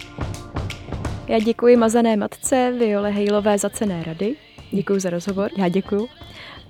Já 1.27 1.39
děkuji 1.39 1.77
mazané 1.77 2.17
matce 2.17 2.73
Viole 2.79 3.11
Hejlové 3.11 3.57
za 3.57 3.69
cené 3.69 4.03
rady. 4.03 4.35
Děkuji 4.71 4.99
za 4.99 5.09
rozhovor. 5.09 5.51
Já 5.57 5.69
děkuji. 5.69 6.07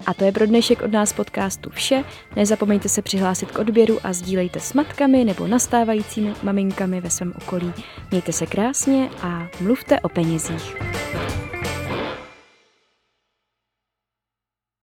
A 0.05 0.13
to 0.13 0.23
je 0.23 0.31
pro 0.31 0.45
dnešek 0.45 0.81
od 0.81 0.91
nás 0.91 1.13
podcastu 1.13 1.69
vše. 1.69 2.03
Nezapomeňte 2.35 2.89
se 2.89 3.01
přihlásit 3.01 3.51
k 3.51 3.59
odběru 3.59 3.99
a 4.03 4.13
sdílejte 4.13 4.59
s 4.59 4.73
matkami 4.73 5.25
nebo 5.25 5.47
nastávajícími 5.47 6.33
maminkami 6.43 7.01
ve 7.01 7.09
svém 7.09 7.33
okolí. 7.41 7.73
Mějte 8.11 8.31
se 8.31 8.45
krásně 8.45 9.09
a 9.21 9.47
mluvte 9.61 9.99
o 9.99 10.09
penězích. 10.09 10.75